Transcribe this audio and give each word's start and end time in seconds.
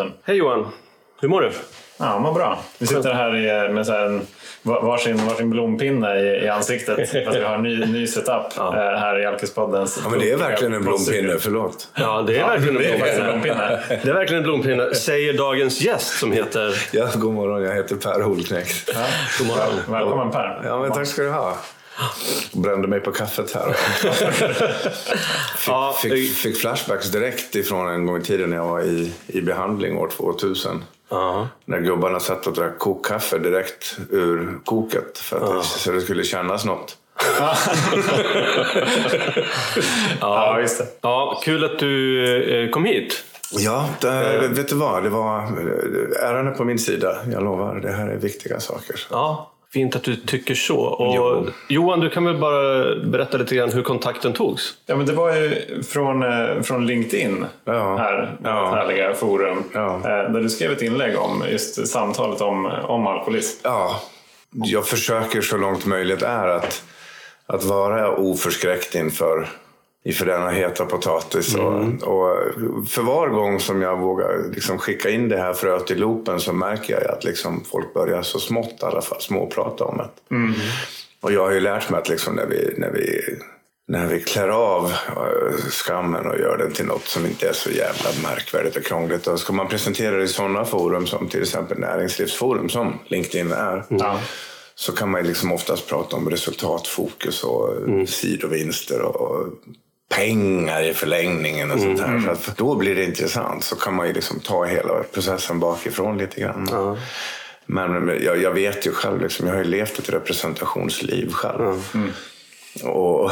Alkispodden. 0.00 0.12
Hej 0.24 0.36
Johan! 0.36 0.66
Hur 1.20 1.28
mår 1.28 1.40
du? 1.40 1.50
Ja, 1.98 2.18
mår 2.18 2.32
bra. 2.32 2.58
Vi 2.78 2.86
sitter 2.86 3.12
här 3.14 3.36
i, 3.36 3.68
med 3.72 3.86
så 3.86 3.92
här 3.92 4.06
en, 4.06 4.26
varsin, 4.62 5.26
varsin 5.26 5.50
blompinne 5.50 6.20
i, 6.20 6.44
i 6.44 6.48
ansiktet. 6.48 6.96
Fast 7.24 7.36
vi 7.38 7.42
har 7.44 7.54
en 7.54 7.62
ny, 7.62 7.86
ny 7.86 8.06
setup 8.06 8.42
Ja. 8.56 8.76
eh, 8.76 8.98
här 9.00 9.20
i 9.20 9.26
Alkispoddens... 9.26 10.00
Ja, 10.04 10.10
men 10.10 10.18
det 10.18 10.30
är 10.30 10.36
verkligen 10.36 10.74
en 10.74 10.82
blompinne, 10.82 11.36
förlåt. 11.38 11.88
Ja, 11.94 12.22
det 12.26 12.38
är 12.38 12.46
verkligen 12.46 12.76
en 12.76 12.82
blompinne. 12.82 13.32
blompinne. 13.32 13.80
Det 13.88 14.08
är 14.10 14.14
verkligen 14.14 14.42
en 14.42 14.44
blompinne, 14.50 14.94
säger 14.94 15.32
dagens 15.32 15.80
gäst 15.80 16.18
som 16.18 16.32
heter... 16.32 16.74
Ja, 16.92 17.08
god 17.14 17.34
morgon, 17.34 17.62
jag 17.62 17.74
heter 17.74 17.96
Per 17.96 18.20
Holknekt. 18.20 18.90
Ja. 18.94 19.00
God 19.38 19.46
morgon. 19.46 19.66
Väl, 19.86 19.92
välkommen 20.00 20.30
Per. 20.30 20.62
Ja, 20.64 20.80
men 20.80 20.92
tack 20.92 21.06
ska 21.06 21.22
du 21.22 21.30
ha. 21.30 21.56
Brände 22.52 22.88
mig 22.88 23.00
på 23.00 23.12
kaffet 23.12 23.52
här. 23.54 23.76
Ja, 25.66 25.96
Fick, 26.02 26.32
fick 26.36 26.56
flashbacks 26.56 27.10
direkt 27.10 27.54
ifrån 27.54 27.88
en 27.88 28.06
gång 28.06 28.16
i 28.16 28.22
tiden 28.22 28.50
när 28.50 28.56
jag 28.56 28.64
var 28.64 28.80
i, 28.80 29.12
i 29.26 29.40
behandling 29.40 29.96
år 29.98 30.08
2000. 30.16 30.84
Ja. 31.08 31.48
När 31.64 31.80
gubbarna 31.80 32.20
satt 32.20 32.46
och 32.46 32.52
drack 32.52 32.78
kokkaffe 32.78 33.38
direkt 33.38 33.98
ur 34.10 34.58
koket 34.64 35.18
för 35.18 35.36
att 35.36 35.54
det, 35.54 35.62
så 35.62 35.90
det 35.92 36.00
skulle 36.00 36.24
kännas 36.24 36.64
något. 36.64 36.96
Ja, 40.20 40.60
just 40.60 40.78
det. 40.78 40.86
ja, 41.00 41.40
kul 41.44 41.64
att 41.64 41.78
du 41.78 42.64
eh, 42.64 42.70
kom 42.70 42.84
hit. 42.84 43.24
Ja, 43.52 43.88
det, 44.00 44.48
vet 44.48 44.68
du 44.68 44.74
vad? 44.74 45.02
Det 45.02 45.08
var 45.08 45.40
äran 46.22 46.46
är 46.46 46.50
på 46.50 46.64
min 46.64 46.78
sida. 46.78 47.16
Jag 47.32 47.44
lovar, 47.44 47.74
det 47.74 47.92
här 47.92 48.08
är 48.08 48.16
viktiga 48.16 48.60
saker. 48.60 49.00
Ja, 49.10 49.50
fint 49.72 49.96
att 49.96 50.02
du 50.02 50.16
tycker 50.16 50.54
så. 50.54 50.76
Och 50.78 51.14
Jo. 51.16 51.46
Johan, 51.68 52.00
du 52.00 52.10
kan 52.10 52.24
väl 52.24 52.36
bara 52.38 52.94
berätta 52.96 53.36
lite 53.38 53.54
grann 53.54 53.72
hur 53.72 53.82
kontakten 53.82 54.32
togs? 54.32 54.74
Ja, 54.86 54.96
men 54.96 55.06
det 55.06 55.12
var 55.12 55.34
ju 55.36 55.82
från, 55.82 56.22
eh, 56.22 56.62
från 56.62 56.86
LinkedIn, 56.86 57.44
Ja. 57.64 57.96
här, 57.96 58.36
Ja. 58.44 58.70
härliga 58.74 59.14
forum. 59.14 59.64
Ja. 59.74 59.94
eh, 59.96 60.32
Där 60.32 60.40
du 60.40 60.48
skrev 60.48 60.72
ett 60.72 60.82
inlägg 60.82 61.18
om 61.18 61.42
just 61.50 61.88
samtalet 61.88 62.40
om, 62.40 62.66
om 62.66 63.06
alkoholism. 63.06 63.60
Ja, 63.64 64.00
jag 64.52 64.86
försöker 64.86 65.40
så 65.40 65.56
långt 65.56 65.86
möjligt 65.86 66.22
är 66.22 66.48
att, 66.48 66.82
att 67.46 67.64
vara 67.64 68.16
oförskräckt 68.16 68.94
inför, 68.94 69.48
inför 70.04 70.26
denna 70.26 70.50
heta 70.50 70.84
potatis. 70.86 71.54
Och, 71.54 71.82
och 72.02 72.36
för 72.88 73.02
var 73.02 73.28
gång 73.28 73.60
som 73.60 73.82
jag 73.82 73.98
vågar 73.98 74.52
liksom 74.54 74.78
skicka 74.78 75.10
in 75.10 75.28
det 75.28 75.38
här 75.38 75.52
fröet 75.52 75.90
i 75.90 75.94
loopen 75.94 76.40
så 76.40 76.52
märker 76.52 77.00
jag 77.00 77.10
att 77.10 77.24
liksom 77.24 77.64
folk 77.64 77.94
börjar 77.94 78.22
så 78.22 78.40
smått 78.40 78.82
i 78.82 78.84
alla 78.84 79.02
fall 79.02 79.20
småprata 79.20 79.84
om 79.84 79.96
det. 79.96 80.08
Och 81.20 81.32
jag 81.32 81.44
har 81.44 81.50
ju 81.50 81.60
lärt 81.60 81.90
mig 81.90 82.00
att 82.00 82.08
liksom 82.08 82.34
när, 82.34 82.46
vi, 82.46 82.74
när, 82.76 82.90
vi, 82.90 83.20
när 83.88 84.06
vi 84.06 84.20
klär 84.20 84.48
av 84.48 84.84
eh, 84.84 85.56
skammen 85.70 86.26
och 86.26 86.38
gör 86.38 86.58
den 86.58 86.72
till 86.72 86.86
något 86.86 87.06
som 87.06 87.26
inte 87.26 87.48
är 87.48 87.52
så 87.52 87.70
jävla 87.70 88.10
märkvärdigt 88.22 88.76
och 88.76 88.84
krångligt. 88.84 89.24
Då 89.24 89.36
ska 89.36 89.52
man 89.52 89.68
presentera 89.68 90.16
det 90.16 90.22
i 90.22 90.28
sådana 90.28 90.64
forum 90.64 91.06
som 91.06 91.28
till 91.28 91.42
exempel 91.42 91.78
Näringslivsforum 91.78 92.68
som 92.68 92.98
LinkedIn 93.06 93.52
är. 93.52 93.84
Ja. 93.88 94.20
Så 94.74 94.92
kan 94.92 95.10
man 95.10 95.22
liksom 95.22 95.52
oftast 95.52 95.88
prata 95.88 96.16
om 96.16 96.30
resultatfokus 96.30 97.44
och 97.44 97.68
sidovinster 98.08 99.02
och, 99.02 99.16
och 99.16 99.46
pengar 100.14 100.82
i 100.82 100.94
förlängningen 100.94 101.70
och 101.70 101.80
sånt 101.80 102.00
här. 102.00 102.20
Så 102.20 102.30
att 102.30 102.56
då 102.56 102.74
blir 102.74 102.94
det 102.94 103.04
intressant. 103.04 103.64
Så 103.64 103.76
kan 103.76 103.94
man 103.94 104.06
ju 104.06 104.12
liksom 104.12 104.40
ta 104.40 104.64
hela 104.64 105.02
processen 105.12 105.60
bakifrån 105.60 106.18
lite 106.18 106.40
grann. 106.40 106.96
Men 107.66 108.18
jag, 108.22 108.42
jag 108.42 108.50
vet 108.50 108.86
ju 108.86 108.92
själv, 108.92 109.22
liksom, 109.22 109.46
jag 109.46 109.54
har 109.54 109.64
ju 109.64 109.70
levt 109.70 109.98
ett 109.98 110.10
representationsliv 110.10 111.32
själv. 111.32 111.82
Och, 112.84 113.24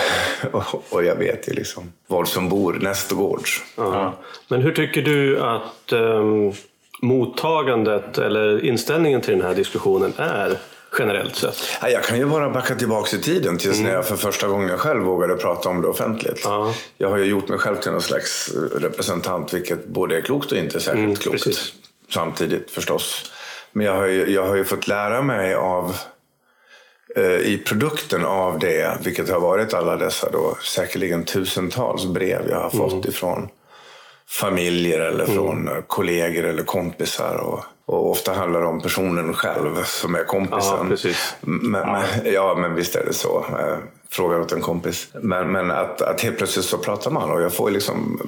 och, 0.52 0.84
och 0.90 1.04
jag 1.04 1.16
vet 1.16 1.48
ju 1.48 1.52
liksom 1.52 1.92
vad 2.06 2.28
som 2.28 2.48
bor 2.48 2.72
nästgårds. 2.72 3.62
Ja. 3.76 4.14
Men 4.48 4.62
hur 4.62 4.72
tycker 4.72 5.02
du 5.02 5.40
att 5.40 5.92
um, 5.92 6.52
mottagandet 7.02 8.18
eller 8.18 8.64
inställningen 8.64 9.20
till 9.20 9.38
den 9.38 9.46
här 9.46 9.54
diskussionen 9.54 10.12
är 10.16 10.58
generellt 10.98 11.36
sett? 11.36 11.56
Jag 11.82 12.04
kan 12.04 12.18
ju 12.18 12.26
bara 12.26 12.50
backa 12.50 12.74
tillbaka 12.74 13.16
i 13.16 13.20
tiden 13.20 13.58
tills 13.58 13.80
när 13.80 13.92
jag 13.92 14.06
för 14.06 14.16
första 14.16 14.48
gången 14.48 14.78
själv 14.78 15.02
vågade 15.02 15.36
prata 15.36 15.68
om 15.68 15.82
det 15.82 15.88
offentligt. 15.88 16.40
Ja. 16.44 16.74
Jag 16.98 17.08
har 17.08 17.16
ju 17.16 17.24
gjort 17.24 17.48
mig 17.48 17.58
själv 17.58 17.76
till 17.76 17.92
någon 17.92 18.02
slags 18.02 18.50
representant, 18.76 19.54
vilket 19.54 19.86
både 19.86 20.16
är 20.16 20.20
klokt 20.20 20.52
och 20.52 20.58
inte 20.58 20.80
särskilt 20.80 21.04
Mm, 21.04 21.16
klokt. 21.16 21.44
precis. 21.44 21.72
Samtidigt 22.14 22.70
förstås. 22.70 23.30
Men 23.72 23.86
jag 23.86 23.94
har 23.94 24.06
ju, 24.06 24.30
jag 24.30 24.46
har 24.46 24.56
ju 24.56 24.64
fått 24.64 24.88
lära 24.88 25.22
mig 25.22 25.54
av 25.54 25.96
eh, 27.16 27.24
i 27.24 27.62
produkten 27.66 28.24
av 28.24 28.58
det, 28.58 28.98
vilket 29.04 29.30
har 29.30 29.40
varit 29.40 29.74
alla 29.74 29.96
dessa 29.96 30.30
då, 30.30 30.56
säkerligen 30.64 31.24
tusentals 31.24 32.04
brev 32.06 32.48
jag 32.50 32.60
har 32.60 32.70
fått 32.70 33.04
ifrån 33.06 33.48
familjer 34.40 35.00
eller 35.00 35.26
från 35.26 35.68
eh, 35.68 35.74
kollegor 35.86 36.44
eller 36.44 36.62
kompisar. 36.62 37.34
Och, 37.34 37.64
och 37.88 38.10
ofta 38.10 38.32
handlar 38.32 38.60
det 38.60 38.66
om 38.66 38.80
personen 38.80 39.34
själv 39.34 39.82
som 39.84 40.14
är 40.14 40.24
kompisen. 40.24 40.96
Ja. 41.02 41.10
Men, 41.40 41.70
men, 41.92 42.32
ja, 42.32 42.54
men 42.58 42.74
visst 42.74 42.96
är 42.96 43.04
det 43.06 43.12
så. 43.12 43.38
Eh, 43.38 43.76
Fråga 44.10 44.38
åt 44.38 44.52
en 44.52 44.60
kompis. 44.60 45.08
Men, 45.22 45.52
men 45.52 45.70
att, 45.70 46.02
att 46.02 46.20
helt 46.20 46.38
plötsligt 46.38 46.64
så 46.64 46.78
pratar 46.78 47.10
man 47.10 47.30
och 47.30 47.42
jag 47.42 47.52
får 47.52 47.70
liksom 47.70 48.20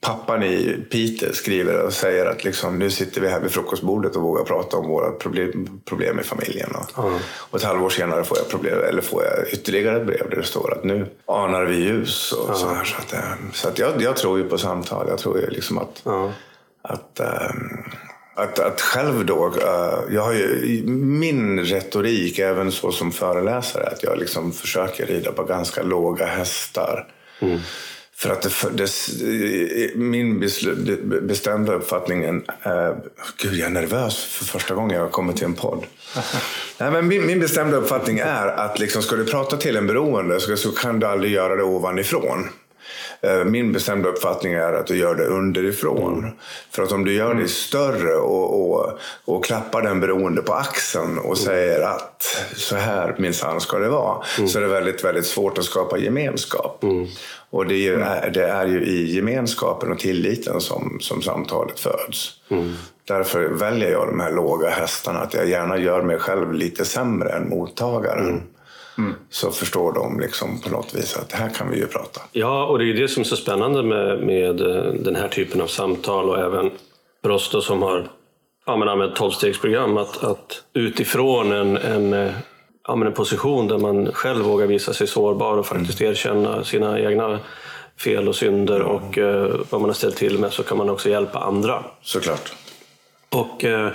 Pappan 0.00 0.42
i 0.42 0.86
Piteå 0.90 1.32
skriver 1.32 1.82
och 1.86 1.92
säger 1.92 2.26
att 2.26 2.44
liksom, 2.44 2.78
nu 2.78 2.90
sitter 2.90 3.20
vi 3.20 3.28
här 3.28 3.40
vid 3.40 3.50
frukostbordet 3.50 4.16
och 4.16 4.22
vågar 4.22 4.44
prata 4.44 4.76
om 4.76 4.88
våra 4.88 5.10
problem, 5.10 5.80
problem 5.84 6.20
i 6.20 6.22
familjen. 6.22 6.70
Och, 6.74 7.04
och 7.50 7.58
ett 7.58 7.64
halvår 7.64 7.90
senare 7.90 8.24
får 8.24 8.38
jag, 8.38 8.48
problem, 8.48 8.78
eller 8.88 9.02
får 9.02 9.24
jag 9.24 9.48
ytterligare 9.52 9.96
ett 10.00 10.06
brev 10.06 10.30
där 10.30 10.36
det 10.36 10.42
står 10.42 10.72
att 10.72 10.84
nu 10.84 11.06
anar 11.26 11.64
vi 11.64 11.76
ljus. 11.76 12.32
Och 12.32 12.56
så 12.56 12.68
här, 12.68 12.84
så 12.84 12.96
att, 12.98 13.12
eh, 13.12 13.20
så 13.52 13.68
att 13.68 13.78
jag, 13.78 14.02
jag 14.02 14.16
tror 14.16 14.38
ju 14.38 14.48
på 14.48 14.58
samtal. 14.58 15.06
Jag 15.08 15.18
tror 15.18 15.38
ju 15.38 15.46
liksom 15.50 15.78
att, 15.78 16.02
Ja. 16.04 16.30
att, 16.82 17.20
ehm, 17.20 17.84
att, 18.34 18.58
att 18.58 18.80
själv 18.80 19.26
då, 19.26 19.46
eh, 19.62 20.14
jag 20.14 20.22
har 20.22 20.32
ju 20.32 20.82
min 20.96 21.60
retorik 21.60 22.38
även 22.38 22.72
så 22.72 22.92
som 22.92 23.12
föreläsare, 23.12 23.86
att 23.86 24.02
jag 24.02 24.18
liksom 24.18 24.52
försöker 24.52 25.06
rida 25.06 25.32
på 25.32 25.44
ganska 25.44 25.82
låga 25.82 26.26
hästar. 26.26 27.06
För 28.16 28.30
att 28.30 28.42
det, 28.42 28.50
det, 28.76 29.96
min 29.96 30.40
bestämda 31.22 31.74
uppfattning, 31.74 32.24
är- 32.24 32.88
eh, 32.88 32.96
gud 33.42 33.54
jag 33.54 33.66
är 33.66 33.70
nervös 33.70 34.24
för 34.24 34.44
första 34.44 34.74
gången 34.74 34.96
jag 34.96 35.02
har 35.02 35.10
kommit 35.10 35.36
till 35.36 35.44
en 35.44 35.54
podd. 35.54 35.84
Nej, 36.78 36.90
men 36.90 37.08
min, 37.08 37.26
min 37.26 37.40
bestämda 37.40 37.76
uppfattning 37.76 38.18
är 38.18 38.46
att 38.46 38.78
liksom, 38.78 39.02
ska 39.02 39.16
du 39.16 39.24
prata 39.24 39.56
till 39.56 39.76
en 39.76 39.86
beroende 39.86 40.40
så, 40.40 40.56
så 40.56 40.70
kan 40.72 41.00
du 41.00 41.06
aldrig 41.06 41.32
göra 41.32 41.56
det 41.56 41.62
ovanifrån. 41.62 42.48
Eh, 43.20 43.44
Min 43.44 43.72
bestämda 43.72 44.08
uppfattning 44.08 44.52
är 44.52 44.72
att 44.72 44.86
du 44.86 44.96
gör 44.96 45.14
det 45.14 45.26
underifrån. 45.26 46.30
För 46.70 46.82
att 46.82 46.92
om 46.92 47.04
du 47.04 47.12
gör 47.14 47.34
det 47.34 47.48
större 47.48 48.14
och, 48.16 48.70
och, 48.70 48.98
och 49.24 49.44
klappar 49.44 49.82
den 49.82 50.00
beroende 50.00 50.42
på 50.42 50.52
axeln 50.54 51.18
och 51.18 51.38
säger 51.38 51.80
att 51.82 52.22
så 52.56 52.76
här 52.76 53.14
minsann 53.18 53.60
ska 53.60 53.78
det 53.78 53.88
vara. 53.88 54.24
Så 54.48 54.58
är 54.58 54.62
det 54.62 54.68
väldigt, 54.68 55.04
väldigt 55.04 55.26
svårt 55.26 55.58
att 55.58 55.64
skapa 55.64 55.98
gemenskap. 55.98 56.84
Och 57.50 57.66
det 57.66 57.74
är, 57.74 57.78
ju, 57.78 57.98
det 58.32 58.44
är 58.48 58.66
ju 58.66 58.84
i 58.84 59.14
gemenskapen 59.16 59.92
och 59.92 59.98
tilliten 59.98 60.60
som, 60.60 60.98
som 61.00 61.22
samtalet 61.22 61.80
föds. 61.80 62.30
Därför 63.08 63.44
väljer 63.48 63.90
jag 63.92 64.06
de 64.08 64.20
här 64.20 64.32
låga 64.32 64.68
hästarna. 64.70 65.18
Att 65.20 65.34
jag 65.34 65.48
gärna 65.48 65.78
gör 65.78 66.02
mig 66.02 66.18
själv 66.18 66.52
lite 66.52 66.84
sämre 66.84 67.30
än 67.30 67.48
mottagaren. 67.48 68.42
Så 69.30 69.50
förstår 69.50 69.92
de 69.92 70.20
liksom 70.20 70.60
på 70.60 70.70
något 70.70 70.94
vis 70.94 71.16
att 71.16 71.32
här 71.32 71.48
kan 71.48 71.70
vi 71.70 71.76
ju 71.76 71.86
prata. 71.86 72.20
Ja, 72.32 72.66
och 72.66 72.78
det 72.78 72.84
är 72.84 72.94
det 72.94 73.08
som 73.08 73.20
är 73.20 73.24
så 73.24 73.36
spännande 73.36 73.82
med, 73.82 74.18
med 74.18 74.60
eh, 74.60 74.92
den 74.92 75.16
här 75.16 75.28
typen 75.28 75.60
av 75.60 75.66
samtal 75.66 76.30
och 76.30 76.38
även 76.38 76.70
för 77.22 77.30
oss 77.30 77.50
då 77.50 77.60
som 77.60 77.82
har 77.82 78.08
ja, 78.66 78.76
men 78.76 78.88
använt 78.88 79.16
tolvstegsprogram 79.16 79.96
att, 79.96 80.24
att 80.24 80.62
utifrån 80.72 81.52
en, 81.52 81.76
en, 81.76 82.12
eh, 82.12 82.32
ja, 82.86 82.96
men 82.96 83.08
en 83.08 83.14
position 83.14 83.68
där 83.68 83.78
man 83.78 84.12
själv 84.12 84.44
vågar 84.44 84.66
visa 84.66 84.92
sig 84.92 85.06
sårbar 85.06 85.56
och 85.56 85.66
faktiskt 85.66 86.00
erkänna 86.00 86.64
sina 86.64 87.00
egna 87.00 87.40
fel 88.04 88.28
och 88.28 88.36
synder 88.36 88.82
och 88.82 89.18
eh, 89.18 89.60
vad 89.70 89.80
man 89.80 89.90
har 89.90 89.94
ställt 89.94 90.16
till 90.16 90.38
med 90.38 90.52
så 90.52 90.62
kan 90.62 90.78
man 90.78 90.90
också 90.90 91.10
hjälpa 91.10 91.38
andra. 91.38 91.84
Såklart. 92.02 92.52
Och 93.28 93.64
eh, 93.64 93.90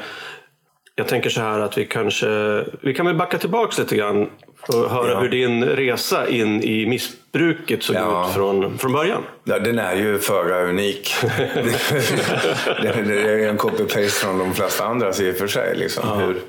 jag 0.95 1.07
tänker 1.07 1.29
så 1.29 1.41
här 1.41 1.59
att 1.59 1.77
vi 1.77 1.85
kanske 1.85 2.63
vi 2.81 2.93
kan 2.93 3.05
väl 3.05 3.15
backa 3.15 3.37
tillbaks 3.37 3.79
lite 3.79 3.95
grann 3.95 4.29
och 4.69 4.89
höra 4.89 5.11
Ja. 5.11 5.19
hur 5.19 5.29
din 5.29 5.65
resa 5.65 6.27
in 6.27 6.63
i 6.63 6.85
missbruket 6.85 7.83
såg 7.83 7.95
Ja. 7.95 8.27
ut 8.29 8.35
från, 8.35 8.77
från 8.77 8.91
början. 8.93 9.21
Ja, 9.43 9.59
den 9.59 9.79
är 9.79 9.95
ju 9.95 10.19
föga 10.19 10.61
unik. 10.61 11.15
det, 12.81 12.89
är 12.89 13.47
en 13.49 13.57
copy-paste 13.57 14.09
från 14.09 14.37
de 14.39 14.53
flesta 14.53 14.83
andras 14.85 15.19
i 15.19 15.31
och 15.31 15.35
för 15.35 15.47
sig. 15.47 15.75
Liksom, 15.75 16.19
hur, 16.19 16.41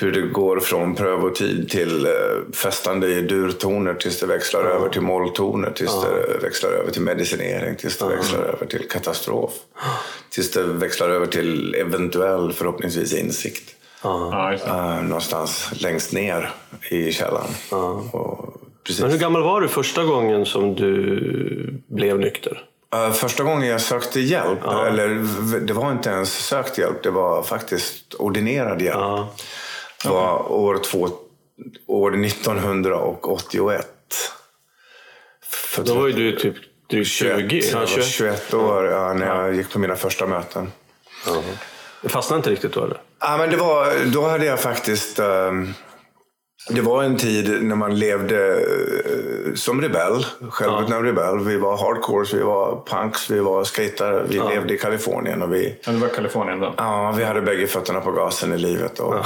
hur 0.00 0.12
det 0.12 0.20
går 0.20 0.60
från 0.60 0.94
prövotid 0.94 1.68
till 1.68 2.06
eh, 2.06 2.10
festande 2.54 3.08
i 3.08 3.20
durtoner 3.20 3.94
tills 3.94 4.20
det 4.20 4.26
växlar 4.26 4.64
över 4.64 4.88
till 4.88 5.00
molltoner, 5.00 5.70
tills 5.70 6.02
det 6.02 6.38
växlar 6.42 6.70
över 6.70 6.90
till 6.90 7.02
medicinering, 7.02 7.76
tills 7.76 7.98
det 7.98 8.08
växlar 8.08 8.40
över 8.40 8.66
till 8.66 8.88
katastrof. 8.88 9.52
Tills 10.30 10.50
det 10.50 10.62
växlar 10.62 11.08
över 11.08 11.26
till 11.26 11.74
eventuell, 11.74 12.52
förhoppningsvis, 12.52 13.14
insikt. 13.14 13.75
Ja, 14.02 14.50
det. 14.50 14.70
Eh, 14.70 15.02
någonstans 15.02 15.70
längst 15.82 16.12
ner 16.12 16.50
i 16.90 17.12
källaren. 17.12 17.50
Och. 18.12 18.52
Men 19.00 19.10
hur 19.10 19.18
gammal 19.18 19.42
var 19.42 19.60
du 19.60 19.68
första 19.68 20.04
gången 20.04 20.46
som 20.46 20.74
du 20.74 21.82
blev 21.86 22.18
nykter? 22.18 22.62
Uh, 22.94 23.12
första 23.12 23.42
gången 23.42 23.68
jag 23.68 23.80
sökte 23.80 24.20
hjälp, 24.20 24.58
ja. 24.64 24.86
eller 24.86 25.08
det 25.60 25.72
var 25.72 25.92
inte 25.92 26.10
ens 26.10 26.32
sökt 26.32 26.78
hjälp, 26.78 27.02
det 27.02 27.10
var 27.10 27.42
faktiskt 27.42 28.14
ordinerad 28.14 28.82
hjälp. 28.82 28.96
Ja. 28.98 29.28
Det 30.02 30.08
var 30.08 30.52
år, 30.52 30.78
två, 30.78 31.08
år 31.86 32.24
1981. 32.24 33.86
För 35.42 35.84
Då 35.84 35.94
var 35.94 36.06
ju 36.06 36.12
du 36.12 36.36
typ 36.36 36.54
drygt 36.90 37.10
20? 37.10 37.48
21, 37.48 37.72
jag 37.72 37.80
var 37.80 37.86
21 37.86 38.54
år 38.54 38.84
ja, 38.84 39.12
när 39.12 39.26
jag 39.26 39.54
gick 39.54 39.72
på 39.72 39.78
mina 39.78 39.96
första 39.96 40.26
möten. 40.26 40.72
Ja. 41.26 41.42
Det 42.00 42.08
fastnade 42.08 42.38
inte 42.38 42.50
riktigt 42.50 42.72
då 42.72 42.84
eller? 42.84 43.00
Ja, 43.20 43.36
men 43.36 43.50
det 43.50 43.56
var, 43.56 44.04
då 44.12 44.28
hade 44.28 44.44
jag 44.44 44.60
faktiskt... 44.60 45.18
Um, 45.18 45.74
det 46.68 46.80
var 46.80 47.02
en 47.02 47.16
tid 47.16 47.62
när 47.62 47.76
man 47.76 47.98
levde 47.98 48.54
uh, 48.54 49.54
som 49.54 49.82
rebell, 49.82 50.26
självutnämnd 50.50 51.06
ja. 51.06 51.10
rebell. 51.10 51.38
Vi 51.38 51.56
var 51.56 51.76
hardcores, 51.76 52.34
vi 52.34 52.42
var 52.42 52.82
punks, 52.86 53.30
vi 53.30 53.40
var 53.40 53.64
skatare. 53.64 54.22
Vi 54.28 54.36
ja. 54.36 54.48
levde 54.48 54.74
i 54.74 54.78
Kalifornien. 54.78 55.42
Och 55.42 55.54
vi, 55.54 55.78
ja, 55.84 55.92
det 55.92 55.98
var 55.98 56.08
Kalifornien 56.08 56.60
då? 56.60 56.74
Ja, 56.76 57.14
vi 57.16 57.24
hade 57.24 57.40
bägge 57.40 57.66
fötterna 57.66 58.00
på 58.00 58.10
gasen 58.10 58.52
i 58.52 58.58
livet. 58.58 58.98
Och, 58.98 59.14
ja. 59.14 59.20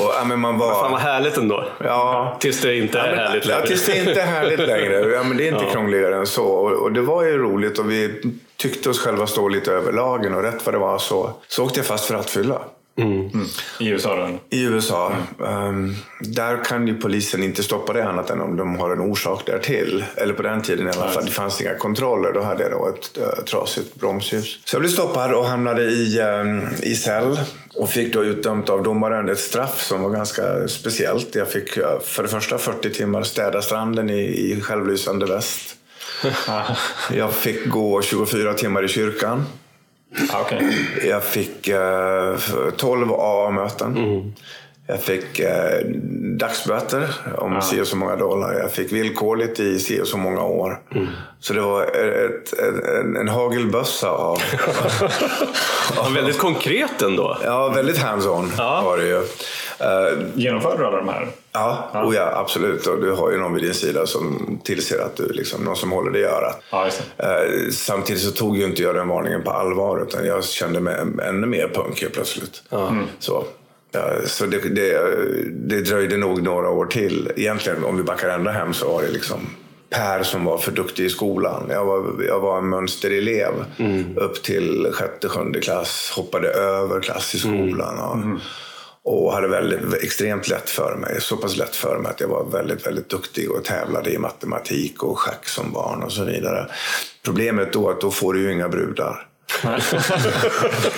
och, 0.00 0.12
ja, 0.18 0.24
men 0.24 0.40
man 0.40 0.58
var, 0.58 0.66
men 0.66 0.76
fan 0.76 0.92
vad 0.92 1.00
härligt 1.00 1.36
ändå. 1.36 1.64
Ja. 1.78 2.36
Tills 2.40 2.60
det 2.60 2.76
inte 2.76 2.98
är 2.98 3.16
härligt 3.16 3.46
längre. 3.46 3.60
Ja, 3.60 3.66
tills 3.66 3.86
det 3.86 3.98
inte 3.98 4.20
är 4.20 4.26
härligt 4.26 4.60
längre. 4.60 5.10
Ja, 5.14 5.22
men 5.22 5.36
det 5.36 5.48
är 5.48 5.52
inte 5.52 5.64
ja. 5.64 5.72
krångligare 5.72 6.16
än 6.16 6.26
så. 6.26 6.46
Och, 6.46 6.72
och 6.72 6.92
det 6.92 7.00
var 7.00 7.24
ju 7.24 7.38
roligt 7.38 7.78
och 7.78 7.90
vi 7.90 8.22
tyckte 8.56 8.90
oss 8.90 9.00
själva 9.00 9.26
stå 9.26 9.48
lite 9.48 9.72
över 9.72 9.92
lagen 9.92 10.34
och 10.34 10.42
rätt 10.42 10.66
vad 10.66 10.74
det 10.74 10.78
var 10.78 10.98
så, 10.98 11.30
så 11.48 11.64
åkte 11.64 11.78
jag 11.78 11.86
fast 11.86 12.04
för 12.04 12.14
att 12.14 12.30
fylla. 12.30 12.60
Mm. 12.96 13.20
Mm. 13.20 13.46
I 13.80 13.88
USA 13.88 14.16
då? 14.16 14.56
I 14.56 14.62
USA. 14.62 15.12
Mm. 15.38 15.66
Um, 15.66 15.96
där 16.20 16.64
kan 16.64 16.88
ju 16.88 16.94
polisen 16.94 17.42
inte 17.42 17.62
stoppa 17.62 17.92
det 17.92 18.04
annat 18.04 18.30
än 18.30 18.40
om 18.40 18.56
de 18.56 18.76
har 18.76 18.90
en 18.90 19.00
orsak 19.00 19.42
därtill. 19.46 20.04
Eller 20.16 20.34
på 20.34 20.42
den 20.42 20.62
tiden 20.62 20.86
i 20.86 20.90
alla 20.90 21.08
fall. 21.08 21.24
Det 21.24 21.30
fanns 21.30 21.60
inga 21.60 21.74
kontroller. 21.74 22.32
Då 22.32 22.42
hade 22.42 22.62
jag 22.62 22.72
då 22.72 22.88
ett 22.88 23.18
uh, 23.18 23.44
trasigt 23.44 23.94
bromsljus. 23.94 24.58
Så 24.64 24.74
jag 24.74 24.82
blev 24.82 24.90
stoppad 24.90 25.32
och 25.32 25.46
hamnade 25.46 25.82
i, 25.82 26.20
um, 26.20 26.62
i 26.82 26.94
cell. 26.94 27.40
Och 27.74 27.90
fick 27.90 28.12
då 28.12 28.24
utdömt 28.24 28.68
av 28.68 28.82
domaren 28.82 29.28
ett 29.28 29.38
straff 29.38 29.82
som 29.82 30.02
var 30.02 30.10
ganska 30.10 30.68
speciellt. 30.68 31.34
Jag 31.34 31.48
fick 31.48 31.78
uh, 31.78 32.00
för 32.02 32.22
det 32.22 32.28
första 32.28 32.58
40 32.58 32.90
timmar 32.90 33.22
städa 33.22 33.62
stranden 33.62 34.10
i, 34.10 34.22
i 34.22 34.60
självlysande 34.60 35.26
väst. 35.26 35.76
jag 37.12 37.32
fick 37.32 37.68
gå 37.68 38.02
24 38.02 38.54
timmar 38.54 38.84
i 38.84 38.88
kyrkan. 38.88 39.44
Okay. 40.44 40.62
Jag 41.08 41.24
fick 41.24 41.68
eh, 41.68 42.36
12 42.76 43.12
A-möten. 43.12 43.96
Mm. 43.96 44.32
Jag 44.86 45.00
fick 45.00 45.38
eh, 45.38 45.86
dagsböter 46.38 47.14
om 47.38 47.52
ja. 47.52 47.60
si 47.60 47.80
och 47.80 47.86
så 47.86 47.96
många 47.96 48.16
dollar. 48.16 48.58
Jag 48.58 48.72
fick 48.72 48.92
villkorligt 48.92 49.60
i 49.60 49.78
si 49.78 50.00
och 50.00 50.08
så 50.08 50.16
många 50.16 50.42
år. 50.42 50.80
Mm. 50.94 51.06
Så 51.40 51.52
det 51.54 51.60
var 51.60 51.82
ett, 51.82 52.52
ett, 52.52 52.84
en, 52.88 53.16
en 53.16 53.28
hagelbössa 53.28 54.10
av... 54.10 54.42
av 55.96 56.14
väldigt 56.14 56.38
konkret 56.38 57.02
ändå. 57.02 57.38
Ja, 57.44 57.68
väldigt 57.68 57.98
hands-on 57.98 58.52
ja. 58.58 58.82
var 58.84 58.96
det 58.96 59.06
ju. 59.06 59.22
Uh, 59.80 60.24
Genomförde 60.34 60.78
du 60.78 60.86
alla 60.86 60.96
de 60.96 61.08
här? 61.08 61.28
Ja, 61.52 61.90
ja. 61.92 62.04
Oh 62.04 62.14
ja, 62.14 62.32
absolut. 62.34 62.86
Och 62.86 63.00
du 63.00 63.12
har 63.12 63.30
ju 63.30 63.38
någon 63.38 63.54
vid 63.54 63.62
din 63.62 63.74
sida 63.74 64.06
som 64.06 64.58
tillser 64.64 64.98
att 64.98 65.16
du 65.16 65.28
liksom, 65.32 65.64
någon 65.64 65.76
som 65.76 65.92
håller 65.92 66.10
dig 66.10 66.20
i 66.20 66.24
örat. 66.24 66.62
Ja, 66.70 66.86
uh, 66.86 67.70
samtidigt 67.70 68.22
så 68.22 68.30
tog 68.30 68.58
ju 68.58 68.64
inte 68.64 68.82
jag 68.82 68.94
den 68.94 69.08
varningen 69.08 69.42
på 69.42 69.50
allvar 69.50 70.02
utan 70.08 70.26
jag 70.26 70.44
kände 70.44 70.80
mig 70.80 70.96
ännu 71.22 71.46
mer 71.46 71.68
punk 71.74 72.04
plötsligt. 72.12 72.62
Mm. 72.70 73.04
Så. 73.18 73.44
Ja, 73.92 74.10
så 74.26 74.46
det, 74.46 74.58
det, 74.58 74.98
det 75.50 75.80
dröjde 75.80 76.16
nog 76.16 76.42
några 76.42 76.70
år 76.70 76.86
till. 76.86 77.32
Egentligen 77.36 77.84
om 77.84 77.96
vi 77.96 78.02
backar 78.02 78.28
ända 78.28 78.50
hem 78.50 78.74
så 78.74 78.92
var 78.92 79.02
det 79.02 79.08
liksom 79.08 79.38
Per 79.90 80.22
som 80.22 80.44
var 80.44 80.58
för 80.58 80.72
duktig 80.72 81.04
i 81.04 81.08
skolan. 81.08 81.66
Jag 81.70 81.84
var, 81.84 82.24
jag 82.28 82.40
var 82.40 82.58
en 82.58 82.68
mönsterelev 82.68 83.52
mm. 83.78 84.18
upp 84.18 84.42
till 84.42 84.88
sjätte, 84.92 85.28
sjunde 85.28 85.60
klass. 85.60 86.12
Hoppade 86.16 86.48
över 86.48 87.00
klass 87.00 87.34
i 87.34 87.38
skolan. 87.38 87.98
Och, 87.98 88.16
mm 88.16 88.40
och 89.04 89.32
hade 89.32 89.48
väldigt, 89.48 90.02
extremt 90.02 90.48
lätt 90.48 90.70
för 90.70 90.96
mig. 90.96 91.20
Så 91.20 91.36
pass 91.36 91.56
lätt 91.56 91.76
för 91.76 91.98
mig 91.98 92.10
att 92.10 92.20
jag 92.20 92.28
var 92.28 92.44
väldigt, 92.44 92.86
väldigt 92.86 93.08
duktig 93.08 93.50
och 93.50 93.64
tävlade 93.64 94.10
i 94.10 94.18
matematik 94.18 95.02
och 95.02 95.18
schack 95.18 95.48
som 95.48 95.72
barn 95.72 96.02
och 96.02 96.12
så 96.12 96.24
vidare. 96.24 96.68
Problemet 97.24 97.72
då 97.72 97.88
är 97.88 97.92
att 97.92 98.00
då 98.00 98.10
får 98.10 98.34
du 98.34 98.42
ju 98.42 98.52
inga 98.52 98.68
brudar. 98.68 99.26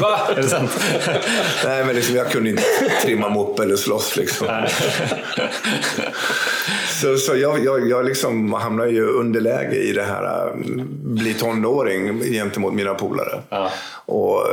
Va? 0.01 0.19
Är 0.31 0.35
det 0.35 0.49
sant? 0.49 0.81
Nej, 1.65 1.85
men 1.85 1.95
liksom, 1.95 2.17
jag 2.17 2.31
kunde 2.31 2.51
inte 2.51 2.63
trimma 3.03 3.29
moppe 3.29 3.63
eller 3.63 3.77
slåss. 3.77 4.17
Liksom. 4.17 4.67
så 7.01 7.17
så 7.17 7.37
jag, 7.37 7.65
jag, 7.65 7.89
jag 7.89 8.05
liksom 8.05 8.53
hamnade 8.53 8.91
ju 8.91 9.07
underläge 9.07 9.77
i 9.77 9.93
det 9.93 10.03
här 10.03 10.53
mm, 10.53 10.89
bli 11.03 11.35
tonåring 11.35 12.21
gentemot 12.21 12.75
mina 12.75 12.95
polare. 12.95 13.43
Ja. 13.49 13.71
Och 14.07 14.47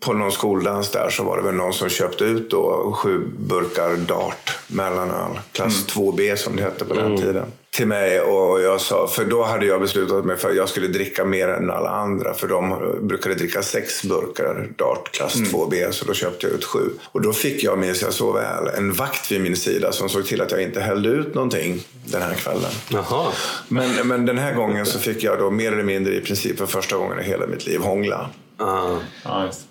på 0.00 0.12
någon 0.12 0.32
skoldans 0.32 0.90
där 0.90 1.10
så 1.10 1.24
var 1.24 1.36
det 1.36 1.42
väl 1.42 1.54
någon 1.54 1.72
som 1.72 1.88
köpte 1.88 2.24
ut 2.24 2.50
då 2.50 2.92
sju 2.92 3.20
burkar 3.38 3.96
Dart 3.96 4.58
mellanöl. 4.66 5.40
Klass 5.52 5.96
mm. 5.96 6.12
2B 6.12 6.36
som 6.36 6.56
det 6.56 6.62
hette 6.62 6.84
på 6.84 6.94
den 6.94 7.06
mm. 7.06 7.20
tiden 7.20 7.46
till 7.70 7.86
mig 7.86 8.20
och 8.20 8.60
jag 8.60 8.80
sa, 8.80 9.06
för 9.06 9.24
då 9.24 9.42
hade 9.42 9.66
jag 9.66 9.80
beslutat 9.80 10.24
mig 10.24 10.36
för 10.36 10.50
att 10.50 10.56
jag 10.56 10.68
skulle 10.68 10.88
dricka 10.88 11.24
mer 11.24 11.48
än 11.48 11.70
alla 11.70 11.90
andra. 11.90 12.34
För 12.34 12.48
de 12.48 12.78
brukade 13.00 13.34
dricka 13.34 13.62
sex 13.62 14.02
burkar 14.02 14.68
Dart 14.76 15.12
klass 15.12 15.36
mm. 15.36 15.50
2B, 15.50 15.90
så 15.90 16.04
då 16.04 16.14
köpte 16.14 16.46
jag 16.46 16.54
ut 16.54 16.64
sju. 16.64 16.90
Och 17.04 17.22
då 17.22 17.32
fick 17.32 17.64
jag, 17.64 17.78
minns 17.78 18.02
jag 18.02 18.12
så 18.12 18.32
väl, 18.32 18.66
en 18.76 18.92
vakt 18.92 19.32
vid 19.32 19.40
min 19.40 19.56
sida 19.56 19.92
som 19.92 20.08
såg 20.08 20.26
till 20.26 20.40
att 20.40 20.50
jag 20.50 20.62
inte 20.62 20.80
hällde 20.80 21.08
ut 21.08 21.34
någonting 21.34 21.82
den 22.04 22.22
här 22.22 22.34
kvällen. 22.34 22.70
Jaha. 22.88 23.32
Men, 23.68 24.08
men 24.08 24.26
den 24.26 24.38
här 24.38 24.54
gången 24.54 24.86
så 24.86 24.98
fick 24.98 25.22
jag 25.22 25.38
då 25.38 25.50
mer 25.50 25.72
eller 25.72 25.82
mindre 25.82 26.14
i 26.14 26.20
princip 26.20 26.58
för 26.58 26.66
första 26.66 26.96
gången 26.96 27.20
i 27.20 27.22
hela 27.22 27.46
mitt 27.46 27.66
liv 27.66 27.80
hångla. 27.80 28.30
Uh. 28.60 28.98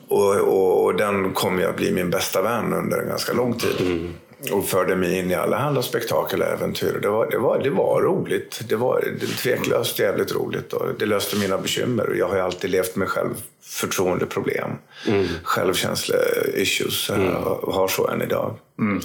Och, 0.07 0.35
och, 0.35 0.83
och, 0.83 0.95
den 0.95 1.33
kom 1.33 1.59
jag 1.59 1.69
att 1.69 1.75
bli 1.75 1.91
min 1.91 2.09
bästa 2.09 2.41
vän 2.41 2.73
under 2.73 2.97
en 2.97 3.07
ganska 3.07 3.33
lång 3.33 3.53
tid. 3.53 3.75
Mm 3.79 4.13
och 4.51 4.65
förde 4.65 4.95
mig 4.95 5.19
in 5.19 5.31
i 5.31 5.35
allehanda 5.35 5.81
spektakel 5.81 6.41
och 6.41 6.47
äventyr. 6.47 6.99
Det 7.01 7.09
var, 7.09 7.31
det, 7.31 7.37
var, 7.37 7.59
det 7.59 7.69
var 7.69 8.01
roligt. 8.01 8.61
Det 8.69 8.75
var 8.75 9.03
tveklöst 9.37 9.99
jävligt 9.99 10.35
roligt. 10.35 10.73
Och 10.73 10.85
det 10.99 11.05
löste 11.05 11.37
mina 11.37 11.57
bekymmer. 11.57 12.15
Jag 12.17 12.27
har 12.27 12.35
ju 12.35 12.41
alltid 12.41 12.69
levt 12.69 12.95
med 12.95 13.07
självförtroendeproblem. 13.07 14.71
Mm. 15.07 15.25
Självkänsle-issues. 15.43 17.09
Mm. 17.09 17.35
Och 17.35 17.73
har 17.73 17.87
så 17.87 18.07
än 18.07 18.21
idag. 18.21 18.55
Mm. 18.79 19.01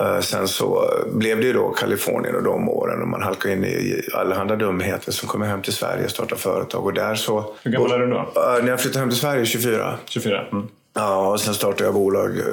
Uh, 0.00 0.20
sen 0.20 0.48
så 0.48 0.90
blev 1.12 1.40
det 1.40 1.46
ju 1.46 1.52
då 1.52 1.70
Kalifornien 1.70 2.34
och 2.34 2.42
de 2.42 2.68
åren 2.68 3.02
och 3.02 3.08
man 3.08 3.22
halkade 3.22 3.54
in 3.54 3.64
i 3.64 4.02
allehanda 4.14 4.56
dumheter 4.56 5.12
som 5.12 5.28
kom 5.28 5.42
hem 5.42 5.62
till 5.62 5.72
Sverige 5.72 6.04
och 6.04 6.10
startade 6.10 6.40
företag. 6.40 6.84
Och 6.84 6.94
där 6.94 7.14
så, 7.14 7.54
Hur 7.62 7.70
gammal 7.70 7.92
är 7.92 7.98
du 7.98 8.06
då? 8.06 8.16
Uh, 8.16 8.62
när 8.62 8.70
jag 8.70 8.80
flyttade 8.80 9.00
hem 9.00 9.10
till 9.10 9.18
Sverige, 9.18 9.46
24. 9.46 9.98
24? 10.04 10.46
Mm. 10.52 10.68
Ja, 10.94 11.26
och 11.26 11.40
sen 11.40 11.54
startade 11.54 11.84
jag 11.84 11.94
bolag 11.94 12.38
eh, 12.38 12.44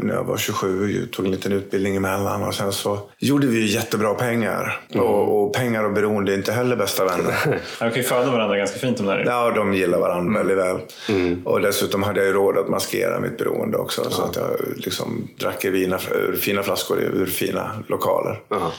när 0.00 0.14
jag 0.14 0.24
var 0.24 0.36
27. 0.36 0.90
Jag 1.00 1.10
tog 1.10 1.24
en 1.24 1.30
liten 1.30 1.52
utbildning 1.52 1.96
emellan 1.96 2.42
och 2.42 2.54
sen 2.54 2.72
så 2.72 2.98
gjorde 3.18 3.46
vi 3.46 3.66
jättebra 3.66 4.14
pengar. 4.14 4.80
Mm. 4.90 5.06
Och, 5.06 5.44
och, 5.44 5.54
pengar 5.54 5.84
och 5.84 5.92
beroende 5.92 6.32
är 6.32 6.36
inte 6.36 6.52
heller 6.52 6.76
bästa 6.76 7.04
vänner. 7.04 7.34
de 7.78 7.90
kan 7.90 7.94
ju 7.94 8.02
föda 8.02 8.30
varandra 8.30 8.56
ganska 8.56 8.78
fint 8.78 8.96
de 8.96 9.06
där. 9.06 9.24
Ja, 9.26 9.50
de 9.50 9.74
gillar 9.74 9.98
varandra 9.98 10.40
mm. 10.40 10.46
väldigt 10.46 10.66
väl. 10.66 10.78
Mm. 11.08 11.46
Och 11.46 11.60
dessutom 11.60 12.02
hade 12.02 12.20
jag 12.20 12.26
ju 12.26 12.32
råd 12.32 12.58
att 12.58 12.68
maskera 12.68 13.20
mitt 13.20 13.38
beroende 13.38 13.76
också. 13.76 14.02
Ja. 14.04 14.10
Så 14.10 14.22
att 14.22 14.36
jag 14.36 14.48
liksom 14.76 15.28
drack 15.38 15.64
ur 15.64 16.36
fina 16.36 16.62
flaskor 16.62 16.98
ur 17.00 17.26
fina 17.26 17.70
lokaler. 17.88 18.40
Ja. 18.48 18.72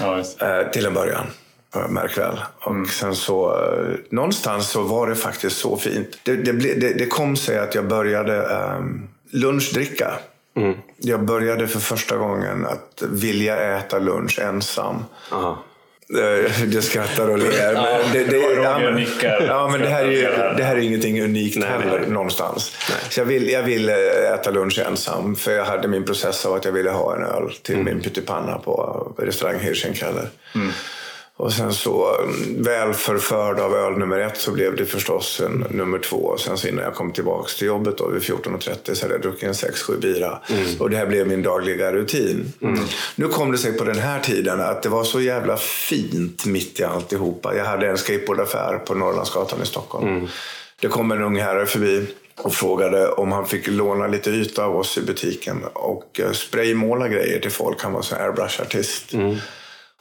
Ja, 0.00 0.18
eh, 0.18 0.70
till 0.70 0.86
en 0.86 0.94
början. 0.94 1.26
Märk 1.88 2.18
väl. 2.18 2.40
Och 2.60 2.70
mm. 2.70 2.88
sen 2.88 3.14
så, 3.14 3.50
eh, 3.50 3.98
någonstans 4.10 4.70
så 4.70 4.82
var 4.82 5.06
det 5.06 5.16
faktiskt 5.16 5.56
så 5.56 5.76
fint. 5.76 6.18
Det, 6.22 6.36
det, 6.36 6.52
det, 6.52 6.98
det 6.98 7.06
kom 7.06 7.36
sig 7.36 7.58
att 7.58 7.74
jag 7.74 7.88
började 7.88 8.38
um, 8.38 9.08
lunchdricka. 9.30 10.12
Mm. 10.56 10.74
Jag 10.96 11.24
började 11.24 11.68
för 11.68 11.80
första 11.80 12.16
gången 12.16 12.66
att 12.66 13.02
vilja 13.02 13.76
äta 13.76 13.98
lunch 13.98 14.38
ensam. 14.38 15.04
Aha. 15.32 15.64
Eh, 16.18 16.66
du 16.66 16.82
skrattar 16.82 17.28
och 17.28 17.38
ler. 17.38 17.74
Men 17.74 18.12
det, 18.12 18.24
det, 18.24 18.36
ja, 18.36 18.78
men, 18.78 19.06
ja, 19.46 19.68
men 19.68 19.80
det, 19.80 19.88
här 19.88 20.04
är 20.04 20.10
ju, 20.10 20.56
det 20.56 20.64
här 20.64 20.76
är 20.76 20.80
ingenting 20.80 21.22
unikt 21.22 21.56
nej, 21.58 21.68
heller 21.68 22.00
nej. 22.00 22.10
någonstans. 22.10 22.76
Nej. 22.90 22.98
Så 23.10 23.20
jag 23.20 23.24
vill, 23.24 23.48
jag 23.48 23.62
vill 23.62 23.88
äta 24.34 24.50
lunch 24.50 24.78
ensam. 24.78 25.36
För 25.36 25.52
jag 25.52 25.64
hade 25.64 25.88
min 25.88 26.04
process 26.04 26.46
av 26.46 26.54
att 26.54 26.64
jag 26.64 26.72
ville 26.72 26.90
ha 26.90 27.16
en 27.16 27.22
öl 27.22 27.52
till 27.62 27.74
mm. 27.74 27.84
min 27.84 28.02
pyttipanna 28.02 28.58
på 28.58 29.06
restaurang 29.18 29.58
Hirschenkeller. 29.58 30.28
Mm. 30.54 30.72
Och 31.40 31.52
sen 31.52 31.72
så 31.72 32.16
mm, 32.22 32.62
väl 32.62 32.94
förförd 32.94 33.60
av 33.60 33.74
öl 33.74 33.98
nummer 33.98 34.18
ett 34.18 34.36
så 34.36 34.52
blev 34.52 34.76
det 34.76 34.86
förstås 34.86 35.40
en 35.40 35.66
nummer 35.70 35.98
två. 35.98 36.16
Och 36.16 36.40
sen 36.40 36.58
så 36.58 36.68
innan 36.68 36.84
jag 36.84 36.94
kom 36.94 37.12
tillbaka 37.12 37.48
till 37.58 37.66
jobbet 37.66 37.98
då 37.98 38.08
vid 38.08 38.22
14.30 38.22 38.94
så 38.94 39.04
hade 39.04 39.14
jag 39.14 39.22
druckit 39.22 39.42
en 39.42 39.52
6-7 39.52 40.00
bira. 40.00 40.38
Mm. 40.50 40.66
Och 40.78 40.90
det 40.90 40.96
här 40.96 41.06
blev 41.06 41.28
min 41.28 41.42
dagliga 41.42 41.92
rutin. 41.92 42.52
Mm. 42.62 42.80
Nu 43.14 43.28
kom 43.28 43.52
det 43.52 43.58
sig 43.58 43.72
på 43.72 43.84
den 43.84 43.98
här 43.98 44.20
tiden 44.20 44.60
att 44.60 44.82
det 44.82 44.88
var 44.88 45.04
så 45.04 45.20
jävla 45.20 45.56
fint 45.56 46.46
mitt 46.46 46.80
i 46.80 46.84
alltihopa. 46.84 47.56
Jag 47.56 47.64
hade 47.64 47.88
en 47.88 47.98
skateboardaffär 47.98 48.78
på 48.78 48.94
Norrlandsgatan 48.94 49.62
i 49.62 49.66
Stockholm. 49.66 50.08
Mm. 50.08 50.28
Det 50.80 50.88
kom 50.88 51.12
en 51.12 51.22
ung 51.22 51.40
herre 51.40 51.66
förbi 51.66 52.06
och 52.36 52.54
frågade 52.54 53.08
om 53.08 53.32
han 53.32 53.46
fick 53.46 53.66
låna 53.66 54.06
lite 54.06 54.30
yta 54.30 54.64
av 54.64 54.76
oss 54.76 54.98
i 54.98 55.02
butiken 55.02 55.64
och 55.72 56.20
eh, 56.20 56.32
spraymåla 56.32 57.08
grejer 57.08 57.40
till 57.40 57.50
folk. 57.50 57.82
Han 57.82 57.92
var 57.92 58.02
så 58.02 58.14
airbrush-artist. 58.14 59.14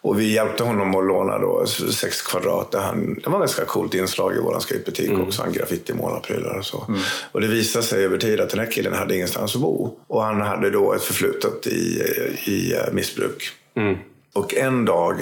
Och 0.01 0.19
vi 0.19 0.33
hjälpte 0.33 0.63
honom 0.63 0.95
att 0.95 1.05
låna 1.05 1.39
då 1.39 1.65
sex 1.65 2.21
kvadrat. 2.21 2.71
Där 2.71 2.79
han, 2.79 3.19
det 3.23 3.29
var 3.29 3.37
ett 3.37 3.39
ganska 3.39 3.65
coolt 3.65 3.93
inslag 3.93 4.35
i 4.35 4.39
vår 4.39 4.59
skatebutik 4.59 5.09
mm. 5.09 5.21
också. 5.21 5.41
Han 5.41 5.53
graffitimålarprylar 5.53 6.57
och 6.57 6.65
så. 6.65 6.85
Mm. 6.87 6.99
Och 7.31 7.41
det 7.41 7.47
visade 7.47 7.85
sig 7.85 8.05
över 8.05 8.17
tid 8.17 8.39
att 8.39 8.49
den 8.49 8.59
här 8.59 8.71
killen 8.71 8.93
hade 8.93 9.15
ingenstans 9.15 9.55
att 9.55 9.61
bo. 9.61 9.97
Och 10.07 10.23
han 10.23 10.41
hade 10.41 10.69
då 10.69 10.93
ett 10.93 11.03
förflutet 11.03 11.67
i, 11.67 12.03
i 12.45 12.73
eh, 12.73 12.93
missbruk. 12.93 13.49
Mm. 13.75 13.97
Och 14.33 14.53
en 14.53 14.85
dag 14.85 15.15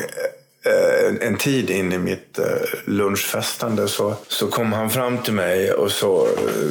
eh, 0.65 1.27
en 1.27 1.37
tid 1.37 1.69
in 1.69 1.93
i 1.93 1.97
mitt 1.97 2.39
eh, 2.39 2.45
lunchfestande 2.85 3.87
så, 3.87 4.13
så 4.27 4.47
kom 4.47 4.73
han 4.73 4.89
fram 4.89 5.17
till 5.17 5.33
mig 5.33 5.71
och 5.71 5.91
så 5.91 6.27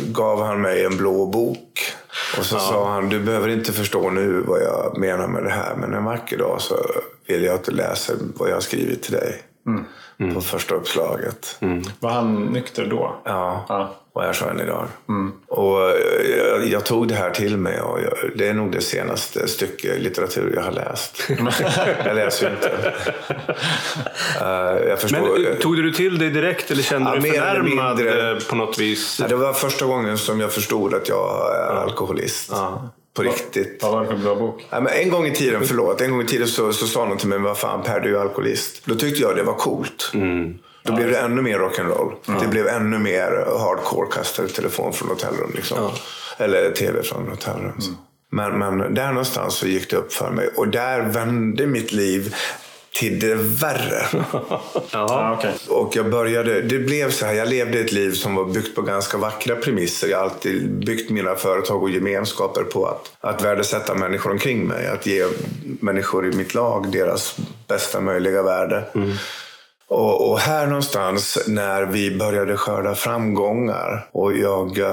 gav 0.06 0.42
han 0.42 0.60
mig 0.60 0.84
en 0.84 0.96
blå 0.96 1.26
bok. 1.26 1.92
Och 2.38 2.44
så 2.44 2.54
ja. 2.54 2.60
sa 2.60 2.92
han, 2.92 3.08
du 3.08 3.20
behöver 3.20 3.48
inte 3.48 3.72
förstå 3.72 4.10
nu 4.10 4.42
vad 4.46 4.62
jag 4.62 4.98
menar 4.98 5.28
med 5.28 5.44
det 5.44 5.50
här, 5.50 5.74
men 5.76 5.94
en 5.94 6.04
vacker 6.04 6.38
dag 6.38 6.60
så 6.60 6.76
vill 7.26 7.44
jag 7.44 7.54
att 7.54 7.64
du 7.64 7.72
läser 7.72 8.16
vad 8.34 8.48
jag 8.48 8.54
har 8.54 8.60
skrivit 8.60 9.02
till 9.02 9.12
dig. 9.12 9.42
Mm. 9.66 9.84
Mm. 10.18 10.34
På 10.34 10.40
första 10.40 10.74
uppslaget. 10.74 11.58
Mm. 11.60 11.82
Var 12.00 12.10
han 12.10 12.44
nykter 12.44 12.86
då? 12.86 13.20
Ja, 13.24 13.66
ja. 13.68 13.94
och 14.12 14.24
är 14.24 14.32
så 14.32 14.48
än 14.48 14.60
idag. 14.60 14.86
Mm. 15.08 15.32
Och 15.48 15.80
jag, 16.38 16.66
jag, 16.66 16.84
tog 16.84 17.08
det 17.08 17.14
här 17.14 17.30
till 17.30 17.56
mig 17.56 17.80
och 17.80 18.00
jag, 18.00 18.12
det 18.36 18.48
är 18.48 18.54
nog 18.54 18.72
det 18.72 18.80
senaste 18.80 19.48
stycke 19.48 19.98
litteratur 19.98 20.52
jag 20.56 20.62
har 20.62 20.72
läst. 20.72 21.28
jag 22.04 22.14
läser 22.14 22.46
ju 22.46 22.54
inte. 22.54 22.68
Uh, 24.88 24.96
förstår, 24.96 25.50
Men 25.50 25.60
tog 25.60 25.76
du 25.76 25.92
till 25.92 26.18
dig 26.18 26.30
direkt 26.30 26.70
eller 26.70 26.82
kände 26.82 27.10
ja, 27.10 27.14
du 27.14 27.20
dig 27.20 27.30
förnärmad 27.30 27.96
mindre, 27.96 28.40
på 28.40 28.56
något 28.56 28.78
vis? 28.78 29.18
Ja, 29.20 29.28
det 29.28 29.36
var 29.36 29.52
första 29.52 29.86
gången 29.86 30.18
som 30.18 30.40
jag 30.40 30.52
förstod 30.52 30.94
att 30.94 31.08
jag 31.08 31.56
är 31.56 31.74
alkoholist. 31.74 32.50
Ja. 32.52 32.90
På 33.16 33.22
riktigt. 33.22 33.82
Vad 33.82 33.92
var 33.92 34.02
det 34.02 34.06
för 34.06 34.16
bra 34.16 34.34
bok? 34.34 34.66
Ja, 34.70 34.80
men 34.80 34.92
en 34.92 35.10
gång 35.10 35.26
i 35.26 35.34
tiden, 35.34 35.66
förlåt, 35.66 36.00
en 36.00 36.10
gång 36.10 36.22
i 36.22 36.26
tiden 36.26 36.48
så, 36.48 36.72
så 36.72 36.86
sa 36.86 37.04
någon 37.04 37.18
till 37.18 37.28
mig, 37.28 37.38
vad 37.38 37.58
fan 37.58 37.82
Per, 37.82 38.00
du 38.00 38.16
är 38.16 38.20
alkoholist. 38.20 38.82
Då 38.84 38.94
tyckte 38.94 39.22
jag 39.22 39.36
det 39.36 39.42
var 39.42 39.54
coolt. 39.54 40.10
Mm. 40.14 40.58
Då 40.82 40.92
ja. 40.92 40.96
blev 40.96 41.10
det 41.10 41.18
ännu 41.18 41.42
mer 41.42 41.58
rock'n'roll. 41.58 42.12
Ja. 42.26 42.34
Det 42.40 42.48
blev 42.48 42.66
ännu 42.66 42.98
mer 42.98 43.46
hardcore, 43.58 44.08
kasta 44.12 44.48
telefon 44.48 44.92
från 44.92 45.08
hotellrum. 45.08 45.52
Liksom. 45.54 45.78
Ja. 45.78 45.92
Eller 46.44 46.70
tv 46.70 47.02
från 47.02 47.28
hotellrum. 47.28 47.64
Mm. 47.64 47.96
Men, 48.30 48.58
men 48.58 48.94
där 48.94 49.08
någonstans 49.08 49.54
så 49.54 49.66
gick 49.66 49.90
det 49.90 49.96
upp 49.96 50.12
för 50.12 50.30
mig. 50.30 50.48
Och 50.56 50.68
där 50.68 51.00
vände 51.02 51.66
mitt 51.66 51.92
liv 51.92 52.34
till 53.00 53.20
det 53.20 53.34
värre. 53.34 54.06
ja, 54.90 55.36
okay. 55.38 55.52
Och 55.68 55.96
jag 55.96 56.10
började, 56.10 56.62
det 56.62 56.78
blev 56.78 57.10
så 57.10 57.26
här, 57.26 57.32
jag 57.32 57.48
levde 57.48 57.78
ett 57.80 57.92
liv 57.92 58.12
som 58.12 58.34
var 58.34 58.44
byggt 58.44 58.74
på 58.74 58.82
ganska 58.82 59.18
vackra 59.18 59.56
premisser. 59.56 60.08
Jag 60.08 60.18
har 60.18 60.24
alltid 60.24 60.70
byggt 60.70 61.10
mina 61.10 61.34
företag 61.34 61.82
och 61.82 61.90
gemenskaper 61.90 62.62
på 62.62 62.86
att, 62.86 63.12
att 63.20 63.44
värdesätta 63.44 63.94
människor 63.94 64.30
omkring 64.30 64.66
mig. 64.66 64.86
Att 64.86 65.06
ge 65.06 65.26
människor 65.80 66.26
i 66.26 66.36
mitt 66.36 66.54
lag 66.54 66.92
deras 66.92 67.36
bästa 67.68 68.00
möjliga 68.00 68.42
värde. 68.42 68.84
Mm. 68.94 69.12
Och, 69.88 70.30
och, 70.30 70.38
här 70.38 70.66
någonstans 70.66 71.38
när 71.46 71.86
vi 71.86 72.16
började 72.16 72.56
skörda 72.56 72.94
framgångar 72.94 74.06
och 74.12 74.36
jag 74.36 74.78
uh, 74.78 74.86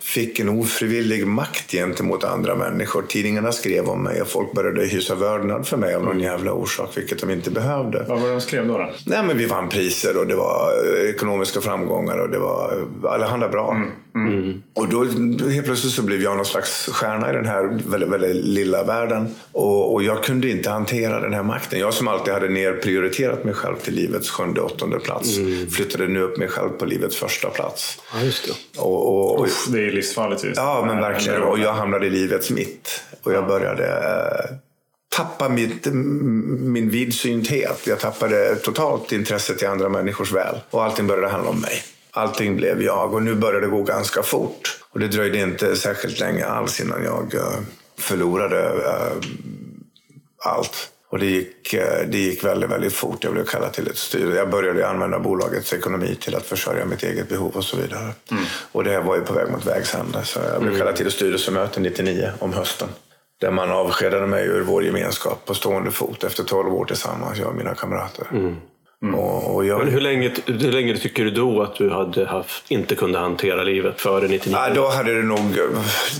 fick 0.00 0.40
en 0.40 0.48
ofrivillig 0.48 1.26
makt 1.26 1.70
gentemot 1.70 2.24
andra 2.24 2.54
människor. 2.54 3.02
Tidningarna 3.08 3.52
skrev 3.52 3.88
om 3.88 4.02
mig 4.02 4.22
och 4.22 4.28
folk 4.28 4.52
började 4.52 4.86
hysa 4.86 5.14
vördnad 5.14 5.66
för 5.66 5.76
mig 5.76 5.94
av 5.94 6.02
någon 6.02 6.12
mm. 6.12 6.24
jävla 6.24 6.52
orsak, 6.52 6.88
vilket 6.94 7.20
de 7.20 7.30
inte 7.30 7.50
behövde. 7.50 8.04
Vad 8.08 8.20
var 8.20 8.26
det 8.26 8.32
de 8.32 8.40
skrev 8.40 8.66
då? 8.66 8.78
då? 8.78 8.90
Nej, 9.06 9.22
men 9.26 9.38
vi 9.38 9.46
vann 9.46 9.68
priser 9.68 10.18
och 10.18 10.26
det 10.26 10.36
var 10.36 10.72
uh, 10.84 11.10
ekonomiska 11.10 11.60
framgångar 11.60 12.18
och 12.18 12.30
det 12.30 12.38
var 12.38 12.74
uh, 12.74 13.12
allehanda 13.12 13.48
bra. 13.48 13.70
Mm. 13.70 13.90
Mm. 14.14 14.32
mm. 14.32 14.62
Och 14.74 14.88
då, 14.88 15.04
helt 15.48 15.66
plötsligt 15.66 15.92
så 15.92 16.02
blev 16.02 16.22
jag 16.22 16.36
någon 16.36 16.46
slags 16.46 16.88
stjärna 16.92 17.30
i 17.30 17.32
den 17.32 17.46
här 17.46 17.80
väldigt, 17.86 18.10
väldigt 18.10 18.44
lilla 18.44 18.84
världen. 18.84 19.34
Och, 19.52 19.94
och 19.94 20.02
jag 20.02 20.24
kunde 20.24 20.50
inte 20.50 20.70
hantera 20.70 21.20
den 21.20 21.32
här 21.32 21.42
makten. 21.42 21.78
Jag 21.78 21.94
som 21.94 22.08
alltid 22.08 22.34
hade 22.34 22.48
nerprioriterat 22.48 23.44
mig 23.44 23.54
själv 23.54 23.76
till 23.76 23.94
livets 23.94 24.30
sjunde, 24.30 24.60
åttonde 24.60 24.98
plats. 24.98 25.38
Mm. 25.38 25.70
Flyttade 25.70 26.08
nu 26.08 26.20
upp 26.20 26.36
mig 26.36 26.48
själv 26.48 26.68
på 26.68 26.84
livets 26.84 27.16
första 27.16 27.50
plats. 27.50 27.98
Ja, 28.14 28.22
just 28.22 28.46
det. 28.46 28.80
Och, 28.80 29.08
och, 29.08 29.38
och 29.38 29.46
Uff, 29.46 29.66
det 29.68 29.86
är 29.86 29.90
livsfarligt. 29.90 30.44
Just. 30.44 30.56
Ja, 30.56 30.84
men 30.86 31.00
verkligen. 31.00 31.42
Och 31.42 31.58
jag 31.58 31.72
hamnade 31.72 32.06
i 32.06 32.10
livets 32.10 32.50
mitt. 32.50 33.02
Och 33.22 33.32
jag 33.32 33.46
började 33.46 33.86
eh, 33.86 34.56
tappa 35.16 35.48
mitt, 35.48 35.86
min 36.60 36.90
vidsynthet. 36.90 37.86
Jag 37.86 38.00
tappade 38.00 38.56
totalt 38.56 39.12
intresset 39.12 39.58
till 39.58 39.68
andra 39.68 39.88
människors 39.88 40.32
väl. 40.32 40.56
Och 40.70 40.84
allting 40.84 41.06
började 41.06 41.28
handla 41.28 41.50
om 41.50 41.60
mig. 41.60 41.82
Allting 42.16 42.56
blev 42.56 42.82
jag 42.82 43.14
och 43.14 43.22
nu 43.22 43.34
började 43.34 43.66
det 43.66 43.70
gå 43.70 43.82
ganska 43.82 44.22
fort. 44.22 44.80
Och 44.90 45.00
det 45.00 45.08
dröjde 45.08 45.38
inte 45.38 45.76
särskilt 45.76 46.20
länge 46.20 46.46
alls 46.46 46.80
innan 46.80 47.04
jag 47.04 47.34
eh, 47.34 47.60
förlorade 47.98 48.62
eh, 48.62 49.28
allt. 50.44 50.90
Och 51.08 51.18
det 51.18 51.26
gick, 51.26 51.74
eh, 51.74 52.08
det 52.08 52.18
gick 52.18 52.44
väldigt, 52.44 52.70
väldigt 52.70 52.92
fort. 52.92 53.24
Jag 53.24 53.32
blev 53.32 53.44
kallad 53.44 53.72
till 53.72 53.88
ett 53.88 53.98
styre. 53.98 54.34
Jag 54.34 54.50
började 54.50 54.88
använda 54.88 55.18
bolagets 55.18 55.72
ekonomi 55.72 56.16
till 56.20 56.34
att 56.34 56.46
försörja 56.46 56.84
mitt 56.84 57.02
eget 57.02 57.28
behov 57.28 57.52
och 57.56 57.64
så 57.64 57.76
vidare. 57.76 58.12
Mm. 58.30 58.44
Och 58.72 58.84
det 58.84 59.00
var 59.00 59.16
ju 59.16 59.22
på 59.22 59.32
väg 59.32 59.50
mot 59.50 59.66
vägs 59.66 59.94
ände. 59.94 60.24
Så 60.24 60.40
jag 60.40 60.60
blev 60.60 60.72
mm. 60.72 60.78
kallad 60.78 60.96
till 60.96 61.06
ett 61.06 61.12
styrelsemöte 61.12 61.80
99 61.80 62.30
om 62.38 62.52
hösten. 62.52 62.88
Där 63.40 63.50
man 63.50 63.70
avskedade 63.70 64.26
mig 64.26 64.46
ur 64.46 64.60
vår 64.60 64.84
gemenskap 64.84 65.46
på 65.46 65.54
stående 65.54 65.90
fot 65.90 66.24
efter 66.24 66.44
12 66.44 66.74
år 66.74 66.84
tillsammans, 66.84 67.38
jag 67.38 67.48
och 67.48 67.56
mina 67.56 67.74
kamrater. 67.74 68.26
Mm. 68.32 68.56
Mm. 69.04 69.14
Och, 69.14 69.54
och 69.54 69.66
jag... 69.66 69.78
Men 69.78 69.88
hur 69.88 70.00
länge, 70.00 70.32
hur 70.46 70.72
länge 70.72 70.96
tycker 70.96 71.24
du 71.24 71.30
då 71.30 71.62
att 71.62 71.74
du 71.74 71.90
hade 71.90 72.26
haft, 72.26 72.64
inte 72.70 72.94
kunde 72.94 73.18
hantera 73.18 73.62
livet 73.62 74.00
före 74.00 74.28
99? 74.28 74.58
Ja, 74.58 74.74
då 74.74 74.88
hade 74.88 75.14
det 75.14 75.22
nog, 75.22 75.58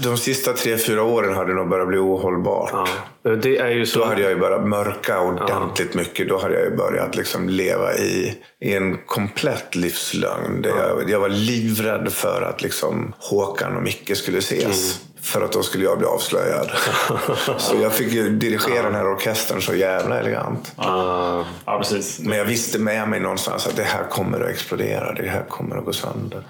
de 0.02 0.16
sista 0.16 0.52
tre, 0.52 0.76
fyra 0.76 1.02
åren 1.02 1.34
hade 1.34 1.50
det 1.50 1.54
nog 1.54 1.68
börjat 1.68 1.88
bli 1.88 1.98
ohållbart. 1.98 2.70
Ja. 2.72 3.36
Det 3.36 3.58
är 3.58 3.68
ju 3.68 3.86
så... 3.86 3.98
Då 3.98 4.04
hade 4.04 4.22
jag 4.22 4.30
ju 4.30 4.36
börjat 4.38 4.68
mörka 4.68 5.20
ordentligt 5.20 5.90
ja. 5.92 6.00
mycket. 6.00 6.28
Då 6.28 6.38
hade 6.38 6.54
jag 6.54 6.64
ju 6.64 6.76
börjat 6.76 7.16
liksom 7.16 7.48
leva 7.48 7.94
i, 7.94 8.34
i 8.60 8.74
en 8.74 8.98
komplett 9.06 9.74
livslögn. 9.74 10.64
Ja. 10.64 10.88
Jag, 10.88 11.10
jag, 11.10 11.20
var 11.20 11.28
livrädd 11.28 12.12
för 12.12 12.42
att 12.42 12.62
liksom 12.62 13.12
Håkan 13.18 13.76
och 13.76 13.82
Micke 13.82 14.16
skulle 14.16 14.38
ses. 14.38 15.00
Mm. 15.00 15.13
För 15.24 15.42
att 15.42 15.52
då 15.52 15.62
skulle 15.62 15.84
jag 15.84 15.98
bli 15.98 16.06
avslöjad. 16.06 16.70
så 17.58 17.76
jag 17.82 17.92
fick 17.92 18.12
ju 18.12 18.28
dirigera 18.28 18.82
den 18.82 18.94
här 18.94 19.12
orkestern 19.12 19.62
så 19.62 19.74
jävla 19.74 20.20
elegant. 20.20 20.72
Ja, 20.76 21.44
precis. 21.78 22.20
Men 22.20 22.38
jag 22.38 22.44
visste 22.44 22.78
med 22.78 23.08
mig 23.08 23.20
någonstans 23.20 23.66
att 23.66 23.76
det 23.76 23.82
här 23.82 24.04
kommer 24.10 24.40
att 24.40 24.50
explodera. 24.50 25.12
Det 25.12 25.28
här 25.28 25.44
kommer 25.48 25.76
att 25.76 25.84
gå 25.84 25.92
sönder. 25.92 26.42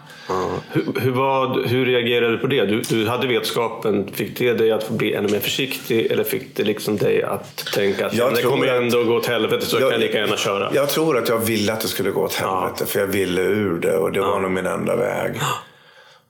Hur, 0.72 1.00
hur, 1.00 1.10
var, 1.10 1.64
hur 1.66 1.86
reagerade 1.86 2.32
du 2.32 2.38
på 2.38 2.46
det? 2.46 2.66
Du, 2.66 2.80
du 2.80 3.08
hade 3.08 3.26
vetskapen. 3.26 4.10
Fick 4.12 4.38
det 4.38 4.54
dig 4.54 4.72
att 4.72 4.90
bli 4.90 5.14
ännu 5.14 5.28
mer 5.28 5.40
försiktig? 5.40 6.06
Eller 6.06 6.24
fick 6.24 6.56
det 6.56 6.64
liksom 6.64 6.96
dig 6.96 7.22
att 7.22 7.56
tänka 7.74 8.06
att 8.06 8.14
jag 8.14 8.34
det 8.34 8.42
kommer 8.42 8.66
ändå 8.66 9.00
att 9.00 9.06
gå 9.06 9.14
åt 9.14 9.26
helvete 9.26 9.66
så 9.66 9.76
jag, 9.76 9.82
kan 9.82 9.90
jag 9.90 10.00
lika 10.00 10.18
gärna 10.18 10.36
köra? 10.36 10.70
Jag 10.74 10.88
tror 10.88 11.18
att 11.18 11.28
jag 11.28 11.38
ville 11.38 11.72
att 11.72 11.80
det 11.80 11.88
skulle 11.88 12.10
gå 12.10 12.22
åt 12.22 12.34
helvete. 12.34 12.76
Ja. 12.80 12.86
För 12.86 13.00
jag 13.00 13.06
ville 13.06 13.42
ur 13.42 13.80
det 13.80 13.96
och 13.96 14.12
det 14.12 14.18
ja. 14.18 14.30
var 14.30 14.40
nog 14.40 14.50
min 14.50 14.66
enda 14.66 14.96
väg. 14.96 15.34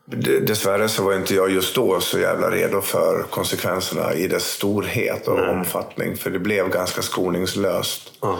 Dessvärre 0.06 0.88
så 0.88 1.02
var 1.02 1.14
inte 1.14 1.34
jag 1.34 1.50
just 1.50 1.74
då 1.74 2.00
så 2.00 2.18
jävla 2.18 2.50
redo 2.50 2.80
för 2.80 3.22
konsekvenserna 3.22 4.14
i 4.14 4.28
dess 4.28 4.44
storhet 4.44 5.28
och 5.28 5.36
Nej. 5.36 5.48
omfattning. 5.48 6.16
För 6.16 6.30
det 6.30 6.38
blev 6.38 6.70
ganska 6.70 7.02
skoningslöst. 7.02 8.12
Eh, 8.22 8.38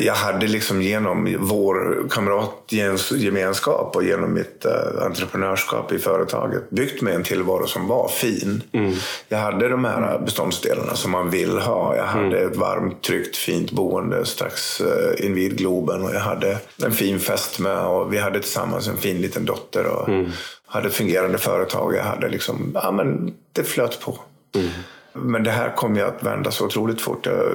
jag 0.00 0.14
hade 0.14 0.46
liksom 0.46 0.82
genom 0.82 1.36
vår 1.38 2.06
kamratgemenskap 2.10 3.96
och 3.96 4.04
genom 4.04 4.34
mitt 4.34 4.66
uh, 4.66 5.04
entreprenörskap 5.04 5.92
i 5.92 5.98
företaget 5.98 6.70
byggt 6.70 7.02
mig 7.02 7.14
en 7.14 7.22
tillvaro 7.22 7.66
som 7.66 7.88
var 7.88 8.08
fin. 8.08 8.62
Mm. 8.72 8.94
Jag 9.28 9.38
hade 9.38 9.68
de 9.68 9.84
här 9.84 10.18
beståndsdelarna 10.18 10.94
som 10.94 11.10
man 11.10 11.30
vill 11.30 11.58
ha. 11.58 11.96
Jag 11.96 12.04
hade 12.04 12.38
mm. 12.38 12.50
ett 12.50 12.56
varmt, 12.56 13.02
tryggt, 13.02 13.36
fint 13.36 13.70
boende 13.70 14.26
strax 14.26 14.80
uh, 14.80 15.26
invid 15.26 15.58
Globen 15.58 16.02
och 16.02 16.14
jag 16.14 16.20
hade 16.20 16.58
en 16.84 16.92
fin 16.92 17.20
fest 17.20 17.58
med 17.58 17.78
och 17.78 18.12
vi 18.12 18.18
hade 18.18 18.40
tillsammans 18.40 18.88
en 18.88 18.96
fin 18.96 19.20
liten 19.20 19.44
dotter 19.44 19.86
och 19.86 20.08
mm. 20.08 20.30
hade 20.66 20.88
ett 20.88 20.94
fungerande 20.94 21.38
företag. 21.38 21.94
Jag 21.94 22.04
hade 22.04 22.28
liksom, 22.28 22.70
ja 22.74 22.90
men 22.90 23.34
det 23.52 23.64
flöt 23.64 24.00
på. 24.00 24.18
Mm. 24.54 24.68
Men 25.12 25.44
det 25.44 25.50
här 25.50 25.76
kom 25.76 25.96
ju 25.96 26.02
att 26.02 26.22
vända 26.22 26.50
så 26.50 26.66
otroligt 26.66 27.00
fort. 27.00 27.26
Jag, 27.26 27.54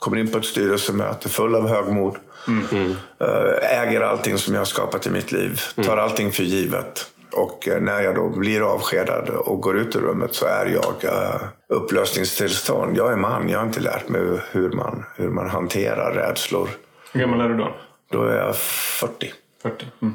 kommer 0.00 0.16
in 0.16 0.30
på 0.30 0.38
ett 0.38 0.44
styrelsemöte 0.44 1.28
full 1.28 1.54
av 1.54 1.68
högmod. 1.68 2.16
Mm. 2.48 2.94
Äger 3.62 4.00
allting 4.00 4.38
som 4.38 4.54
jag 4.54 4.60
har 4.60 4.66
skapat 4.66 5.06
i 5.06 5.10
mitt 5.10 5.32
liv. 5.32 5.60
Tar 5.84 5.96
allting 5.96 6.32
för 6.32 6.42
givet. 6.42 7.06
Och 7.32 7.68
eh, 7.68 7.80
när 7.80 8.00
jag 8.00 8.14
då 8.14 8.28
blir 8.28 8.60
avskedad 8.60 9.28
och 9.28 9.60
går 9.60 9.78
ut 9.78 9.96
ur 9.96 10.00
rummet 10.00 10.34
så 10.34 10.46
är 10.46 10.66
jag 10.66 11.04
uh, 11.04 11.42
upplösningstillstånd. 11.68 12.96
Jag 12.96 13.12
är 13.12 13.16
man, 13.16 13.48
jag 13.48 13.58
har 13.58 13.66
inte 13.66 13.80
lärt 13.80 14.08
mig 14.08 14.22
hur 14.50 14.70
man, 14.70 15.04
hur 15.16 15.28
man 15.28 15.50
hanterar 15.50 16.12
rädslor. 16.12 16.68
Hur 17.12 17.20
gammal 17.20 17.40
är 17.40 17.48
du 17.48 17.56
då? 17.56 17.76
Då 18.10 18.24
är 18.24 18.36
jag 18.36 18.56
40. 18.56 19.32
40. 19.62 19.86
Mm. 20.02 20.14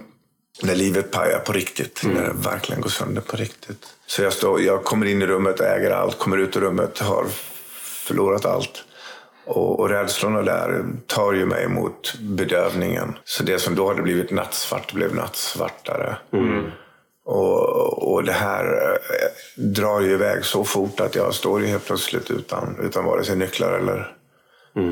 När 0.63 0.75
livet 0.75 1.11
pajar 1.11 1.39
på 1.39 1.53
riktigt. 1.53 2.03
Mm. 2.03 2.17
När 2.17 2.23
det 2.23 2.33
verkligen 2.33 2.81
går 2.81 2.89
sönder 2.89 3.21
på 3.21 3.37
riktigt. 3.37 3.85
Så 4.07 4.21
jag, 4.23 4.33
står, 4.33 4.61
jag 4.61 4.83
kommer 4.83 5.05
in 5.05 5.21
i 5.21 5.25
rummet, 5.25 5.61
äger 5.61 5.91
allt, 5.91 6.19
kommer 6.19 6.37
ut 6.37 6.57
ur 6.57 6.61
rummet, 6.61 6.99
har 6.99 7.25
förlorat 8.07 8.45
allt. 8.45 8.84
Och, 9.45 9.79
och 9.79 9.89
rädslorna 9.89 10.41
där 10.41 10.85
tar 11.07 11.33
ju 11.33 11.45
mig 11.45 11.67
mot 11.67 12.15
bedövningen. 12.19 13.17
Så 13.23 13.43
det 13.43 13.59
som 13.59 13.75
då 13.75 13.87
hade 13.87 14.01
blivit 14.01 14.31
nattsvart 14.31 14.93
blev 14.93 15.15
nattsvartare. 15.15 16.17
Mm. 16.33 16.63
Och, 17.25 18.13
och 18.13 18.23
det 18.23 18.31
här 18.31 18.65
eh, 18.65 19.63
drar 19.63 20.01
ju 20.01 20.11
iväg 20.11 20.45
så 20.45 20.63
fort 20.63 20.99
att 20.99 21.15
jag 21.15 21.33
står 21.33 21.61
ju 21.61 21.67
helt 21.67 21.85
plötsligt 21.85 22.31
utan, 22.31 22.77
utan 22.81 23.05
vare 23.05 23.23
sig 23.23 23.35
nycklar 23.35 23.73
eller, 23.73 24.15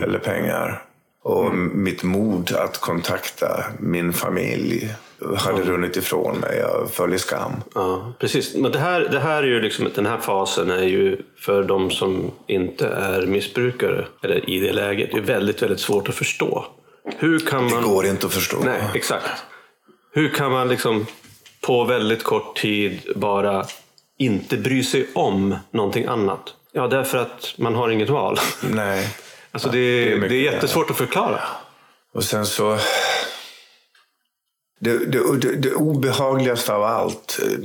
eller 0.04 0.20
pengar. 0.20 0.84
Och 1.24 1.56
mitt 1.56 2.04
mod 2.04 2.52
att 2.56 2.78
kontakta 2.78 3.64
min 3.80 4.14
familj 4.14 4.96
hade 5.38 5.62
runnit 5.62 5.98
ifrån 5.98 6.38
mig. 6.38 6.58
Jag 6.58 6.92
föll 6.92 7.13
i 7.13 7.20
skam. 7.20 7.51
Ja, 7.75 8.13
precis. 8.20 8.56
Men 8.56 8.72
det 8.72 8.80
här, 8.80 9.01
det 9.12 9.20
här 9.20 9.44
är 9.44 9.48
ju 9.48 9.62
liksom, 9.62 9.88
den 9.96 10.06
här 10.06 10.18
fasen 10.18 10.72
är 10.72 10.84
ju 10.84 11.18
för 11.39 11.63
de 11.63 11.92
som 11.92 12.32
inte 12.48 12.88
är 12.88 13.25
missbrukare, 13.25 14.08
eller 14.24 14.50
i 14.50 14.60
det 14.60 14.74
läget, 14.74 15.10
det 15.12 15.18
är 15.18 15.22
väldigt, 15.22 15.62
väldigt 15.62 15.80
svårt 15.80 16.10
att 16.10 16.15
förstå. 16.15 16.65
Hur 17.18 17.39
kan 17.39 17.68
Det 17.68 17.75
man... 17.75 17.84
går 17.84 18.06
inte 18.06 18.25
att 18.25 18.34
förstå. 18.34 18.58
Nej, 18.65 18.82
exakt. 18.94 19.44
Hur 20.13 20.30
kan 20.30 20.51
man 20.51 20.68
liksom 20.70 21.06
på 21.62 21.84
väldigt 21.84 22.24
kort 22.24 22.58
tid 22.58 23.00
bara 23.15 23.65
inte 24.18 24.58
bry 24.58 24.84
sig 24.84 25.08
om 25.15 25.56
någonting 25.72 26.06
annat? 26.06 26.53
Ja, 26.72 26.88
därför 26.88 27.18
att 27.18 27.53
man 27.58 27.75
har 27.75 27.89
inget 27.89 28.10
val. 28.10 28.39
Nej. 28.62 29.08
Alltså 29.51 29.70
det, 29.70 29.77
det 29.77 30.13
är 30.13 30.30
det, 30.30 30.36
är 30.36 30.51
jättesvårt 30.51 30.89
att 30.89 30.98
förklara. 30.98 31.39
Och 32.13 32.24
sen 32.24 32.46
så... 32.46 32.77
Det, 34.84 34.98
det, 34.98 35.38
det, 35.38 35.56
det 35.56 35.74
obehagligaste 35.74 36.74
av 36.74 36.84
allt 36.84 37.40
eh, 37.44 37.60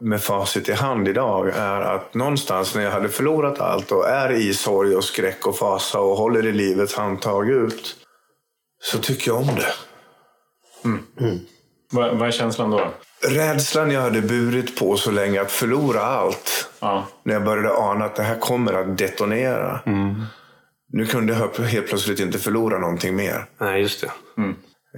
med 0.00 0.22
facit 0.22 0.68
i 0.68 0.72
hand 0.72 1.08
idag 1.08 1.48
är 1.48 1.80
att 1.80 2.14
någonstans 2.14 2.74
när 2.74 2.82
jag 2.82 2.90
hade 2.90 3.08
förlorat 3.08 3.60
allt 3.60 3.92
och 3.92 4.08
är 4.08 4.32
i 4.32 4.54
sorg 4.54 4.96
och 4.96 5.04
skräck 5.04 5.46
och 5.46 5.58
fasa 5.58 6.00
och 6.00 6.16
håller 6.16 6.46
i 6.46 6.52
livets 6.52 6.94
handtag 6.94 7.50
ut 7.50 7.96
så 8.82 8.98
tycker 8.98 9.30
jag 9.30 9.38
om 9.38 9.46
det. 9.46 9.72
Vad, 11.90 12.18
vad 12.18 12.28
är 12.28 12.32
känslan 12.32 12.70
då? 12.70 12.88
Rädslan 13.28 13.90
jag 13.90 14.00
hade 14.00 14.20
burit 14.20 14.78
på 14.78 14.96
så 14.96 15.10
länge 15.10 15.40
att 15.40 15.52
förlora 15.52 16.00
allt. 16.00 16.70
Ja. 16.80 17.06
När 17.22 17.34
jag 17.34 17.44
började 17.44 17.76
ana 17.76 18.04
att 18.04 18.16
det 18.16 18.22
här 18.22 18.38
kommer 18.38 18.72
att 18.72 18.98
detonera. 18.98 19.80
Nu 20.92 21.06
kunde 21.06 21.32
jag 21.32 21.64
helt 21.64 21.88
plötsligt 21.88 22.20
inte 22.20 22.38
förlora 22.38 22.78
någonting 22.78 23.16
mer. 23.16 23.46
Nej, 23.60 23.80
just 23.80 24.00
det. 24.00 24.10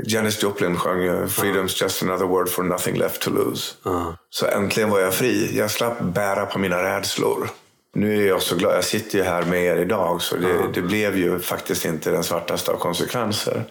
Janis 0.04 0.42
Joplin 0.42 0.76
sjöng 0.76 1.04
eh, 1.04 1.26
“Freedom's 1.26 1.82
just 1.82 2.02
another 2.02 2.26
word 2.26 2.48
for 2.48 2.62
nothing 2.62 2.98
left 2.98 3.22
to 3.22 3.30
lose”. 3.30 3.74
Ja. 3.82 4.16
Så 4.30 4.46
äntligen 4.46 4.90
var 4.90 5.00
jag 5.00 5.14
fri. 5.14 5.58
Jag 5.58 5.70
slapp 5.70 6.00
bära 6.00 6.46
på 6.46 6.58
mina 6.58 6.82
rädslor. 6.82 7.50
Nu 7.94 8.22
är 8.22 8.28
jag 8.28 8.42
så 8.42 8.56
glad. 8.56 8.76
Jag 8.76 8.84
sitter 8.84 9.18
ju 9.18 9.24
här 9.24 9.42
med 9.42 9.64
er 9.64 9.76
idag 9.76 10.22
så 10.22 10.36
det, 10.36 10.72
det 10.74 10.82
blev 10.82 11.16
ju 11.16 11.38
faktiskt 11.38 11.84
inte 11.84 12.10
den 12.10 12.24
svartaste 12.24 12.70
av 12.70 12.76
konsekvenser. 12.76 13.64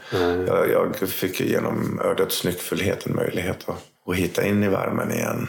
Jag, 0.48 0.70
jag 0.70 0.96
fick 1.10 1.40
ju 1.40 1.50
genom 1.50 2.02
ödets 2.04 2.44
nyckfullhet 2.44 3.06
en 3.06 3.16
möjlighet 3.16 3.70
att, 3.70 3.84
att 4.08 4.16
hitta 4.16 4.46
in 4.46 4.64
i 4.64 4.68
värmen 4.68 5.12
igen. 5.12 5.48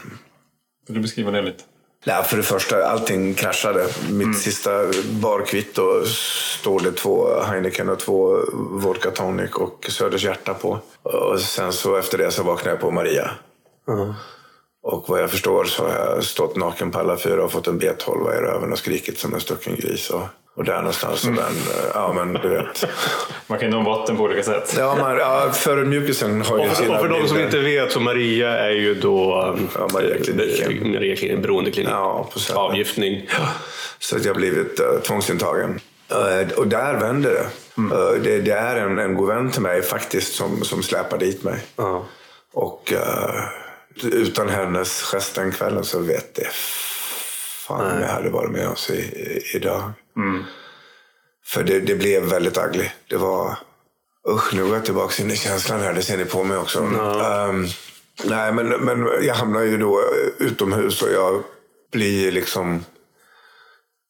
Vill 0.87 0.95
du 0.95 1.01
beskriva 1.01 1.31
det 1.31 1.41
lite? 1.41 1.63
Nej, 2.05 2.23
för 2.23 2.37
det 2.37 2.43
första, 2.43 2.85
allting 2.85 3.33
kraschade. 3.33 3.87
Mitt 4.09 4.37
sista 4.37 4.69
barkvitto 5.21 6.05
står 6.59 6.79
det 6.79 6.91
två 6.91 7.41
Heineken 7.41 7.89
och 7.89 7.99
två 7.99 8.37
vodka 8.53 9.11
tonic 9.11 9.51
och 9.51 9.85
Söders 9.89 10.23
hjärta 10.23 10.53
på. 10.53 10.79
Och 11.03 11.39
sen 11.39 11.73
så 11.73 11.95
efter 11.95 12.17
det 12.17 12.31
så 12.31 12.43
vaknade 12.43 12.69
jag 12.69 12.79
på 12.79 12.91
Maria. 12.91 13.31
Och 14.83 15.09
vad 15.09 15.21
jag 15.21 15.31
förstår 15.31 15.65
så 15.65 15.83
har 15.83 15.95
jag 15.95 16.23
stått 16.23 16.55
naken 16.55 16.91
på 16.91 16.99
alla 16.99 17.17
fyra 17.17 17.43
och 17.43 17.51
fått 17.51 17.67
en 17.67 17.79
B12 17.79 18.37
i 18.37 18.41
röven 18.41 18.71
och 18.71 18.77
skrikit 18.77 19.19
som 19.19 19.33
en 19.33 19.39
stucken 19.39 19.75
gris. 19.75 20.09
Och, 20.09 20.23
och 20.59 20.65
där 20.65 20.77
någonstans 20.77 21.19
så 21.21 21.27
den, 21.27 21.55
ja 21.93 22.13
men 22.13 22.33
du 22.33 22.49
vet. 22.49 22.85
Man 23.47 23.59
kan 23.59 23.67
ju 23.71 23.77
nå 23.77 23.83
botten 23.83 24.17
på 24.17 24.23
olika 24.23 24.43
sätt. 24.43 24.75
Ja, 24.77 24.95
man, 24.99 25.17
ja 25.17 25.51
förödmjukelsen 25.53 26.41
har 26.41 26.57
ju 26.57 26.63
Och 26.63 26.69
för, 26.69 26.83
sina 26.83 26.95
och 26.95 27.01
för 27.01 27.09
de 27.09 27.27
som 27.27 27.39
inte 27.39 27.59
vet 27.59 27.91
så 27.91 27.99
Maria 27.99 28.57
är 28.57 28.71
ju 28.71 28.93
då 28.95 29.57
Ja, 29.75 29.87
Mariakliniken. 29.93 30.91
Mariakliniken, 30.91 31.41
beroendeklinik. 31.41 31.91
Ja. 31.91 32.29
Avgiftning. 32.53 33.29
Så 33.99 34.15
att 34.15 34.25
jag 34.25 34.33
har 34.33 34.37
blivit 34.39 34.79
uh, 34.79 34.99
tvångsintagen. 34.99 35.79
Eh, 36.09 36.57
och 36.57 36.67
där 36.67 36.99
vänder 36.99 37.31
det. 37.31 37.49
Eh, 37.95 38.21
det. 38.23 38.41
Det 38.41 38.51
är 38.51 38.75
en, 38.75 38.99
en 38.99 39.15
god 39.15 39.27
vän 39.27 39.51
till 39.51 39.61
mig 39.61 39.81
faktiskt 39.81 40.33
som, 40.33 40.63
som 40.63 40.83
släpar 40.83 41.17
dit 41.17 41.43
mig. 41.43 41.59
Ja. 41.75 42.05
Och 42.53 42.93
eh, 42.93 43.43
utan 44.03 44.49
hennes 44.49 45.01
gest 45.01 45.35
den 45.35 45.51
kvällen 45.51 45.83
så 45.83 45.99
vet 45.99 46.35
det 46.35 46.47
fan 47.69 47.95
om 47.95 48.01
jag 48.01 48.07
hade 48.07 48.29
varit 48.29 48.51
med 48.51 48.67
oss 48.67 48.89
i, 48.89 48.93
i, 48.93 49.55
idag. 49.55 49.91
För 51.45 51.63
det, 51.63 51.79
det 51.79 51.95
blev 51.95 52.23
väldigt 52.23 52.57
ugly. 52.57 52.89
Det 53.09 53.17
var... 53.17 53.57
Usch, 54.29 54.53
nu 54.53 54.63
går 54.65 54.73
jag 54.73 54.85
tillbaka 54.85 55.23
in 55.23 55.31
i 55.31 55.35
känslan 55.35 55.79
här. 55.79 55.93
Det 55.93 56.01
ser 56.01 56.17
ni 56.17 56.25
på 56.25 56.43
mig 56.43 56.57
också. 56.57 56.79
Ehm, 56.79 57.65
nej, 58.23 58.53
men, 58.53 58.67
men 58.67 59.07
jag 59.21 59.35
hamnar 59.35 59.61
ju 59.61 59.77
då 59.77 60.01
utomhus 60.37 61.01
och 61.01 61.11
jag 61.11 61.43
blir 61.91 62.31
liksom 62.31 62.85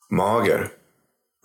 mager. 0.10 0.70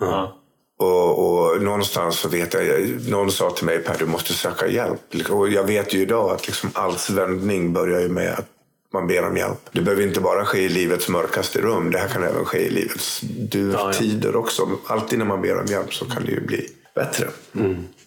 Ja. 0.00 0.40
Och, 0.79 1.18
och 1.18 1.62
någonstans 1.62 2.18
så 2.18 2.29
vet 2.29 2.55
jag, 2.55 2.64
någon 3.09 3.31
sa 3.33 3.50
till 3.50 3.66
mig 3.66 3.79
Per 3.79 3.98
du 3.98 4.07
måste 4.07 4.33
söka 4.33 4.66
hjälp. 4.66 5.31
Och 5.31 5.48
jag 5.48 5.64
vet 5.64 5.94
ju 5.94 6.00
idag 6.00 6.31
att 6.31 6.46
liksom 6.46 6.70
alls 6.74 7.11
vändning 7.11 7.72
börjar 7.72 8.00
ju 8.00 8.09
med 8.09 8.33
att 8.33 8.53
man 8.94 9.07
ber 9.07 9.24
om 9.24 9.37
hjälp. 9.37 9.59
Det 9.72 9.80
behöver 9.80 10.02
inte 10.02 10.20
bara 10.20 10.44
ske 10.44 10.59
i 10.59 10.68
livets 10.68 11.09
mörkaste 11.09 11.61
rum. 11.61 11.90
Det 11.90 11.98
här 11.98 12.09
kan 12.09 12.22
även 12.24 12.44
ske 12.44 12.59
i 12.59 12.70
livets 12.70 13.20
durtider 13.20 14.37
också. 14.37 14.68
Alltid 14.87 15.18
när 15.18 15.26
man 15.26 15.42
ber 15.42 15.61
om 15.61 15.66
hjälp 15.66 15.94
så 15.94 16.04
kan 16.04 16.24
det 16.24 16.30
ju 16.33 16.40
bli 16.40 16.68
bättre. 16.94 17.28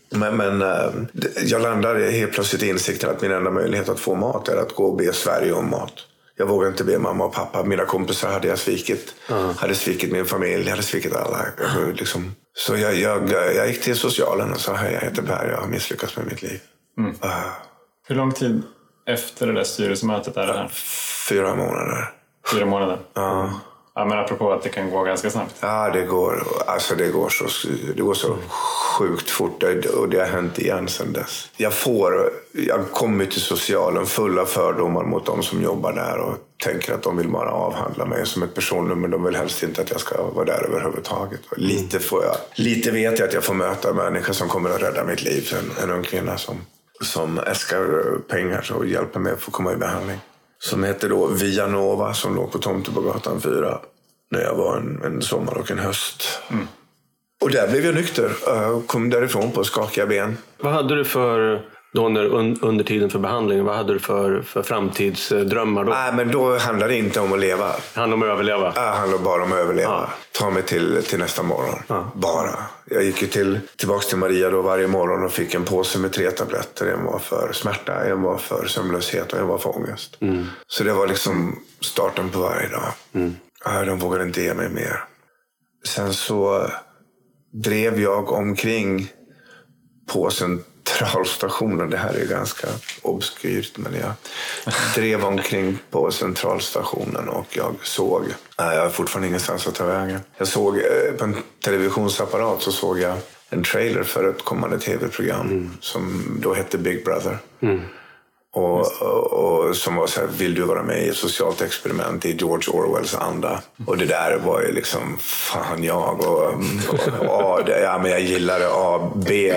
Men, 0.09 0.37
men 0.37 0.61
eh, 0.61 0.91
jag 1.43 1.61
landar 1.61 2.11
helt 2.11 2.31
plötsligt 2.31 2.63
i 2.63 2.69
insikten 2.69 3.09
att 3.09 3.21
min 3.21 3.31
enda 3.31 3.51
möjlighet 3.51 3.89
att 3.89 3.99
få 3.99 4.15
mat 4.15 4.47
är 4.47 4.57
att 4.57 4.75
gå 4.75 4.83
och 4.85 4.97
be 4.97 5.13
Sverige 5.13 5.53
om 5.53 5.69
mat. 5.69 5.93
Jag 6.39 6.47
vågar 6.47 6.67
inte 6.67 6.83
be 6.83 6.99
mamma 6.99 7.25
och 7.25 7.33
pappa. 7.33 7.63
Mina 7.63 7.85
kompisar 7.85 8.31
hade 8.31 8.47
jag 8.47 8.59
svikit. 8.59 9.13
Hade 9.55 9.75
svikit 9.75 10.11
min 10.11 10.25
familj. 10.25 10.69
Hade 10.69 10.83
svikit 10.83 11.15
alla. 11.15 11.45
Jag, 11.75 11.95
liksom. 11.95 12.35
Så 12.53 12.77
jag, 12.77 12.95
jag, 12.95 13.31
jag 13.31 13.67
gick 13.67 13.81
till 13.81 13.95
socialen 13.95 14.51
och 14.51 14.59
sa 14.59 14.73
hej, 14.73 14.93
jag 14.93 15.01
heter 15.01 15.21
Per. 15.21 15.49
Jag 15.51 15.57
har 15.57 15.67
misslyckats 15.67 16.17
med 16.17 16.25
mitt 16.25 16.41
liv. 16.41 16.59
Ah, 17.19 17.29
Hur 18.07 18.15
lång 18.15 18.31
tid 18.31 18.61
efter 19.07 19.47
det 19.47 19.53
där 19.53 19.63
styrelsemötet 19.63 20.37
är 20.37 20.47
det 20.47 20.53
här? 20.53 20.67
fyra 21.29 21.55
månader. 21.55 22.09
Fyra 22.53 22.65
månader? 22.65 22.97
Ja. 23.13 23.59
Ja, 23.95 24.05
men 24.05 24.17
apropå 24.19 24.51
att 24.51 24.63
det 24.63 24.69
kan 24.69 24.89
gå 24.91 25.03
ganska 25.03 25.29
snabbt. 25.29 25.55
Ja, 25.59 25.89
det 25.93 26.03
går, 26.03 26.43
alltså 26.67 26.95
det 26.95 27.07
går, 27.07 27.29
så, 27.29 27.45
det 27.95 28.01
går 28.01 28.13
så 28.13 28.37
sjukt 28.97 29.29
fort 29.29 29.63
och 29.97 30.09
det 30.09 30.19
har 30.19 30.25
hänt 30.25 30.59
igen 30.59 30.87
sedan 30.87 31.13
dess. 31.13 31.49
Jag 31.57 31.73
får, 31.73 32.29
jag 32.51 32.91
kommer 32.91 33.25
till 33.25 33.41
socialen 33.41 34.05
full 34.05 34.39
av 34.39 34.45
fördomar 34.45 35.03
mot 35.03 35.25
de 35.25 35.43
som 35.43 35.61
jobbar 35.61 35.93
där 35.93 36.17
och 36.17 36.35
tänker 36.63 36.93
att 36.93 37.03
de 37.03 37.17
vill 37.17 37.29
bara 37.29 37.51
avhandla 37.51 38.05
mig 38.05 38.25
som 38.25 38.43
ett 38.43 38.55
personnummer. 38.55 39.07
De 39.07 39.23
vill 39.23 39.35
helst 39.35 39.63
inte 39.63 39.81
att 39.81 39.89
jag 39.91 39.99
ska 39.99 40.23
vara 40.23 40.45
där 40.45 40.65
överhuvudtaget. 40.67 41.39
Och 41.51 41.57
Lite, 41.57 41.99
får 41.99 42.23
jag, 42.23 42.35
lite 42.55 42.91
vet 42.91 43.19
jag 43.19 43.27
att 43.27 43.33
jag 43.33 43.43
får 43.43 43.53
möta 43.53 43.93
människor 43.93 44.33
som 44.33 44.47
kommer 44.47 44.69
att 44.69 44.81
rädda 44.81 45.03
mitt 45.03 45.23
liv. 45.23 45.53
En, 45.59 45.83
en 45.83 45.95
ung 45.95 46.03
kvinna 46.03 46.37
som, 46.37 46.55
som 47.01 47.39
äskar 47.39 48.17
pengar 48.19 48.71
och 48.71 48.85
hjälper 48.85 49.19
mig 49.19 49.33
att 49.33 49.39
få 49.39 49.51
komma 49.51 49.73
i 49.73 49.75
behandling. 49.75 50.19
Som 50.59 50.83
heter 50.83 51.09
då 51.09 51.27
Via 51.27 51.67
Nova 51.67 52.13
som 52.13 52.35
låg 52.35 52.51
på 52.51 52.57
Tomtebogatan 52.57 53.41
4 53.41 53.79
när 54.31 54.41
jag 54.41 54.55
var 54.55 54.77
en, 54.77 55.01
en 55.03 55.21
sommar 55.21 55.57
och 55.57 55.71
en 55.71 55.79
höst. 55.79 56.41
Och 57.41 57.51
där 57.51 57.67
blev 57.67 57.85
jag 57.85 57.95
nykter. 57.95 58.31
Jag 58.45 58.87
kom 58.87 59.09
därifrån 59.09 59.51
på 59.51 59.63
skakiga 59.63 60.05
ben. 60.05 60.37
Vad 60.57 60.73
hade 60.73 60.95
du 60.95 61.05
för, 61.05 61.65
då 61.97 62.09
när, 62.09 62.25
un, 62.25 62.59
under 62.61 62.83
tiden 62.83 63.09
för 63.09 63.19
behandlingen, 63.19 63.65
vad 63.65 63.75
hade 63.75 63.93
du 63.93 63.99
för, 63.99 64.41
för 64.41 64.63
framtidsdrömmar 64.63 65.83
då? 65.83 65.91
Nej, 65.91 66.13
men 66.13 66.31
då 66.31 66.57
handlar 66.57 66.87
det 66.87 66.95
inte 66.95 67.19
om 67.19 67.33
att 67.33 67.39
leva. 67.39 67.67
Det 67.93 67.99
handlar 67.99 68.17
om 68.17 68.23
att 68.23 68.27
överleva. 68.29 68.71
Det 68.71 68.79
handlar 68.79 69.17
bara 69.17 69.43
om 69.43 69.51
att 69.51 69.57
överleva. 69.59 70.09
Ta 70.31 70.49
mig 70.49 70.63
till, 70.63 71.03
till 71.03 71.19
nästa 71.19 71.43
morgon. 71.43 72.09
Bara. 72.13 72.59
Jag 72.85 73.03
gick 73.03 73.21
ju 73.21 73.27
till, 73.27 73.59
tillbaks 73.75 74.07
till 74.07 74.17
Maria 74.17 74.49
då 74.49 74.61
varje 74.61 74.87
morgon 74.87 75.23
och 75.25 75.31
fick 75.31 75.53
en 75.53 75.63
påse 75.63 75.99
med 75.99 76.13
tre 76.13 76.31
tabletter. 76.31 76.85
En 76.85 77.05
var 77.05 77.19
för 77.19 77.53
smärta, 77.53 78.05
en 78.05 78.21
var 78.21 78.37
för 78.37 78.65
sömnlöshet 78.67 79.33
och 79.33 79.39
en 79.39 79.47
var 79.47 79.57
för 79.57 79.77
ångest. 79.77 80.17
Så 80.67 80.83
det 80.83 80.93
var 80.93 81.07
liksom 81.07 81.59
starten 81.81 82.29
på 82.29 82.39
varje 82.39 82.67
dag. 82.69 82.91
Ja, 83.65 83.85
De 83.85 83.99
vågade 83.99 84.23
inte 84.23 84.41
ge 84.41 84.53
mig 84.53 84.69
mer. 84.69 85.03
Sen 85.87 86.13
så 86.13 86.67
drev 87.63 88.01
jag 88.01 88.31
omkring 88.31 89.07
på 90.13 90.29
centralstationen. 90.87 91.89
Det 91.89 91.97
här 91.97 92.13
är 92.13 92.25
ganska 92.25 92.67
obskyrt, 93.01 93.77
men 93.77 93.93
jag 93.93 94.11
drev 94.95 95.25
omkring 95.25 95.79
på 95.91 96.11
centralstationen 96.11 97.29
och 97.29 97.47
jag 97.49 97.75
såg... 97.83 98.23
Nej, 98.59 98.75
jag 98.75 98.83
har 98.83 98.89
fortfarande 98.89 99.27
ingenstans 99.27 99.67
att 99.67 99.75
ta 99.75 99.85
vägen. 99.85 100.19
Jag 100.37 100.47
såg 100.47 100.77
eh, 100.77 100.83
på 101.17 101.23
en 101.23 101.35
televisionsapparat 101.63 102.61
så 102.61 102.71
såg 102.71 102.99
jag 102.99 103.17
en 103.49 103.63
trailer 103.63 104.03
för 104.03 104.29
ett 104.29 104.43
kommande 104.43 104.79
tv-program 104.79 105.77
som 105.79 106.23
då 106.41 106.53
hette 106.53 106.77
Big 106.77 107.05
Brother. 107.05 107.37
Och, 107.59 107.79
och, 108.57 109.01
och 109.67 109.75
som 109.75 109.95
var 109.95 110.07
så 110.07 110.19
här, 110.19 110.27
vill 110.27 110.53
du 110.53 110.61
vara 110.61 110.83
med 110.83 111.05
i 111.05 111.09
ett 111.09 111.15
socialt 111.15 111.61
experiment 111.61 112.25
i 112.25 112.35
George 112.35 112.73
Orwells 112.73 113.15
anda? 113.15 113.61
Och 113.85 113.97
det 113.97 114.05
där 114.05 114.39
var 114.45 114.61
ju 114.61 114.71
liksom, 114.71 115.17
fan 115.19 115.83
jag. 115.83 116.19
Och, 116.19 116.53
och 117.19 117.59
A, 117.59 117.63
det, 117.65 117.79
ja, 117.79 117.97
men 117.97 118.11
jag 118.11 118.21
gillar 118.21 118.59
det. 118.59 118.69
A, 118.71 119.11
B, 119.15 119.55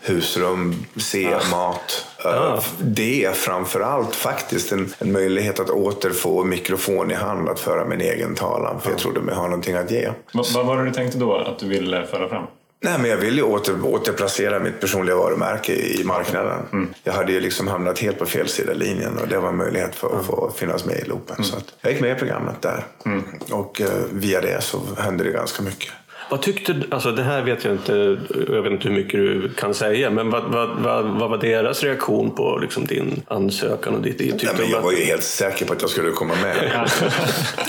husrum. 0.00 0.86
C, 0.96 1.36
mat. 1.50 2.06
Uh, 2.26 2.62
D, 2.80 3.30
framför 3.34 3.80
allt 3.80 4.14
faktiskt 4.14 4.72
en, 4.72 4.94
en 4.98 5.12
möjlighet 5.12 5.60
att 5.60 5.70
återfå 5.70 6.44
mikrofon 6.44 7.10
i 7.10 7.14
hand 7.14 7.48
att 7.48 7.60
föra 7.60 7.84
min 7.84 8.00
egen 8.00 8.34
talan. 8.34 8.80
För 8.80 8.90
jag 8.90 8.98
trodde 8.98 9.20
mig 9.20 9.34
ha 9.34 9.42
någonting 9.42 9.76
att 9.76 9.90
ge. 9.90 10.10
Vad, 10.32 10.46
vad 10.54 10.66
var 10.66 10.76
det 10.76 10.84
du 10.84 10.90
tänkte 10.90 11.18
då 11.18 11.36
att 11.36 11.58
du 11.58 11.68
ville 11.68 12.06
föra 12.06 12.28
fram? 12.28 12.46
Nej, 12.84 12.98
men 12.98 13.10
jag 13.10 13.16
ville 13.16 13.36
ju 13.36 13.42
åter, 13.42 13.86
återplacera 13.86 14.60
mitt 14.60 14.80
personliga 14.80 15.16
varumärke 15.16 15.72
i 15.72 16.04
marknaden. 16.04 16.62
Mm. 16.72 16.94
Jag 17.04 17.12
hade 17.12 17.32
ju 17.32 17.40
liksom 17.40 17.68
hamnat 17.68 17.98
helt 17.98 18.18
på 18.18 18.26
fel 18.26 18.48
sida 18.48 18.72
linjen 18.72 19.18
och 19.18 19.28
det 19.28 19.38
var 19.38 19.48
en 19.48 19.56
möjlighet 19.56 19.94
för 19.94 20.18
att 20.18 20.26
få 20.26 20.52
finnas 20.56 20.84
med 20.84 20.98
i 20.98 21.04
loopen. 21.04 21.36
Mm. 21.36 21.44
Så 21.44 21.56
jag 21.80 21.92
gick 21.92 22.00
med 22.00 22.16
i 22.16 22.18
programmet 22.18 22.62
där. 22.62 22.84
Och 23.50 23.80
eh, 23.80 23.88
via 24.12 24.40
det 24.40 24.62
så 24.62 24.80
hände 24.98 25.24
det 25.24 25.30
ganska 25.30 25.62
mycket. 25.62 25.92
Vad 26.32 26.42
tyckte 26.42 26.72
du, 26.72 26.86
alltså 26.90 27.12
det 27.12 27.22
här 27.22 27.42
vet 27.42 27.64
jag 27.64 27.72
inte, 27.74 28.18
jag 28.48 28.62
vet 28.62 28.72
inte 28.72 28.88
hur 28.88 28.94
mycket 28.94 29.12
du 29.12 29.50
kan 29.56 29.74
säga, 29.74 30.10
men 30.10 30.30
vad, 30.30 30.42
vad, 30.44 30.68
vad, 30.82 31.04
vad 31.04 31.30
var 31.30 31.38
deras 31.38 31.82
reaktion 31.82 32.30
på 32.34 32.58
liksom 32.62 32.86
din 32.86 33.22
ansökan 33.28 33.94
och 33.94 34.02
ditt 34.02 34.18
tyckte 34.18 34.46
Ja, 34.46 34.52
men 34.58 34.70
jag 34.70 34.78
att- 34.78 34.84
var 34.84 34.92
ju 34.92 35.04
helt 35.04 35.22
säker 35.22 35.66
på 35.66 35.72
att 35.72 35.80
jag 35.80 35.90
skulle 35.90 36.10
komma 36.10 36.34
med. 36.42 36.86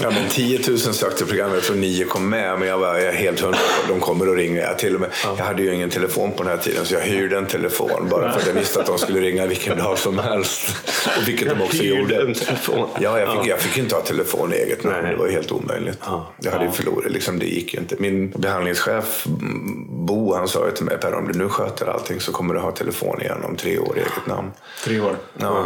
ja, 0.01 0.09
men 0.11 0.29
10 0.29 0.59
000 0.67 0.77
sökte 0.77 1.25
programmet, 1.25 1.55
jag 1.55 1.63
tror 1.63 1.75
9 1.75 2.05
kom 2.05 2.29
med. 2.29 2.59
Men 2.59 2.67
jag 2.67 2.77
var 2.77 2.97
jag 2.97 3.13
helt 3.13 3.39
hundra 3.39 3.57
på 3.57 3.83
att 3.83 3.89
de 3.89 3.99
kommer 3.99 4.27
att 4.27 4.35
ringa. 4.37 4.61
Jag, 4.61 4.79
till 4.79 4.95
och 4.95 5.01
med, 5.01 5.09
jag 5.37 5.45
hade 5.45 5.63
ju 5.63 5.73
ingen 5.73 5.89
telefon 5.89 6.31
på 6.31 6.43
den 6.43 6.51
här 6.51 6.57
tiden 6.63 6.85
så 6.85 6.93
jag 6.93 7.01
hyrde 7.01 7.37
en 7.37 7.45
telefon 7.45 8.07
bara 8.09 8.31
för 8.31 8.39
att 8.39 8.47
jag 8.47 8.53
visste 8.53 8.79
att 8.79 8.85
de 8.85 8.97
skulle 8.97 9.19
ringa 9.21 9.45
vilken 9.45 9.77
dag 9.77 9.97
som 9.97 10.19
helst. 10.19 10.75
Och 11.21 11.27
vilket 11.27 11.49
de 11.49 11.61
också 11.61 11.83
gjorde. 11.83 12.15
en 12.21 12.33
telefon. 12.33 12.87
Ja, 13.01 13.19
jag 13.19 13.37
fick, 13.41 13.51
jag 13.51 13.59
fick 13.59 13.77
inte 13.77 13.95
ha 13.95 14.01
telefon 14.01 14.53
i 14.53 14.55
eget 14.55 14.83
namn. 14.83 14.97
Nej. 15.01 15.11
Det 15.11 15.17
var 15.17 15.27
ju 15.27 15.31
helt 15.33 15.51
omöjligt. 15.51 15.99
Jag 16.41 16.51
hade 16.51 16.65
ju 16.65 16.71
förlorat, 16.71 17.11
liksom, 17.11 17.39
det 17.39 17.45
gick 17.45 17.73
ju 17.73 17.79
inte. 17.79 17.95
Min 17.99 18.33
behandlingschef 18.53 19.25
mm, 19.25 20.05
Bo, 20.05 20.35
han 20.35 20.47
sa 20.47 20.65
ju 20.65 20.71
till 20.71 20.85
mig, 20.85 20.97
Per 20.97 21.13
om 21.13 21.27
du 21.27 21.39
nu 21.39 21.49
sköter 21.49 21.85
allting 21.85 22.19
så 22.19 22.31
kommer 22.31 22.53
du 22.53 22.59
ha 22.59 22.71
telefon 22.71 23.21
igen 23.21 23.43
om 23.43 23.55
tre 23.55 23.79
år 23.79 23.97
i 23.97 23.99
eget 23.99 24.27
namn. 24.27 24.51
Tre 24.83 24.99
år. 24.99 25.15
Ja. 25.37 25.65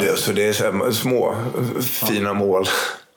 Det, 0.00 0.16
så 0.18 0.32
det 0.32 0.48
är 0.48 0.52
så 0.52 0.64
här 0.64 0.90
små 0.90 1.34
fina 2.08 2.32
mål. 2.34 2.64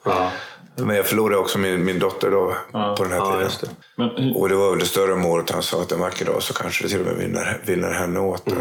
Ja. 0.06 0.32
Men 0.76 0.96
jag 0.96 1.06
förlorade 1.06 1.38
också 1.38 1.58
min, 1.58 1.86
min 1.86 2.00
dotter 2.00 2.32
då 2.32 2.54
på 2.72 3.04
den 3.04 3.12
här 3.12 3.20
Ja, 3.20 3.26
tiden. 3.32 3.44
just 3.44 3.62
det. 3.62 3.68
Men, 3.96 4.36
Och 4.36 4.50
det 4.50 4.56
var 4.56 4.70
väl 4.70 4.80
det 4.80 4.86
större 4.86 5.16
målet. 5.16 5.50
Han 5.52 5.64
sa 5.64 5.82
att 5.82 5.92
en 5.92 6.00
vacker 6.00 6.26
dag 6.26 6.44
så 6.44 6.54
kanske 6.54 6.84
det 6.84 6.90
till 6.90 7.00
och 7.00 7.06
med 7.06 7.16
vinner, 7.16 7.62
vinner 7.66 7.92
henne 7.92 8.20
åt 8.20 8.46
det. 8.46 8.56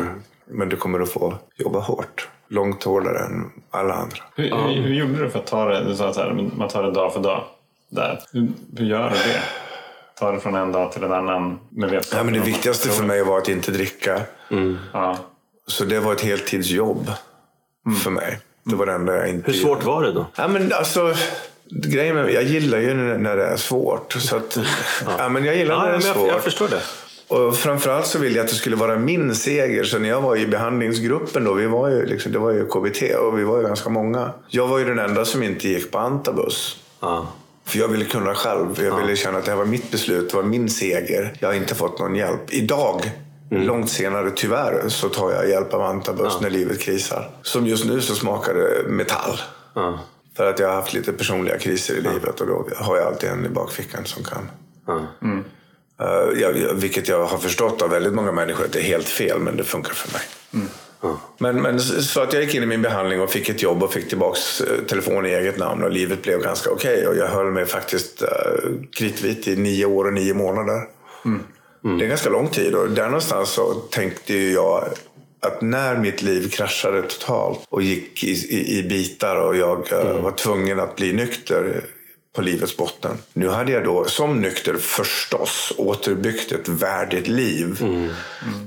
Men 0.50 0.68
du 0.68 0.76
kommer 0.76 1.00
att 1.00 1.08
få 1.12 1.34
jobba 1.56 1.78
hårt. 1.80 2.28
Långt 2.48 2.84
hårdare 2.84 3.18
än 3.18 3.50
alla 3.70 3.94
andra. 3.94 4.16
hur, 4.34 4.44
hur, 4.44 4.82
hur 4.82 4.94
gjorde 4.94 5.22
du 5.24 5.30
för 5.30 5.38
att 5.38 5.46
ta 5.46 5.64
det? 5.64 5.84
Du 5.84 5.96
sa 5.96 6.12
så 6.12 6.20
här, 6.20 6.32
men 6.32 6.52
man 6.56 6.68
tar 6.68 6.82
det 6.82 6.90
dag 6.92 7.12
för 7.12 7.20
dag. 7.20 7.44
Där. 7.90 8.20
Hur, 8.32 8.48
hur 8.76 8.86
gör 8.86 9.10
du 9.10 9.16
det? 9.16 9.40
Ta 10.18 10.32
det 10.32 10.40
från 10.40 10.54
en 10.54 10.72
dag 10.72 10.92
till 10.92 11.02
en 11.02 11.12
annan 11.12 11.58
med 11.70 11.90
vetskap 11.90 12.18
Ja, 12.18 12.24
men 12.24 12.34
det 12.34 12.40
viktigaste 12.40 12.88
för 12.88 13.04
mig 13.04 13.24
var 13.24 13.38
att 13.38 13.48
inte 13.48 13.70
dricka. 13.70 14.20
Ja. 14.92 15.18
Så 15.66 15.84
det 15.84 16.00
var 16.00 16.12
ett 16.12 16.20
heltidsjobb 16.20 17.10
för 18.02 18.10
mig. 18.10 18.38
Det 18.64 18.76
var 18.76 18.86
det 18.86 18.92
enda 18.92 19.16
jag 19.16 19.28
inte 19.28 19.50
Hur 19.50 19.58
svårt 19.58 19.84
var 19.84 20.02
det 20.02 20.12
då? 20.12 20.26
Ja, 20.36 20.48
men 20.48 20.72
alltså, 20.72 21.14
grejen 21.70 22.14
med, 22.16 22.32
jag 22.32 22.42
gillar 22.42 22.78
ju 22.78 22.94
när 22.94 23.36
det 23.36 23.44
är 23.46 23.56
svårt. 23.56 24.12
Så 24.12 24.36
att, 24.36 24.58
ja. 25.18 25.28
men 25.28 25.44
jag 25.44 25.56
gillar 25.56 25.74
Ja, 25.74 25.80
när 25.82 25.88
det 25.92 25.94
är 25.94 25.98
men 25.98 26.06
jag, 26.06 26.16
svårt. 26.16 26.28
jag 26.28 26.42
förstår 26.42 26.68
det. 26.68 26.80
Och 27.28 27.56
framförallt 27.56 28.06
så 28.06 28.18
ville 28.18 28.36
jag 28.36 28.44
att 28.44 28.50
det 28.50 28.56
skulle 28.56 28.76
vara 28.76 28.96
min 28.96 29.34
seger. 29.34 29.84
Så 29.84 29.98
när 29.98 30.08
jag 30.08 30.20
var 30.20 30.36
i 30.36 30.46
behandlingsgruppen 30.46 31.44
då, 31.44 31.52
vi 31.54 31.66
var 31.66 31.88
ju 31.88 32.06
liksom, 32.06 32.32
det 32.32 32.38
var 32.38 32.50
ju 32.50 32.66
KBT 32.66 33.02
och 33.16 33.38
vi 33.38 33.44
var 33.44 33.58
ju 33.58 33.66
ganska 33.66 33.90
många. 33.90 34.30
Jag 34.48 34.66
var 34.66 34.78
ju 34.78 34.84
den 34.84 34.98
enda 34.98 35.24
som 35.24 35.42
inte 35.42 35.68
gick 35.68 35.90
på 35.90 35.98
antabus. 35.98 36.76
Ja. 37.00 37.26
För 37.68 37.78
jag 37.78 37.88
ville 37.88 38.04
kunna 38.04 38.34
själv. 38.34 38.82
Jag 38.82 38.96
ville 39.00 39.16
känna 39.16 39.38
att 39.38 39.44
det 39.44 39.50
här 39.50 39.58
var 39.58 39.64
mitt 39.64 39.90
beslut, 39.90 40.30
det 40.30 40.36
var 40.36 40.44
min 40.44 40.68
seger. 40.70 41.34
Jag 41.40 41.48
har 41.48 41.54
inte 41.54 41.74
fått 41.74 41.98
någon 41.98 42.14
hjälp. 42.16 42.40
Idag, 42.52 43.10
långt 43.50 43.90
senare 43.90 44.30
tyvärr, 44.36 44.88
så 44.88 45.08
tar 45.08 45.32
jag 45.32 45.48
hjälp 45.48 45.74
av 45.74 45.82
antabus 45.82 46.40
när 46.40 46.50
livet 46.50 46.80
krisar. 46.80 47.30
Som 47.42 47.66
just 47.66 47.84
nu 47.84 48.00
så 48.00 48.14
smakar 48.14 48.54
det 48.54 48.88
metall. 48.88 49.40
Ja. 49.74 49.98
För 50.36 50.50
att 50.50 50.58
jag 50.58 50.68
har 50.68 50.74
haft 50.74 50.92
lite 50.92 51.12
personliga 51.12 51.58
kriser 51.58 51.94
i 51.94 52.00
livet 52.00 52.40
och 52.40 52.46
då 52.46 52.68
har 52.76 52.96
jag 52.96 53.06
alltid 53.06 53.30
en 53.30 53.44
i 53.46 53.48
bakfickan 53.48 54.04
som 54.04 54.24
kan. 54.24 54.50
Ja. 54.86 55.06
Uh, 56.00 56.40
jag, 56.40 56.58
jag- 56.58 56.74
vilket 56.74 57.08
jag 57.08 57.26
har 57.26 57.38
förstått 57.38 57.82
av 57.82 57.90
väldigt 57.90 58.12
många 58.14 58.32
människor 58.32 58.64
att 58.64 58.72
det 58.72 58.78
är 58.78 58.82
helt 58.82 59.08
fel, 59.08 59.38
men 59.38 59.56
det 59.56 59.64
funkar 59.64 59.92
för 59.92 60.12
mig. 60.12 60.22
Men, 61.38 61.62
men 61.62 61.80
så 61.80 62.20
att 62.20 62.32
jag 62.32 62.42
gick 62.42 62.54
in 62.54 62.62
i 62.62 62.66
min 62.66 62.82
behandling 62.82 63.20
och 63.20 63.30
fick 63.30 63.48
ett 63.48 63.62
jobb 63.62 63.82
och 63.82 63.92
fick 63.92 64.08
tillbaks 64.08 64.60
eh, 64.60 64.84
telefon 64.84 65.26
i 65.26 65.28
eget 65.28 65.58
namn 65.58 65.82
och 65.82 65.90
livet 65.90 66.22
blev 66.22 66.42
ganska 66.42 66.70
okej. 66.70 67.06
Och 67.06 67.16
jag 67.16 67.26
höll 67.26 67.50
mig 67.50 67.66
faktiskt 67.66 68.22
uh, 68.22 68.28
kritvit 68.92 69.48
i 69.48 69.56
nio 69.56 69.84
år 69.84 70.04
och 70.04 70.12
nio 70.12 70.34
månader. 70.34 70.82
Det 71.98 72.04
är 72.04 72.08
ganska 72.08 72.30
lång 72.30 72.48
tid 72.48 72.74
och 72.74 72.90
där 72.90 73.06
någonstans 73.06 73.50
så 73.50 73.74
tänkte 73.74 74.34
jag 74.34 74.88
att 75.40 75.60
när 75.60 75.96
mitt 75.96 76.22
liv 76.22 76.50
kraschade 76.50 77.02
totalt 77.02 77.60
och 77.68 77.82
gick 77.82 78.24
i, 78.24 78.30
i, 78.30 78.78
i 78.78 78.82
bitar 78.82 79.36
och 79.36 79.56
jag 79.56 79.92
eh, 79.92 80.22
var 80.22 80.30
tvungen 80.30 80.80
att 80.80 80.96
bli 80.96 81.12
nykter 81.12 81.84
på 82.38 82.42
livets 82.42 82.76
botten. 82.76 83.18
Nu 83.32 83.48
hade 83.48 83.72
jag 83.72 83.84
då 83.84 84.04
som 84.04 84.40
nykter 84.40 84.74
förstås 84.74 85.72
återbyggt 85.76 86.52
ett 86.52 86.68
värdigt 86.68 87.28
liv. 87.28 87.84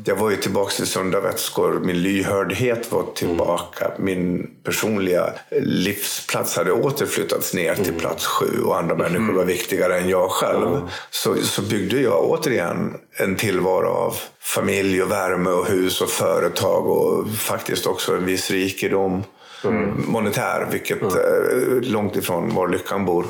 Jag 0.06 0.16
var 0.16 0.30
ju 0.30 0.38
tillbaka 0.38 0.84
i 0.84 0.86
sunda 0.86 1.22
vätskor. 1.22 1.80
Min 1.80 2.02
lyhördhet 2.02 2.92
var 2.92 3.04
tillbaka. 3.16 3.92
Min 4.00 4.50
personliga 4.64 5.34
livsplats 5.62 6.56
hade 6.56 6.72
återflyttats 6.72 7.54
ner 7.54 7.76
till 7.76 7.94
plats 7.94 8.26
sju 8.26 8.62
och 8.64 8.78
andra 8.78 8.96
människor 8.96 9.34
var 9.34 9.46
viktigare 9.46 10.00
än 10.00 10.10
jag 10.10 10.32
själv. 10.32 10.90
Så, 11.10 11.36
så 11.36 11.62
byggde 11.62 12.02
jag 12.02 12.30
återigen 12.30 12.94
en 13.14 13.36
tillvaro 13.36 13.90
av 13.90 14.16
familj 14.40 15.04
och 15.04 15.12
värme 15.12 15.50
och 15.50 15.66
hus 15.66 16.02
och 16.02 16.10
företag 16.10 16.88
och 16.88 17.32
faktiskt 17.32 17.88
också 17.88 18.16
en 18.16 18.26
viss 18.26 18.52
rikedom. 18.52 19.24
Monetär, 19.96 20.68
vilket 20.72 21.02
eh, 21.02 21.10
långt 21.82 22.16
ifrån 22.16 22.56
var 22.56 22.68
lyckan 22.68 23.06
bor. 23.06 23.26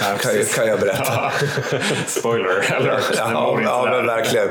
Ja, 0.00 0.16
Kan, 0.20 0.36
jag- 0.36 0.48
kan 0.48 0.66
jag 0.66 0.80
berätta. 0.80 1.32
Spoiler 2.06 2.74
alert. 2.76 3.04
Ja, 3.16 3.60
ja 3.62 3.88
men 3.90 4.06
verkligen. 4.06 4.48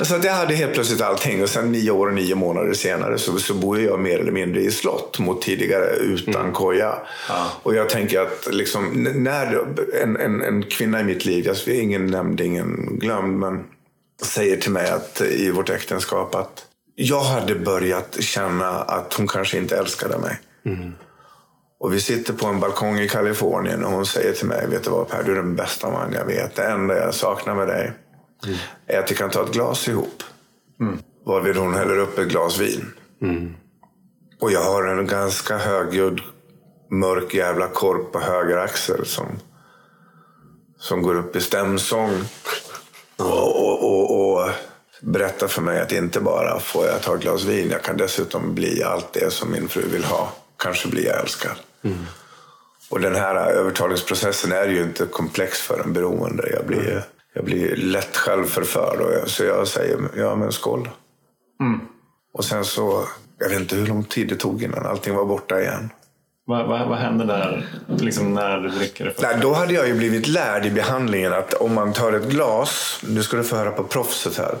Så 0.00 0.14
att 0.14 0.24
jag 0.24 0.32
hade 0.32 0.54
helt 0.54 0.74
plötsligt 0.74 1.00
allting 1.00 1.42
och 1.42 1.48
sen 1.48 1.72
nio 1.72 1.90
år 1.90 2.06
och 2.06 2.14
nio 2.14 2.34
månader 2.34 2.72
senare 2.72 3.18
så, 3.18 3.38
så 3.38 3.54
bor 3.54 3.80
jag 3.80 4.00
mer 4.00 4.18
eller 4.18 4.32
mindre 4.32 4.60
i 4.60 4.70
slott 4.70 5.18
mot 5.18 5.42
tidigare 5.42 5.90
utan 5.96 6.52
koja. 6.52 6.94
Och 7.62 7.74
jag 7.74 7.88
tänker 7.88 8.20
att 8.20 8.48
liksom, 8.50 9.02
när 9.14 9.64
en, 10.02 10.16
en, 10.16 10.42
en 10.42 10.62
kvinna 10.62 11.00
i 11.00 11.04
mitt 11.04 11.24
liv, 11.24 11.46
jag 11.46 11.68
är 11.76 11.80
ingen 11.80 12.06
nämnd, 12.06 12.40
ingen 12.40 12.98
glömd, 12.98 13.38
men 13.38 13.64
säger 14.22 14.56
till 14.56 14.72
mig 14.72 14.90
att 14.90 15.20
i 15.20 15.50
vårt 15.50 15.70
äktenskap 15.70 16.34
att 16.34 16.64
jag 16.94 17.20
hade 17.20 17.54
börjat 17.54 18.16
känna 18.20 18.68
att 18.68 19.14
hon 19.14 19.28
kanske 19.28 19.58
inte 19.58 19.76
älskade 19.76 20.18
mig. 20.18 20.40
Och 21.80 21.94
vi 21.94 22.00
sitter 22.00 22.32
på 22.32 22.46
en 22.46 22.60
balkong 22.60 22.98
i 22.98 23.08
Kalifornien 23.08 23.84
och 23.84 23.92
hon 23.92 24.06
säger 24.06 24.32
till 24.32 24.46
mig, 24.46 24.66
vet 24.70 24.84
du 24.84 24.90
vad 24.90 25.08
Per, 25.08 25.22
du 25.22 25.32
är 25.32 25.36
den 25.36 25.56
bästa 25.56 25.90
man 25.90 26.12
jag 26.12 26.24
vet. 26.24 26.54
Det 26.54 26.64
enda 26.64 26.98
jag 26.98 27.14
saknar 27.14 27.54
med 27.54 27.68
dig 27.68 27.92
är 28.86 28.98
att 28.98 29.10
vi 29.10 29.14
kan 29.14 29.30
ta 29.30 29.44
ett 29.44 29.52
glas 29.52 29.88
ihop. 29.88 30.22
Varvid 31.26 31.56
hon 31.56 31.74
häller 31.74 31.98
upp 31.98 32.18
ett 32.18 32.28
glas 32.28 32.58
vin. 32.58 32.92
Och 34.40 34.52
jag 34.52 34.64
har 34.64 34.84
en 34.84 35.06
ganska 35.06 35.58
högljudd, 35.58 36.20
mörk 36.90 37.34
jävla 37.34 37.68
korp 37.68 38.12
på 38.12 38.20
höger 38.20 38.56
axel 38.56 39.06
som, 39.06 39.26
som 40.78 41.02
går 41.02 41.14
upp 41.14 41.36
i 41.36 41.40
stämsång. 41.40 42.10
Oh 43.18 43.61
berättar 45.02 45.48
för 45.48 45.62
mig 45.62 45.80
att 45.80 45.92
inte 45.92 46.20
bara 46.20 46.60
får 46.60 46.86
jag 46.86 47.02
ta 47.02 47.14
ett 47.14 47.20
glas 47.22 47.44
vin, 47.44 47.70
jag 47.70 47.82
kan 47.82 47.96
dessutom 47.96 48.54
bli 48.54 48.82
allt 48.82 49.12
det 49.12 49.32
som 49.32 49.52
min 49.52 49.68
fru 49.68 49.82
vill 49.92 50.04
ha. 50.04 50.32
Kanske 50.56 50.88
bli 50.88 51.06
jag 51.06 51.20
älskad. 51.20 51.56
Och 52.90 53.00
den 53.00 53.14
här 53.14 53.50
övertalningsprocessen 53.50 54.52
är 54.52 54.68
ju 54.68 54.82
inte 54.82 55.06
komplex 55.06 55.60
för 55.60 55.80
en 55.80 55.92
beroende. 55.92 56.50
Jag 56.50 56.66
blir, 56.66 57.04
jag 57.34 57.44
blir 57.44 57.76
lätt 57.76 58.16
självförförd. 58.16 59.00
Och 59.00 59.12
jag, 59.12 59.28
så 59.28 59.44
jag 59.44 59.68
säger, 59.68 59.98
ja 60.16 60.36
men 60.36 60.52
skål. 60.52 60.88
Och 62.34 62.44
sen 62.44 62.64
så, 62.64 63.08
jag 63.38 63.48
vet 63.48 63.60
inte 63.60 63.76
hur 63.76 63.86
lång 63.86 64.04
tid 64.04 64.28
det 64.28 64.36
tog 64.36 64.62
innan 64.62 64.86
allting 64.86 65.14
var 65.14 65.24
borta 65.24 65.60
igen. 65.60 65.90
Vad, 66.44 66.66
vad, 66.66 66.88
vad 66.88 66.98
hände 66.98 67.24
där 67.24 67.66
liksom 67.88 68.34
när 68.34 68.58
du 68.58 68.68
dricker 68.68 69.04
det? 69.04 69.22
Nej, 69.22 69.38
då 69.42 69.52
hade 69.52 69.72
jag 69.74 69.88
ju 69.88 69.94
blivit 69.94 70.28
lärd 70.28 70.66
i 70.66 70.70
behandlingen 70.70 71.32
att 71.32 71.54
om 71.54 71.74
man 71.74 71.92
tar 71.92 72.12
ett 72.12 72.28
glas, 72.28 73.00
nu 73.08 73.22
ska 73.22 73.36
du 73.36 73.44
få 73.44 73.56
höra 73.56 73.70
på 73.70 73.84
proffset 73.84 74.38
här. 74.38 74.54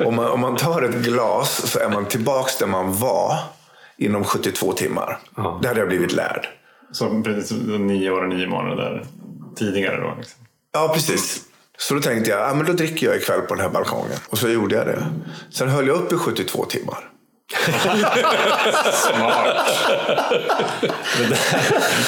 om, 0.06 0.14
man, 0.14 0.30
om 0.30 0.40
man 0.40 0.56
tar 0.56 0.82
ett 0.82 0.94
glas 0.94 1.70
så 1.70 1.78
är 1.78 1.88
man 1.88 2.06
tillbaks 2.06 2.58
där 2.58 2.66
man 2.66 2.92
var 2.92 3.38
inom 3.96 4.24
72 4.24 4.72
timmar. 4.72 5.18
Det 5.62 5.68
hade 5.68 5.80
jag 5.80 5.88
blivit 5.88 6.12
lärd. 6.12 6.48
Så 6.92 7.22
precis 7.22 7.52
nio 7.78 8.10
år 8.10 8.22
och 8.22 8.28
nio 8.28 8.46
månader 8.46 9.04
tidigare 9.56 10.00
då? 10.00 10.14
Liksom. 10.18 10.40
Ja, 10.72 10.90
precis. 10.94 11.42
Så 11.78 11.94
då 11.94 12.00
tänkte 12.00 12.30
jag, 12.30 12.40
ja, 12.40 12.54
men 12.54 12.66
då 12.66 12.72
dricker 12.72 13.06
jag 13.06 13.16
ikväll 13.16 13.40
på 13.40 13.54
den 13.54 13.64
här 13.64 13.70
balkongen. 13.70 14.18
Och 14.28 14.38
så 14.38 14.48
gjorde 14.48 14.74
jag 14.76 14.86
det. 14.86 15.06
Sen 15.50 15.68
höll 15.68 15.86
jag 15.86 15.96
upp 15.96 16.12
i 16.12 16.16
72 16.16 16.64
timmar. 16.64 16.98
Smart! 18.92 19.68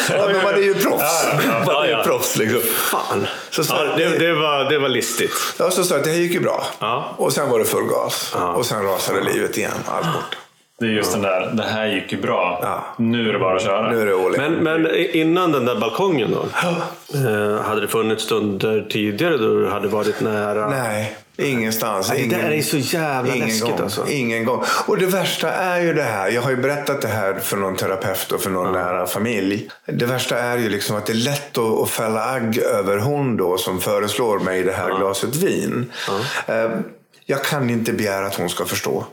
Ja, 0.09 0.27
men 0.33 0.43
man 0.45 0.55
är 0.55 0.63
ju 0.63 0.75
proffs. 0.75 1.25
Man 1.67 1.85
är 1.85 1.89
ju 1.99 2.03
proffs 2.03 2.37
liksom. 2.37 2.61
Fan. 2.61 3.27
Så, 3.51 3.63
Ja, 3.69 3.85
det, 3.97 4.19
det, 4.19 4.33
var, 4.35 4.65
det 4.65 4.79
var 4.79 4.89
listigt. 4.89 5.33
Ja, 5.59 5.71
så 5.71 5.95
att 5.95 6.05
det 6.05 6.11
här 6.11 6.17
gick 6.17 6.33
ju 6.33 6.41
bra. 6.41 6.67
Och 7.17 7.33
sen 7.33 7.51
var 7.51 7.59
det 7.59 7.65
full 7.65 7.85
gas. 7.87 8.35
Och 8.55 8.67
sen 8.67 8.83
rasade 8.83 9.21
livet 9.21 9.57
igen. 9.59 9.73
Allt 9.87 10.07
bort. 10.07 10.37
Det 10.81 10.87
är 10.87 10.91
just 10.91 11.13
den 11.13 11.23
där, 11.23 11.51
det 11.55 11.63
här 11.63 11.87
gick 11.87 12.13
ju 12.13 12.21
bra. 12.21 12.59
Ja. 12.63 12.85
Nu 12.99 13.29
är 13.29 13.33
det 13.33 13.39
bara 13.39 13.57
att 13.57 13.63
köra. 13.63 13.91
Nu 13.91 14.01
är 14.01 14.07
det. 14.31 14.39
Men, 14.39 14.53
men 14.53 14.95
innan 14.97 15.53
den 15.53 15.65
där 15.65 15.81
balkongen 15.81 16.31
då? 16.31 16.47
Eh, 17.19 17.63
hade 17.63 17.81
det 17.81 17.89
funnits 17.89 18.25
stunder 18.25 18.87
tidigare 18.91 19.37
då 19.37 19.55
du 19.61 19.69
hade 19.69 19.89
varit 19.89 20.21
nära? 20.21 20.71
Nej, 20.71 21.17
ingenstans. 21.37 22.09
Ja, 22.09 22.15
det 22.15 22.21
Ingen, 22.23 22.39
där 22.41 22.51
är 22.51 22.63
så 22.63 22.77
jävla 22.77 23.35
ingen 23.35 23.49
läskigt 23.49 23.71
gång, 23.71 23.81
alltså. 23.83 24.09
Ingen 24.09 24.45
gång. 24.45 24.63
Och 24.87 24.99
det 24.99 25.07
värsta 25.07 25.53
är 25.53 25.81
ju 25.81 25.95
det 25.95 26.03
här. 26.03 26.31
Jag 26.31 26.43
har 26.43 26.51
ju 26.51 26.57
berättat 26.57 27.03
det 27.03 27.09
här 27.09 27.35
för 27.35 27.57
någon 27.57 27.77
terapeut 27.77 28.33
och 28.33 28.41
för 28.41 28.51
någon 28.51 28.73
nära 28.73 29.07
familj. 29.07 29.69
Det 29.87 30.07
värsta 30.07 30.39
är 30.39 30.59
ju 30.59 30.69
liksom 30.69 30.97
att 30.97 31.07
det 31.07 31.13
är 31.13 31.15
lätt 31.15 31.59
att, 31.59 31.83
att 31.83 31.91
fälla 31.91 32.25
agg 32.25 32.59
över 32.59 32.99
hon 32.99 33.37
då 33.37 33.59
som 33.59 33.81
föreslår 33.81 34.39
mig 34.39 34.63
det 34.63 34.73
här 34.73 34.99
glaset 34.99 35.37
vin. 35.37 35.93
Eh, 36.47 36.71
Jag 37.27 37.45
kan 37.45 37.71
inte 37.71 37.93
begära 37.93 38.27
att 38.27 38.35
hon 38.35 38.49
ska 38.51 38.65
förstå. 38.65 39.07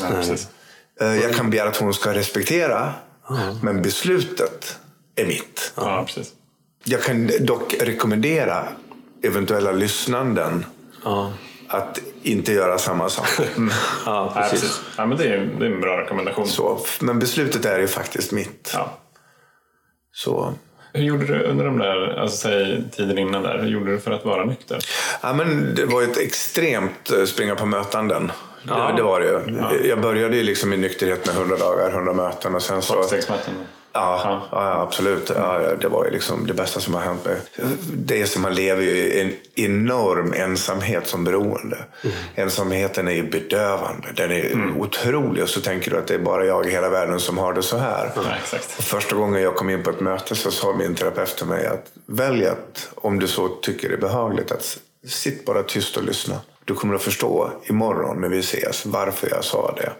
Nej, 0.00 0.12
precis. 0.12 0.48
Jag 1.00 1.34
kan 1.34 1.50
begära 1.50 1.68
att 1.68 1.76
hon 1.76 1.94
ska 1.94 2.14
respektera. 2.14 2.92
Men 3.62 3.82
beslutet 3.82 4.78
är 5.16 5.26
mitt. 5.26 5.72
Ja, 5.76 6.04
precis. 6.06 6.32
Jag 6.84 7.02
kan 7.02 7.30
dock 7.40 7.74
rekommendera 7.80 8.68
eventuella 9.22 9.72
lyssnanden 9.72 10.66
Ja, 11.04 11.32
att 11.68 12.00
inte 12.22 12.52
göra 12.52 12.78
samma 12.78 13.08
sak. 13.08 13.28
ja 14.06 14.32
Nej, 14.34 14.50
precis. 14.50 14.60
precis. 14.60 14.80
Ja, 14.96 15.06
men 15.06 15.18
det, 15.18 15.24
är, 15.24 15.38
det 15.58 15.66
är 15.66 15.70
en 15.70 15.80
bra 15.80 16.00
rekommendation. 16.00 16.46
Så, 16.48 16.80
men 17.00 17.18
beslutet 17.18 17.64
är 17.64 17.78
ju 17.78 17.86
faktiskt 17.88 18.32
mitt. 18.32 18.70
Ja. 18.74 18.98
Så. 20.12 20.54
Hur 20.92 21.02
gjorde 21.02 21.26
du 21.26 21.42
under 21.44 21.64
de 21.64 21.78
där, 21.78 22.18
alltså 22.20 22.36
säg 22.36 22.84
tiden 22.92 23.18
innan 23.18 23.42
där, 23.42 23.58
hur 23.58 23.68
gjorde 23.68 23.92
du 23.92 24.00
för 24.00 24.10
att 24.10 24.24
vara 24.24 24.44
nykter? 24.44 24.78
Ja, 25.20 25.32
men 25.32 25.74
det 25.74 25.86
var 25.86 26.02
ett 26.02 26.18
extremt 26.18 27.10
eh, 27.10 27.24
springa 27.24 27.54
på 27.54 27.66
mötanden. 27.66 28.32
Ja. 28.68 28.88
Det, 28.88 28.96
det 28.96 29.02
var 29.02 29.20
det 29.20 29.26
ju. 29.26 29.88
Jag 29.88 30.00
började 30.00 30.36
ju 30.36 30.42
liksom 30.42 30.72
i 30.72 30.76
nykterhet 30.76 31.26
med 31.26 31.36
100 31.36 31.56
dagar, 31.56 31.90
100 31.90 32.12
möten 32.12 32.54
och 32.54 32.62
sen 32.62 32.82
så... 32.82 33.02
Sexmöten? 33.02 33.54
Ja, 33.96 34.48
ja, 34.52 34.80
absolut. 34.82 35.32
Ja, 35.36 35.60
det 35.80 35.88
var 35.88 36.04
ju 36.04 36.10
liksom 36.10 36.46
det 36.46 36.54
bästa 36.54 36.80
som 36.80 36.94
har 36.94 37.00
hänt 37.00 37.24
mig. 37.24 37.36
Det 37.92 38.22
är 38.22 38.26
som 38.26 38.42
man 38.42 38.54
lever 38.54 38.82
ju 38.82 38.90
i 38.90 39.20
en 39.20 39.32
enorm 39.64 40.32
ensamhet 40.32 41.06
som 41.06 41.24
beroende. 41.24 41.78
Ensamheten 42.34 43.08
är 43.08 43.12
ju 43.12 43.30
bedövande. 43.30 44.08
Den 44.16 44.30
är 44.30 44.72
otrolig. 44.78 45.42
Och 45.42 45.48
så 45.48 45.60
tänker 45.60 45.90
du 45.90 45.98
att 45.98 46.06
det 46.06 46.14
är 46.14 46.18
bara 46.18 46.44
jag 46.44 46.66
i 46.66 46.70
hela 46.70 46.88
världen 46.88 47.20
som 47.20 47.38
har 47.38 47.52
det 47.52 47.62
så 47.62 47.76
här. 47.76 48.12
Ja, 48.16 48.22
exakt. 48.42 48.78
Och 48.78 48.84
första 48.84 49.16
gången 49.16 49.42
jag 49.42 49.54
kom 49.54 49.70
in 49.70 49.82
på 49.82 49.90
ett 49.90 50.00
möte 50.00 50.34
så 50.34 50.50
sa 50.50 50.76
min 50.76 50.94
terapeut 50.94 51.36
till 51.36 51.46
mig 51.46 51.66
att 51.66 51.86
välj 52.06 52.46
att, 52.46 52.88
om 52.94 53.18
du 53.18 53.26
så 53.26 53.48
tycker 53.48 53.88
det 53.88 53.94
är 53.94 54.00
behagligt, 54.00 54.52
att 54.52 54.78
sitt 55.06 55.44
bara 55.44 55.62
tyst 55.62 55.96
och 55.96 56.04
lyssna. 56.04 56.40
Du 56.64 56.74
kommer 56.74 56.94
att 56.94 57.02
förstå 57.02 57.50
imorgon 57.64 58.20
när 58.20 58.28
vi 58.28 58.38
ses 58.38 58.86
varför 58.86 59.28
jag 59.30 59.44
sa 59.44 59.74
det. 59.76 59.92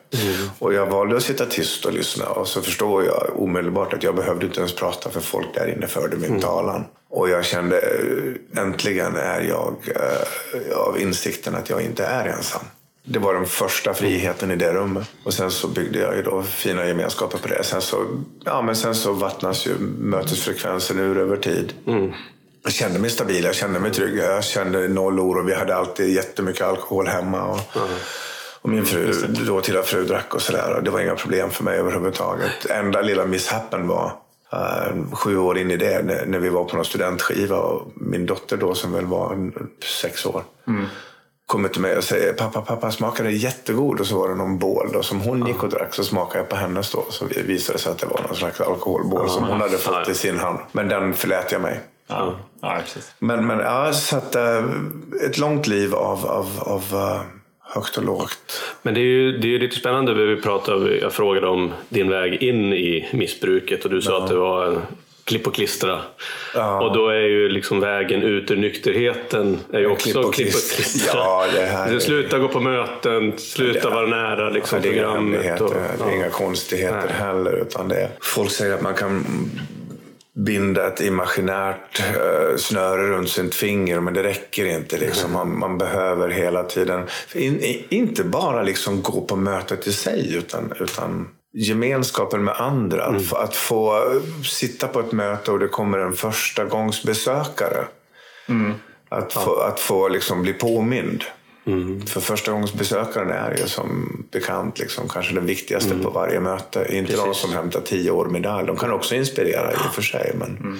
Och 0.58 0.74
jag 0.74 0.86
valde 0.86 1.16
att 1.16 1.22
sitta 1.22 1.46
tyst 1.46 1.84
och 1.84 1.92
lyssna 1.92 2.26
och 2.26 2.48
så 2.48 2.62
förstår 2.62 3.04
jag 3.04 3.30
omedelbart 3.42 3.92
att 3.92 4.02
jag 4.02 4.14
behövde 4.16 4.46
inte 4.46 4.58
ens 4.58 4.74
prata 4.74 5.10
för 5.10 5.20
folk 5.20 5.54
där 5.54 5.66
inne 5.76 5.86
förde 5.86 6.16
min 6.16 6.40
talan. 6.40 6.84
Och 7.10 7.28
jag 7.28 7.44
kände 7.44 7.78
eh, 7.80 8.62
äntligen 8.62 9.16
är 9.16 9.40
jag 9.40 9.76
eh, 9.96 10.76
av 10.76 11.00
insikten 11.00 11.54
att 11.54 11.70
jag 11.70 11.82
inte 11.82 12.04
är 12.04 12.28
ensam. 12.28 12.62
Det 13.06 13.18
var 13.18 13.34
den 13.34 13.46
första 13.46 13.94
friheten 13.94 14.50
i 14.50 14.56
det 14.56 14.72
rummet. 14.74 15.10
Och 15.24 15.34
sen 15.34 15.50
så 15.50 15.68
byggde 15.68 15.98
jag 15.98 16.16
ju 16.16 16.22
då 16.22 16.42
fina 16.42 16.86
gemenskaper 16.86 17.38
på 17.38 17.48
det. 17.48 17.64
Sen 17.64 17.80
så, 17.82 18.06
ja, 18.44 18.62
men 18.62 18.76
sen 18.76 18.94
så 18.94 19.12
vattnas 19.12 19.66
ju 19.66 19.78
mötesfrekvensen 19.98 20.98
ur 20.98 21.18
över 21.18 21.36
tid. 21.36 21.72
Jag 22.64 22.72
kände 22.72 22.98
mig 22.98 23.10
stabil, 23.10 23.44
jag 23.44 23.54
kände 23.54 23.80
mig 23.80 23.90
trygg. 23.90 24.18
Jag 24.18 24.44
kände 24.44 24.88
noll 24.88 25.20
oro. 25.20 25.42
Vi 25.42 25.54
hade 25.54 25.76
alltid 25.76 26.14
jättemycket 26.14 26.66
alkohol 26.66 27.06
hemma. 27.06 27.44
Och, 27.44 27.60
och 28.62 28.70
min 28.70 28.86
fru, 28.86 29.12
då 29.46 29.60
till 29.60 29.82
fru 29.82 30.04
drack 30.04 30.34
och 30.34 30.42
sådär. 30.42 30.80
Det 30.84 30.90
var 30.90 31.00
inga 31.00 31.14
problem 31.14 31.50
för 31.50 31.64
mig 31.64 31.78
överhuvudtaget. 31.78 32.66
Enda 32.70 33.00
lilla 33.00 33.24
misshappen 33.26 33.88
var 33.88 34.12
eh, 34.52 35.12
sju 35.12 35.38
år 35.38 35.58
in 35.58 35.70
i 35.70 35.76
det 35.76 36.04
när, 36.04 36.26
när 36.26 36.38
vi 36.38 36.48
var 36.48 36.64
på 36.64 36.76
någon 36.76 36.84
studentskiva. 36.84 37.56
Och 37.56 37.92
min 37.94 38.26
dotter 38.26 38.56
då 38.56 38.74
som 38.74 38.92
väl 38.92 39.06
var 39.06 39.52
sex 40.02 40.26
år. 40.26 40.42
Kommer 41.46 41.68
till 41.68 41.80
mig 41.80 41.96
och 41.96 42.04
säger 42.04 42.32
pappa, 42.32 42.60
pappa 42.60 42.90
smakade 42.90 43.30
jättegod. 43.30 44.00
Och 44.00 44.06
så 44.06 44.18
var 44.18 44.28
det 44.28 44.34
någon 44.34 44.58
bål 44.58 44.90
då, 44.92 45.02
som 45.02 45.20
hon 45.20 45.46
gick 45.46 45.62
och 45.62 45.68
drack. 45.68 45.94
Så 45.94 46.04
smakade 46.04 46.38
jag 46.38 46.48
på 46.48 46.56
hennes 46.56 46.90
då. 46.90 47.04
Så 47.10 47.24
visade 47.24 47.78
det 47.78 47.82
sig 47.82 47.92
att 47.92 47.98
det 47.98 48.06
var 48.06 48.20
någon 48.26 48.36
slags 48.36 48.60
alkoholbål 48.60 49.30
som 49.30 49.44
hon 49.44 49.60
hade 49.60 49.78
fått 49.78 50.08
i 50.08 50.14
sin 50.14 50.38
hand. 50.38 50.58
Men 50.72 50.88
den 50.88 51.14
förlät 51.14 51.52
jag 51.52 51.62
mig. 51.62 51.80
Ja, 52.06 52.38
ja 52.60 52.76
precis. 52.80 53.14
Men, 53.18 53.46
men 53.46 53.58
ja, 53.58 53.92
så 53.92 54.16
att, 54.16 54.34
eh, 54.34 54.64
ett 55.26 55.38
långt 55.38 55.66
liv 55.66 55.94
av, 55.94 56.26
av, 56.26 56.48
av 56.60 56.84
eh, 56.92 57.20
högt 57.60 57.96
och 57.98 58.04
lågt. 58.04 58.62
Men 58.82 58.94
det 58.94 59.00
är 59.00 59.04
ju 59.04 59.38
det 59.38 59.54
är 59.54 59.58
lite 59.58 59.76
spännande. 59.76 60.14
Vi 60.14 60.42
pratade, 60.42 60.96
jag 60.96 61.12
frågade 61.12 61.46
om 61.46 61.72
din 61.88 62.10
väg 62.10 62.42
in 62.42 62.72
i 62.72 63.08
missbruket 63.12 63.84
och 63.84 63.90
du 63.90 64.02
sa 64.02 64.22
att 64.22 64.28
det 64.28 64.36
var 64.36 64.66
en 64.66 64.80
klipp 65.24 65.46
och 65.46 65.54
klistra. 65.54 66.00
Och 66.80 66.94
då 66.94 67.08
är 67.08 67.20
ju 67.20 67.48
liksom 67.48 67.80
vägen 67.80 68.22
ut 68.22 68.50
ur 68.50 68.56
nykterheten 68.56 69.58
är 69.72 69.78
ju 69.80 69.86
också 69.86 70.04
klipp 70.12 70.24
och 70.24 70.34
klipp 70.34 70.48
och 70.48 70.74
klistra. 70.74 71.12
Ja, 71.20 71.44
det 71.54 71.60
här 71.66 71.94
är- 71.94 71.98
Sluta 71.98 72.38
gå 72.38 72.48
på 72.48 72.60
möten, 72.60 73.32
sluta 73.38 73.90
vara 73.90 74.06
nära 74.06 74.50
liksom, 74.50 74.78
det 74.82 74.88
är 74.88 74.92
inga 74.92 75.02
programmet. 75.02 75.60
Och, 75.60 75.74
det 75.98 76.10
är 76.12 76.16
inga 76.16 76.30
konstigheter 76.30 77.02
Nej. 77.06 77.14
heller. 77.16 77.52
Utan 77.52 77.88
det 77.88 77.96
är, 77.96 78.08
folk 78.20 78.50
säger 78.50 78.74
att 78.74 78.82
man 78.82 78.94
kan 78.94 79.24
binda 80.34 80.86
ett 80.86 81.00
imaginärt 81.00 82.00
eh, 82.00 82.56
snöre 82.56 83.08
runt 83.08 83.28
sitt 83.28 83.54
finger, 83.54 84.00
men 84.00 84.14
det 84.14 84.22
räcker 84.22 84.64
inte. 84.64 84.98
Liksom. 84.98 85.32
Man, 85.32 85.58
man 85.58 85.78
behöver 85.78 86.28
hela 86.28 86.64
tiden, 86.64 87.06
in, 87.34 87.84
inte 87.88 88.24
bara 88.24 88.62
liksom 88.62 89.02
gå 89.02 89.20
på 89.20 89.36
mötet 89.36 89.86
i 89.86 89.92
sig, 89.92 90.34
utan, 90.34 90.72
utan 90.80 91.28
gemenskapen 91.52 92.44
med 92.44 92.54
andra. 92.60 93.04
Att, 93.04 93.24
få, 93.24 93.36
att 93.36 93.56
få 93.56 94.12
sitta 94.44 94.88
på 94.88 95.00
ett 95.00 95.12
möte 95.12 95.50
och 95.50 95.58
det 95.58 95.68
kommer 95.68 95.98
en 95.98 96.12
första 96.12 96.64
gångs 96.64 97.02
besökare. 97.02 97.84
Att 99.08 99.32
få, 99.32 99.60
att 99.60 99.80
få 99.80 100.08
liksom 100.08 100.42
bli 100.42 100.52
påmind. 100.52 101.24
För 102.06 102.20
första 102.20 102.52
gångs 102.52 102.72
besökaren 102.72 103.30
är 103.30 103.56
ju 103.58 103.66
som 103.66 104.22
bekant 104.32 104.78
liksom, 104.78 105.08
kanske 105.08 105.34
den 105.34 105.46
viktigaste 105.46 105.94
på 106.02 106.10
varje 106.10 106.40
möte. 106.40 106.86
Inte 106.90 107.16
de 107.16 107.34
som 107.34 107.52
hämtar 107.52 107.80
tio 107.80 108.10
år 108.10 108.26
medalj. 108.26 108.66
De 108.66 108.76
kan 108.76 108.92
också 108.92 109.14
inspirera 109.14 109.72
i 109.72 109.76
och 109.76 109.94
för 109.94 110.02
sig. 110.02 110.32
Men, 110.38 110.78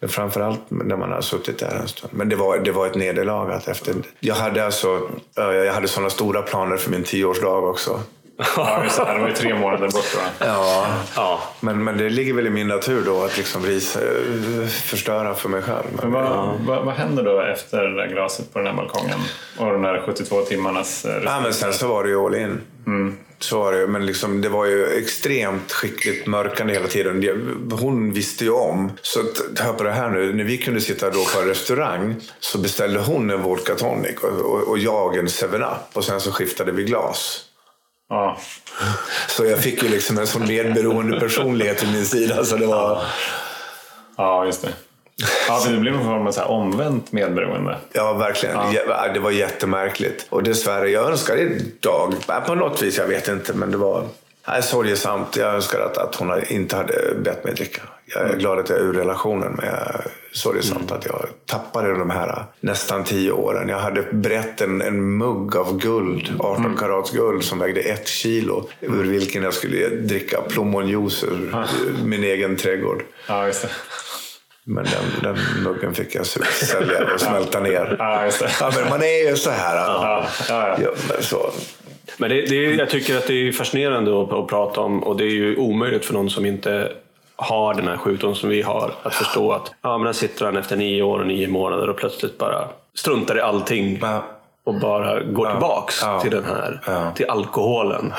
men 0.00 0.08
framförallt 0.08 0.60
när 0.68 0.96
man 0.96 1.12
har 1.12 1.20
suttit 1.20 1.58
där 1.58 1.78
en 1.82 1.88
stund. 1.88 2.12
Men 2.16 2.28
det 2.28 2.36
var, 2.36 2.58
det 2.58 2.72
var 2.72 2.86
ett 2.86 2.94
nederlag. 2.94 3.52
Att 3.52 3.68
efter, 3.68 3.94
jag 4.20 4.34
hade 4.34 4.64
alltså, 4.64 5.08
ja, 5.34 5.54
jag 5.54 5.72
hade 5.72 5.88
sådana 5.88 6.10
stora 6.10 6.42
planer 6.42 6.76
för 6.76 6.90
min 6.90 7.02
tioårsdag 7.02 7.58
också. 7.58 8.00
Ja, 8.56 8.84
just 8.84 8.96
det. 8.98 9.12
Det 9.14 9.18
var 9.20 9.28
ju 9.28 9.34
tre 9.34 9.54
månader 9.54 9.88
bort 9.90 10.14
va? 10.16 10.46
Ja, 10.46 10.86
Ja. 11.16 11.40
men, 11.60 11.84
men 11.84 11.98
det 11.98 12.10
ligger 12.10 12.32
väl 12.32 12.46
i 12.46 12.50
min 12.50 12.68
natur 12.68 13.02
då 13.06 13.24
att 13.24 13.36
liksom 13.36 13.62
förstöra 14.68 15.34
för 15.34 15.48
mig 15.48 15.62
själv. 15.62 15.84
Men 16.02 16.12
vad, 16.12 16.58
vad, 16.66 16.84
vad 16.84 16.94
händer 16.94 17.22
då 17.22 17.40
efter 17.40 17.82
det 17.82 17.96
där 17.96 18.06
glaset 18.06 18.52
på 18.52 18.58
den 18.58 18.68
här 18.68 18.74
balkongen? 18.74 19.18
Och 19.58 19.66
de 19.72 19.82
där 19.82 20.02
72 20.06 20.40
timmarnas 20.40 21.04
eh, 21.04 21.22
Ja, 21.24 21.40
men 21.40 21.54
sen 21.54 21.72
så 21.72 21.88
var 21.88 22.04
det 22.04 22.10
ju 22.10 22.16
all 22.26 22.34
in. 22.34 22.60
Så 23.38 23.58
var 23.58 23.72
det, 23.72 23.86
men 23.86 24.06
liksom, 24.06 24.40
det 24.40 24.48
var 24.48 24.64
ju 24.64 24.86
extremt 24.86 25.72
skickligt 25.72 26.26
mörkande 26.26 26.72
hela 26.72 26.86
tiden. 26.86 27.70
Hon 27.80 28.12
visste 28.12 28.44
ju 28.44 28.50
om. 28.50 28.92
Så 29.02 29.20
hör 29.60 29.72
på 29.72 29.84
det 29.84 29.92
här 29.92 30.10
nu. 30.10 30.32
När 30.32 30.44
vi 30.44 30.58
kunde 30.58 30.80
sitta 30.80 31.10
då 31.10 31.24
på 31.34 31.40
en 31.40 31.48
restaurang 31.48 32.14
så 32.40 32.58
beställde 32.58 33.00
hon 33.00 33.30
en 33.30 33.42
vodka 33.42 33.74
tonic 33.74 34.16
och, 34.22 34.40
och, 34.52 34.68
och 34.68 34.78
jag 34.78 35.16
en 35.16 35.26
7-Up. 35.26 35.76
Och 35.96 36.04
sen 36.04 36.20
så 36.20 36.32
skiftade 36.32 36.72
vi 36.72 36.84
glas. 36.84 37.42
Ja. 38.08 38.38
Så 39.28 39.44
jag 39.44 39.62
fick 39.62 39.82
ju 39.82 39.88
liksom 39.88 40.18
en 40.18 40.26
sån 40.26 40.46
medberoende 40.46 41.20
personlighet 41.20 41.78
till 41.78 41.92
min 41.92 42.06
sida. 42.06 42.44
Så 42.44 42.56
det 42.56 42.66
var... 42.66 43.02
ja, 44.16 44.46
just 44.46 44.62
det. 44.62 44.72
Ja, 45.48 45.64
det 45.68 45.76
blev 45.76 45.94
en 45.94 46.04
form 46.04 46.26
av 46.26 46.32
så 46.32 46.40
här 46.40 46.50
omvänt 46.50 47.12
medberoende. 47.12 47.76
Ja, 47.92 48.12
verkligen. 48.12 48.56
Ja, 48.88 49.08
Det 49.14 49.20
var 49.20 49.30
jättemärkligt. 49.30 50.26
Och 50.28 50.42
dessvärre, 50.42 50.90
jag 50.90 51.10
önskar 51.10 51.36
idag, 51.36 52.14
på 52.46 52.54
något 52.54 52.82
vis, 52.82 52.98
jag 52.98 53.06
vet 53.06 53.28
inte, 53.28 53.52
men 53.52 53.70
det 53.70 53.76
var 53.76 54.04
nej, 54.48 54.62
sorgesamt. 54.62 55.36
Jag 55.36 55.54
önskar 55.54 55.80
att, 55.80 55.98
att 55.98 56.14
hon 56.14 56.44
inte 56.48 56.76
hade 56.76 57.14
bett 57.14 57.44
mig 57.44 57.54
dricka. 57.54 57.82
Jag 58.14 58.30
är 58.30 58.36
glad 58.36 58.58
att 58.58 58.68
jag 58.68 58.78
är 58.78 58.82
ur 58.82 58.92
relationen, 58.92 59.52
men 59.52 59.66
jag 59.66 59.74
är 59.74 60.06
sorgesamt 60.32 60.92
att 60.92 61.06
jag 61.06 61.26
tappade 61.46 61.98
de 61.98 62.10
här 62.10 62.44
nästan 62.60 63.04
tio 63.04 63.32
åren. 63.32 63.68
Jag 63.68 63.78
hade 63.78 64.02
brett 64.02 64.60
en, 64.60 64.82
en 64.82 65.16
mugg 65.16 65.56
av 65.56 65.78
guld, 65.78 66.30
18 66.38 66.76
karats 66.76 67.10
guld, 67.10 67.44
som 67.44 67.58
vägde 67.58 67.80
ett 67.80 68.08
kilo. 68.08 68.68
Ur 68.80 69.04
vilken 69.04 69.42
jag 69.42 69.54
skulle 69.54 69.88
dricka 69.88 70.40
plommonjuice 70.48 71.24
ur 71.24 71.54
min 72.04 72.24
egen 72.24 72.56
trädgård. 72.56 73.02
Ja, 73.28 73.46
just 73.46 73.62
det. 73.62 73.68
Men 74.64 74.84
den, 74.84 75.34
den 75.34 75.62
muggen 75.64 75.94
fick 75.94 76.14
jag 76.14 76.26
sälja 76.26 77.12
och 77.14 77.20
smälta 77.20 77.60
ner. 77.60 77.96
Ja, 77.98 78.24
just 78.24 78.38
det. 78.38 78.50
Ja, 78.60 78.72
men 78.80 78.88
man 78.88 79.02
är 79.02 79.30
ju 79.30 79.36
så 79.36 79.50
här. 79.50 79.76
Ja, 79.76 80.26
ja, 80.48 80.68
ja. 80.68 80.78
Ja, 80.82 80.90
men 81.08 81.22
så. 81.22 81.50
Men 82.18 82.30
det, 82.30 82.46
det 82.46 82.66
är, 82.66 82.78
jag 82.78 82.90
tycker 82.90 83.16
att 83.16 83.26
det 83.26 83.48
är 83.48 83.52
fascinerande 83.52 84.22
att, 84.22 84.32
att 84.32 84.46
prata 84.48 84.80
om 84.80 85.02
och 85.02 85.16
det 85.16 85.24
är 85.24 85.30
ju 85.30 85.56
omöjligt 85.56 86.04
för 86.04 86.14
någon 86.14 86.30
som 86.30 86.46
inte 86.46 86.92
har 87.36 87.74
den 87.74 87.88
här 87.88 87.96
sjukdomen 87.96 88.36
som 88.36 88.48
vi 88.48 88.62
har 88.62 88.94
att 89.02 89.14
förstå 89.14 89.52
att 89.52 89.72
ja, 89.82 89.98
men 89.98 90.04
där 90.04 90.12
sitter 90.12 90.44
han 90.44 90.56
efter 90.56 90.76
nio 90.76 91.02
år 91.02 91.18
och 91.20 91.26
nio 91.26 91.48
månader 91.48 91.88
och 91.90 91.96
plötsligt 91.96 92.38
bara 92.38 92.68
struntar 92.94 93.38
i 93.38 93.40
allting 93.40 94.02
och 94.64 94.74
bara 94.80 95.20
går 95.20 95.50
tillbaks 95.50 95.98
Ja. 96.02 96.20
till 96.20 96.30
den 96.30 96.44
här, 96.44 96.80
Ja. 96.86 97.12
till 97.16 97.26
alkoholen. 97.30 98.12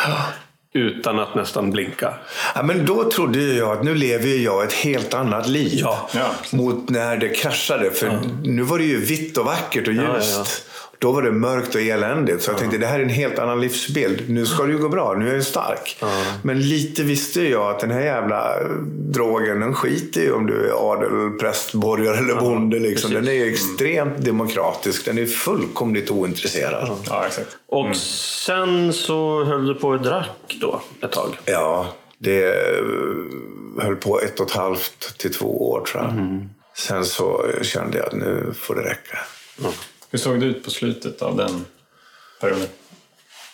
utan 0.73 1.19
att 1.19 1.35
nästan 1.35 1.71
blinka. 1.71 2.13
Ja, 2.55 2.63
men 2.63 2.85
då 2.85 3.03
trodde 3.11 3.39
jag 3.39 3.77
att 3.77 3.83
nu 3.83 3.95
lever 3.95 4.27
jag 4.43 4.63
ett 4.63 4.73
helt 4.73 5.13
annat 5.13 5.47
liv. 5.47 5.79
Ja. 5.83 6.09
Ja. 6.15 6.25
Mot 6.57 6.89
när 6.89 7.17
det 7.17 7.29
kraschade. 7.29 7.91
För 7.91 8.19
nu 8.43 8.61
var 8.61 8.77
det 8.77 8.83
ju 8.83 9.05
vitt 9.05 9.37
och 9.37 9.45
vackert 9.45 9.87
och 9.87 9.93
ljust. 9.93 10.66
Då 10.99 11.11
var 11.11 11.21
det 11.21 11.31
mörkt 11.31 11.75
och 11.75 11.81
eländigt. 11.81 12.43
Så 12.43 12.51
jag 12.51 12.57
tänkte 12.57 12.77
det 12.77 12.85
här 12.85 12.99
är 12.99 13.03
en 13.03 13.09
helt 13.09 13.39
annan 13.39 13.61
livsbild. 13.61 14.29
Nu 14.29 14.45
ska 14.45 14.63
det 14.63 14.71
ju 14.71 14.77
gå 14.77 14.89
bra. 14.89 15.13
Nu 15.13 15.29
är 15.29 15.33
jag 15.33 15.43
stark. 15.43 16.03
Men 16.43 16.61
lite 16.61 17.03
visste 17.03 17.41
jag 17.41 17.69
att 17.69 17.79
den 17.79 17.91
här 17.91 18.01
jävla 18.01 18.61
eh, 18.61 18.67
drogen, 18.93 19.59
den 19.59 19.73
skiter 19.73 20.21
ju 20.21 20.31
om 20.31 20.45
du 20.47 20.69
är 20.69 20.91
adel, 20.91 21.39
präst, 21.39 21.73
borgare 21.73 22.17
eller 22.17 22.35
bonde. 22.35 22.79
Liksom. 22.79 23.13
Den 23.13 23.27
är 23.27 23.31
ju 23.31 23.51
extremt 23.51 24.17
demokratisk. 24.17 25.05
Den 25.05 25.17
är 25.17 25.25
fullkomligt 25.25 26.11
ointresserad. 26.11 26.89
Ja, 27.09 27.25
exakt. 27.27 27.57
Och 27.67 27.95
sen 27.95 28.93
så 28.93 29.43
höll 29.43 29.67
du 29.67 29.75
på 29.75 29.87
och 29.87 30.01
drack 30.01 30.57
då 30.61 30.81
ett 31.01 31.11
tag. 31.11 31.37
Ja, 31.45 31.87
det 32.17 32.47
eh, 32.47 33.83
höll 33.83 33.95
på 33.95 34.19
ett 34.21 34.39
och 34.39 34.47
ett 34.47 34.55
halvt 34.55 35.17
till 35.17 35.33
två 35.33 35.71
år 35.71 35.81
tror 35.81 36.03
jag. 36.03 36.13
Sen 36.75 37.05
så 37.05 37.45
kände 37.61 37.97
jag 37.97 38.07
att 38.07 38.13
nu 38.13 38.53
får 38.59 38.75
det 38.75 38.81
räcka. 38.81 39.17
Hur 40.17 40.21
såg 40.21 40.39
det 40.39 40.45
ut 40.45 40.63
på 40.63 40.71
slutet 40.71 41.21
av 41.21 41.37
den 41.37 41.65
perioden? 42.41 42.67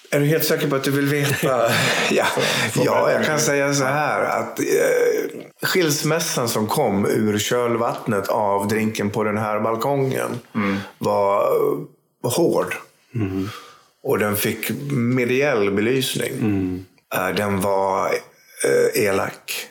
Är 0.10 0.20
du 0.20 0.26
helt 0.26 0.46
säker 0.46 0.68
på 0.68 0.76
att 0.76 0.84
du 0.84 0.92
vill 0.92 1.06
veta? 1.06 1.48
ja. 2.12 2.26
ja, 2.76 3.12
jag 3.12 3.26
kan 3.26 3.40
säga 3.40 3.74
så 3.74 3.84
här 3.84 4.24
att 4.24 4.60
eh, 4.60 4.66
skilsmässan 5.62 6.50
som 6.50 6.68
kom 6.68 7.06
ur 7.06 7.40
kölvattnet 7.40 8.28
av 8.28 8.68
drinken 8.68 9.10
på 9.10 9.24
den 9.24 9.38
här 9.38 9.60
balkongen 9.60 10.40
var 10.98 11.42
eh, 12.24 12.32
hård. 12.32 12.76
Och 14.04 14.20
den 14.20 14.36
fick 14.36 14.72
mediell 14.92 15.72
belysning. 15.72 16.32
Eh, 17.16 17.30
den 17.36 17.62
var 17.62 18.08
eh, 18.66 19.04
elak. 19.04 19.68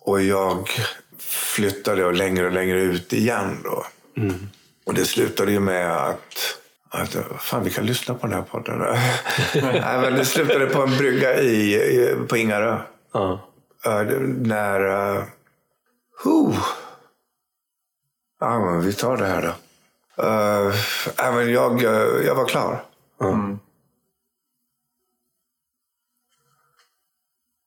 Och 0.00 0.22
jag 0.22 0.70
flyttade 1.18 2.04
och 2.04 2.14
längre 2.14 2.46
och 2.46 2.52
längre 2.52 2.80
ut 2.80 3.12
igen 3.12 3.56
då. 3.64 3.86
Och 4.88 4.94
det 4.94 5.04
slutade 5.04 5.52
ju 5.52 5.60
med 5.60 5.96
att, 5.96 6.58
att 6.88 7.16
fan 7.38 7.64
vi 7.64 7.70
kan 7.70 7.86
lyssna 7.86 8.14
på 8.14 8.26
den 8.26 8.36
här 8.36 8.42
podden. 8.42 8.78
Nej, 9.54 10.00
men 10.00 10.14
det 10.14 10.24
slutade 10.24 10.66
på 10.66 10.82
en 10.82 10.96
brygga 10.96 11.40
i, 11.40 11.74
i, 11.74 12.16
på 12.28 12.36
Ingarö. 12.36 12.80
Ja. 13.12 13.40
Eh, 13.84 14.02
när... 14.26 14.80
Uh, 14.80 15.22
huh. 16.24 16.58
Ja, 18.40 18.58
men 18.58 18.80
vi 18.80 18.92
tar 18.92 19.16
det 19.16 19.26
här 19.26 19.42
då. 19.42 19.48
Uh, 20.22 20.74
ja, 21.16 21.32
men 21.32 21.52
jag, 21.52 21.84
eh, 21.84 22.26
jag 22.26 22.34
var 22.34 22.46
klar. 22.46 22.84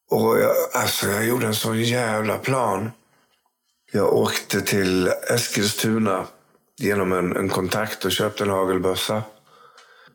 Och 0.10 0.40
jag, 0.40 0.56
alltså, 0.74 1.08
jag 1.08 1.26
gjorde 1.26 1.48
en 1.48 1.56
sån 1.56 1.82
jävla 1.82 2.38
plan. 2.38 2.92
Jag 3.92 4.14
åkte 4.14 4.62
till 4.62 5.08
Eskilstuna 5.08 6.28
genom 6.82 7.14
en, 7.14 7.38
en 7.38 7.50
kontakt 7.50 8.06
och 8.06 8.12
köpte 8.12 8.44
en 8.44 8.50
hagelbössa. 8.50 9.24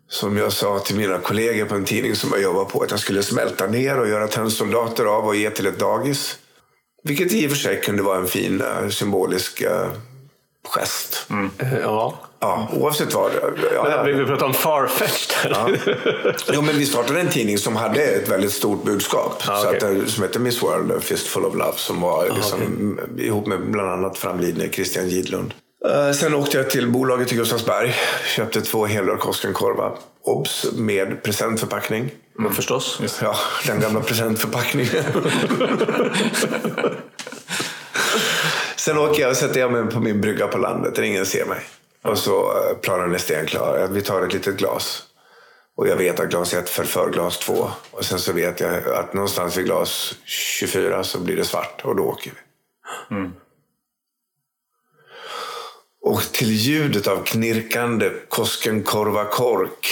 Som 0.08 0.36
jag 0.36 0.52
sa 0.52 0.78
till 0.78 0.96
mina 0.96 1.18
kollegor 1.18 1.64
på 1.64 1.74
en 1.74 1.84
tidning 1.84 2.16
som 2.16 2.30
jag 2.32 2.42
jobbar 2.42 2.64
på 2.64 2.82
att 2.82 2.90
jag 2.90 3.00
skulle 3.00 3.22
smälta 3.22 3.66
ner 3.66 3.98
och 4.00 4.08
göra 4.08 4.28
tennsoldater 4.28 5.04
av 5.04 5.26
och 5.26 5.36
ge 5.36 5.50
till 5.50 5.66
ett 5.66 5.78
dagis. 5.78 6.38
Vilket 7.02 7.32
i 7.32 7.46
och 7.46 7.50
för 7.50 7.58
sig 7.58 7.80
kunde 7.80 8.02
vara 8.02 8.18
en 8.18 8.26
fin 8.26 8.60
eh, 8.60 8.88
symbolisk 8.88 9.60
eh, 9.60 9.88
gest. 10.68 11.26
Eh, 11.58 11.78
ja. 11.78 12.14
Ja, 12.40 12.68
oavsett 12.72 13.14
vad. 13.14 13.30
Ja, 13.74 13.90
ja. 13.90 14.02
Vi, 14.02 14.12
vi 14.12 14.24
pratar 14.24 14.46
om 14.46 14.54
farfetched 14.54 15.52
här. 15.56 15.96
Jo, 16.52 16.62
men 16.62 16.78
vi 16.78 16.86
startade 16.86 17.20
en 17.20 17.28
tidning 17.28 17.58
som 17.58 17.76
hade 17.76 18.02
ett 18.02 18.28
väldigt 18.28 18.52
stort 18.52 18.84
budskap. 18.84 19.42
Ah, 19.48 19.62
så 19.62 19.68
okej. 19.70 20.00
att, 20.02 20.08
som 20.10 20.22
hette 20.22 20.38
Miss 20.38 20.62
World, 20.62 21.02
Fistful 21.02 21.44
of 21.44 21.54
Love. 21.54 21.72
Som 21.76 22.00
var 22.00 22.30
liksom, 22.34 22.62
m- 22.62 23.00
ihop 23.18 23.46
med 23.46 23.70
bland 23.70 23.90
annat 23.90 24.18
framlidne 24.18 24.68
Christian 24.68 25.08
Gidlund. 25.08 25.54
Eh, 25.84 26.12
Sen 26.12 26.34
åkte 26.34 26.56
jag 26.56 26.70
till 26.70 26.90
bolaget 26.90 27.32
i 27.32 27.36
Gustavsberg. 27.36 27.94
Köpte 28.36 28.60
två 28.60 28.86
helrör 28.86 29.16
Koskenkorva. 29.16 29.92
Obs! 30.22 30.66
Med 30.72 31.22
presentförpackning. 31.22 32.10
Men 32.38 32.52
förstås. 32.52 33.00
Ja, 33.22 33.36
den 33.66 33.80
gamla 33.80 34.00
presentförpackningen. 34.00 35.04
Sen 38.76 38.98
åker 38.98 39.22
jag 39.22 39.30
och 39.30 39.36
sätter 39.36 39.60
jag 39.60 39.72
mig 39.72 39.86
på 39.90 40.00
min 40.00 40.20
brygga 40.20 40.46
på 40.46 40.58
landet 40.58 40.94
där 40.94 41.02
ingen 41.02 41.26
ser 41.26 41.44
mig. 41.44 41.60
Och 42.04 42.18
så 42.18 42.40
eh, 42.40 42.76
planen 42.82 43.14
är 43.14 43.18
stenklar. 43.18 43.88
Vi 43.90 44.02
tar 44.02 44.22
ett 44.26 44.32
litet 44.32 44.56
glas. 44.56 45.02
Och 45.76 45.88
jag 45.88 45.96
vet 45.96 46.20
att 46.20 46.28
glas 46.28 46.54
1 46.54 46.68
förför 46.68 47.10
glas 47.10 47.38
2. 47.38 47.70
Och 47.90 48.04
sen 48.04 48.18
så 48.18 48.32
vet 48.32 48.60
jag 48.60 48.88
att 48.88 49.14
någonstans 49.14 49.56
vid 49.56 49.64
glas 49.64 50.14
24 50.24 51.04
så 51.04 51.18
blir 51.18 51.36
det 51.36 51.44
svart 51.44 51.80
och 51.84 51.96
då 51.96 52.02
åker 52.02 52.30
vi. 52.30 52.36
Och 56.06 56.22
till 56.22 56.52
ljudet 56.52 57.06
av 57.06 57.24
knirkande 57.24 58.10
Koskenkorva-kork. 58.28 59.86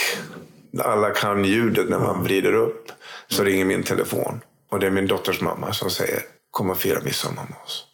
Alla 0.79 1.11
kan 1.11 1.45
ljudet 1.45 1.89
när 1.89 1.99
man 1.99 2.25
vrider 2.25 2.53
upp. 2.53 2.93
Så 3.29 3.45
ringer 3.45 3.65
min 3.65 3.83
telefon. 3.83 4.41
Och 4.69 4.81
det 4.81 4.87
är 4.87 4.91
min 4.91 5.07
dotters 5.07 5.41
mamma 5.41 5.73
som 5.73 5.91
säger 5.91 6.23
kom 6.51 6.71
och 6.71 6.79
fira 6.79 7.01
midsommar 7.01 7.43
med 7.43 7.59
oss. 7.65 7.87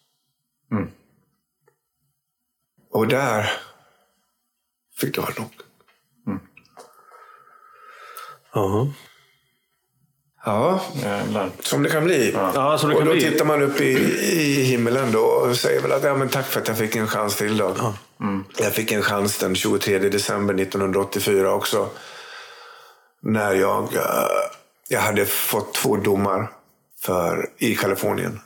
Och 2.90 3.08
där 3.08 3.50
fick 5.00 5.14
det 5.14 5.20
vara 5.20 5.34
nog. 5.38 5.52
Ja. 8.52 8.88
Ja, 10.44 10.80
Jävlar. 10.92 11.50
som 11.60 11.82
det 11.82 11.88
kan 11.90 12.04
bli. 12.04 12.32
Ja, 12.54 12.78
som 12.78 12.88
det 12.88 12.94
och 12.94 13.00
kan 13.00 13.08
då 13.08 13.14
bli. 13.14 13.22
tittar 13.30 13.44
man 13.44 13.62
upp 13.62 13.80
i, 13.80 13.92
i 14.40 14.62
himlen 14.62 15.12
då 15.12 15.20
och 15.20 15.56
säger 15.56 15.80
väl 15.82 15.92
att 15.92 16.04
ja, 16.04 16.14
men 16.14 16.28
tack 16.28 16.46
för 16.46 16.60
att 16.60 16.68
jag 16.68 16.78
fick 16.78 16.96
en 16.96 17.06
chans 17.08 17.36
till. 17.36 17.56
Då. 17.56 17.94
Jag 18.58 18.72
fick 18.72 18.92
en 18.92 19.02
chans 19.02 19.38
den 19.38 19.54
23 19.54 19.98
december 19.98 20.54
1984 20.54 21.52
också. 21.54 21.88
När 23.22 23.54
jag, 23.54 23.82
eh, 23.82 24.00
jag 24.88 25.00
hade 25.00 25.26
fått 25.26 25.74
två 25.74 25.96
domar 25.96 26.50
för, 27.00 27.48
i 27.58 27.74
Kalifornien 27.74 28.40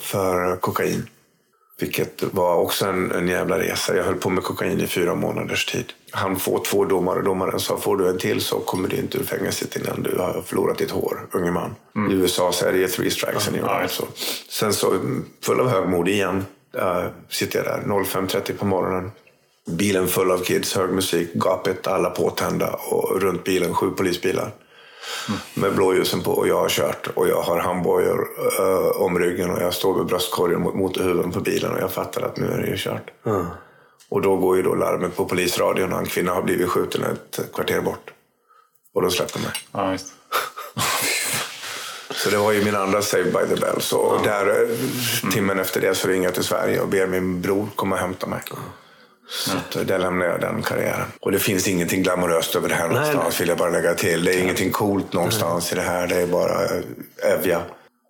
för 0.00 0.56
kokain. 0.56 1.08
Vilket 1.80 2.22
var 2.22 2.54
också 2.54 2.86
en, 2.86 3.12
en 3.12 3.28
jävla 3.28 3.58
resa. 3.58 3.96
Jag 3.96 4.04
höll 4.04 4.14
på 4.14 4.30
med 4.30 4.44
kokain 4.44 4.80
i 4.80 4.86
fyra 4.86 5.14
månaders 5.14 5.66
tid. 5.66 5.92
Han 6.10 6.36
får 6.38 6.64
två 6.64 6.84
domar 6.84 7.16
och 7.16 7.24
domaren 7.24 7.60
sa 7.60 7.76
får 7.76 7.96
du 7.96 8.08
en 8.08 8.18
till 8.18 8.40
så 8.40 8.60
kommer 8.60 8.88
du 8.88 8.96
inte 8.96 9.18
ur 9.18 9.24
fängelset 9.24 9.76
innan 9.76 10.02
du 10.02 10.18
har 10.18 10.42
förlorat 10.46 10.78
ditt 10.78 10.90
hår, 10.90 11.26
unge 11.32 11.50
man. 11.50 11.74
I 12.10 12.14
USA 12.14 12.52
så 12.52 12.66
är 12.66 12.72
det 12.72 12.88
three 12.88 13.10
strikes 13.10 13.48
and 13.48 13.56
you're 13.56 13.82
out. 13.82 13.90
Så. 13.90 14.04
Sen 14.48 14.72
så, 14.72 14.90
mm, 14.90 15.24
full 15.42 15.60
av 15.60 15.68
högmod 15.68 16.08
igen, 16.08 16.44
äh, 16.78 17.04
sitter 17.28 17.58
jag 17.58 17.66
där 17.66 17.82
05.30 17.88 18.52
på 18.52 18.66
morgonen. 18.66 19.10
Bilen 19.70 20.08
full 20.08 20.30
av 20.30 20.38
kids, 20.38 20.76
hög 20.76 20.90
musik, 20.90 21.34
gapet, 21.34 21.86
alla 21.86 22.10
påtända 22.10 22.72
och 22.72 23.20
runt 23.20 23.44
bilen 23.44 23.74
sju 23.74 23.90
polisbilar. 23.90 24.52
Med 25.54 25.74
blåljusen 25.74 26.22
på 26.22 26.32
och 26.32 26.48
jag 26.48 26.60
har 26.60 26.68
kört 26.68 27.06
och 27.14 27.28
jag 27.28 27.42
har 27.42 27.58
handbojor 27.58 28.28
uh, 28.60 29.02
om 29.02 29.18
ryggen 29.18 29.50
och 29.50 29.62
jag 29.62 29.74
står 29.74 29.96
med 29.96 30.06
bröstkorgen 30.06 30.60
mot 30.60 30.74
motorhuven 30.74 31.32
på 31.32 31.40
bilen 31.40 31.72
och 31.72 31.80
jag 31.80 31.92
fattar 31.92 32.22
att 32.22 32.36
nu 32.36 32.46
är 32.46 32.58
det 32.58 32.66
ju 32.66 32.76
kört. 32.76 33.10
Och 34.08 34.22
då 34.22 34.36
går 34.36 34.56
ju 34.56 34.62
då 34.62 34.74
larmet 34.74 35.16
på 35.16 35.24
polisradion 35.24 35.92
och 35.92 35.98
en 35.98 36.06
kvinna 36.06 36.32
har 36.32 36.42
blivit 36.42 36.68
skjuten 36.68 37.02
ett 37.04 37.52
kvarter 37.52 37.80
bort. 37.80 38.12
Och 38.94 39.02
då 39.02 39.10
släppte 39.10 39.38
de 39.38 39.42
mig. 39.42 39.52
Ja, 39.72 39.90
visst. 39.90 40.12
Så 42.10 42.30
det 42.30 42.38
var 42.38 42.52
ju 42.52 42.64
min 42.64 42.76
andra 42.76 43.02
Save 43.02 43.24
by 43.24 43.54
the 43.54 43.60
Bell. 43.60 43.80
Så 43.80 44.20
där, 44.24 44.46
eh, 44.46 45.30
timmen 45.30 45.58
efter 45.58 45.80
det 45.80 45.94
så 45.94 46.08
ringer 46.08 46.24
jag 46.24 46.34
till 46.34 46.44
Sverige 46.44 46.80
och 46.80 46.88
ber 46.88 47.06
min 47.06 47.40
bror 47.40 47.68
komma 47.76 47.94
och 47.94 48.00
hämta 48.00 48.26
mig. 48.26 48.40
Så 48.48 48.54
eh, 49.76 49.82
där 49.82 49.98
lämnar 49.98 50.26
jag 50.26 50.40
den 50.40 50.62
karriären. 50.62 51.06
Och 51.20 51.32
det 51.32 51.38
finns 51.38 51.68
ingenting 51.68 52.02
glamoröst 52.02 52.56
över 52.56 52.68
det 52.68 52.74
här 52.74 52.88
någonstans 52.88 53.40
vill 53.40 53.48
jag 53.48 53.58
bara 53.58 53.70
lägga 53.70 53.94
till. 53.94 54.24
Det 54.24 54.34
är 54.34 54.42
ingenting 54.42 54.70
coolt 54.70 55.12
någonstans 55.12 55.72
i 55.72 55.74
det 55.74 55.82
här. 55.82 56.06
Det 56.06 56.16
är 56.16 56.26
bara 56.26 56.64
eh, 56.64 57.32
Evja. 57.38 57.62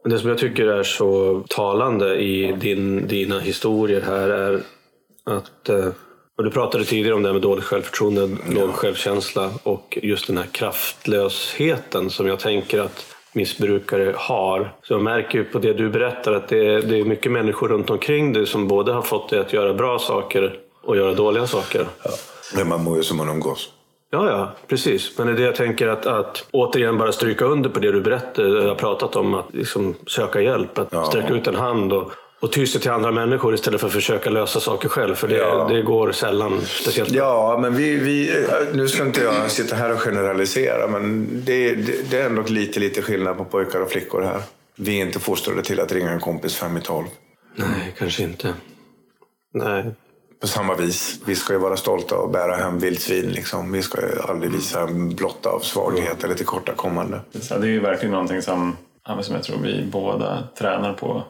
Det 0.04 0.18
som 0.18 0.28
jag 0.28 0.38
tycker 0.38 0.66
är 0.66 0.82
så 0.82 1.42
talande 1.48 2.14
i 2.14 2.52
din, 2.60 3.06
dina 3.06 3.40
historier 3.40 4.00
här 4.00 4.28
är 4.28 4.60
att 5.24 5.68
eh, 5.68 5.88
och 6.38 6.44
du 6.44 6.50
pratade 6.50 6.84
tidigare 6.84 7.14
om 7.14 7.22
det 7.22 7.28
här 7.28 7.32
med 7.32 7.42
dåligt 7.42 7.64
självförtroende, 7.64 8.28
låg 8.48 8.70
självkänsla 8.70 9.50
och 9.62 9.98
just 10.02 10.26
den 10.26 10.36
här 10.36 10.46
kraftlösheten 10.52 12.10
som 12.10 12.26
jag 12.26 12.38
tänker 12.38 12.80
att 12.80 13.16
missbrukare 13.32 14.14
har. 14.16 14.74
Så 14.82 14.92
jag 14.94 15.02
märker 15.02 15.38
ju 15.38 15.44
på 15.44 15.58
det 15.58 15.72
du 15.72 15.90
berättar 15.90 16.32
att 16.32 16.48
det 16.48 16.74
är, 16.74 16.82
det 16.82 16.98
är 16.98 17.04
mycket 17.04 17.32
människor 17.32 17.68
runt 17.68 17.90
omkring 17.90 18.32
dig 18.32 18.46
som 18.46 18.68
både 18.68 18.92
har 18.92 19.02
fått 19.02 19.30
dig 19.30 19.38
att 19.38 19.52
göra 19.52 19.74
bra 19.74 19.98
saker 19.98 20.58
och 20.86 20.96
göra 20.96 21.14
dåliga 21.14 21.46
saker. 21.46 21.86
Men 22.54 22.68
man 22.68 22.84
mår 22.84 22.96
ju 22.96 23.02
som 23.02 23.16
man 23.16 23.28
umgås. 23.28 23.68
Ja, 24.10 24.30
ja, 24.30 24.52
precis. 24.68 25.18
Men 25.18 25.26
det 25.26 25.32
är 25.32 25.36
det 25.36 25.42
jag 25.42 25.54
tänker 25.54 25.88
att, 25.88 26.06
att 26.06 26.46
återigen 26.50 26.98
bara 26.98 27.12
stryka 27.12 27.44
under 27.44 27.70
på 27.70 27.80
det 27.80 27.92
du 27.92 28.00
berättade, 28.00 28.68
har 28.68 28.74
pratat 28.74 29.16
om, 29.16 29.34
att 29.34 29.46
liksom 29.54 29.94
söka 30.06 30.40
hjälp, 30.40 30.78
att 30.78 30.88
Ja. 30.90 31.04
sträcka 31.04 31.28
ut 31.34 31.46
en 31.46 31.54
hand 31.54 31.92
och, 31.92 32.10
och 32.40 32.52
ty 32.52 32.66
sig 32.66 32.80
till 32.80 32.90
andra 32.90 33.10
människor 33.10 33.54
istället 33.54 33.80
för 33.80 33.86
att 33.86 33.92
försöka 33.92 34.30
lösa 34.30 34.60
saker 34.60 34.88
själv. 34.88 35.14
För 35.14 35.28
det, 35.28 35.36
Ja. 35.36 35.66
det 35.70 35.82
går 35.82 36.12
sällan 36.12 36.60
speciellt. 36.64 37.10
Ja, 37.10 37.58
men 37.62 37.74
vi, 37.76 37.96
vi, 37.96 38.46
nu 38.72 38.88
ska 38.88 39.02
inte 39.02 39.20
jag 39.20 39.50
sitta 39.50 39.76
här 39.76 39.92
och 39.92 39.98
generalisera, 40.00 40.86
men 40.86 41.26
det, 41.44 41.74
det, 41.74 42.10
det 42.10 42.18
är 42.20 42.26
ändå 42.26 42.42
lite, 42.42 42.80
lite 42.80 43.02
skillnad 43.02 43.36
på 43.36 43.44
pojkar 43.44 43.80
och 43.80 43.90
flickor 43.90 44.22
här. 44.22 44.40
Vi 44.76 45.00
är 45.00 45.06
inte 45.06 45.18
fostrade 45.20 45.62
till 45.62 45.80
att 45.80 45.92
ringa 45.92 46.10
en 46.10 46.20
kompis 46.20 46.56
fem 46.56 46.76
i 46.76 46.80
tolv. 46.80 47.06
Nej, 47.56 47.94
kanske 47.98 48.22
inte. 48.22 48.54
Nej. 49.54 49.84
På 50.40 50.46
samma 50.46 50.74
vis. 50.74 51.20
Vi 51.26 51.34
ska 51.34 51.52
ju 51.52 51.58
vara 51.58 51.76
stolta 51.76 52.16
och 52.16 52.30
bära 52.30 52.56
hem 52.56 52.78
vildsvin. 52.78 53.30
Liksom. 53.30 53.72
Vi 53.72 53.82
ska 53.82 54.00
ju 54.00 54.20
aldrig 54.28 54.52
visa 54.52 54.80
en 54.80 55.14
blotta 55.14 55.48
av 55.50 55.60
svaghet 55.60 56.24
eller 56.24 56.34
tillkortakommande. 56.34 57.20
Det 57.32 57.50
är 57.50 57.64
ju 57.64 57.80
verkligen 57.80 58.12
någonting 58.12 58.42
som, 58.42 58.76
som 59.20 59.34
jag 59.34 59.44
tror 59.44 59.58
vi 59.58 59.88
båda 59.92 60.42
tränar 60.58 60.92
på. 60.92 61.22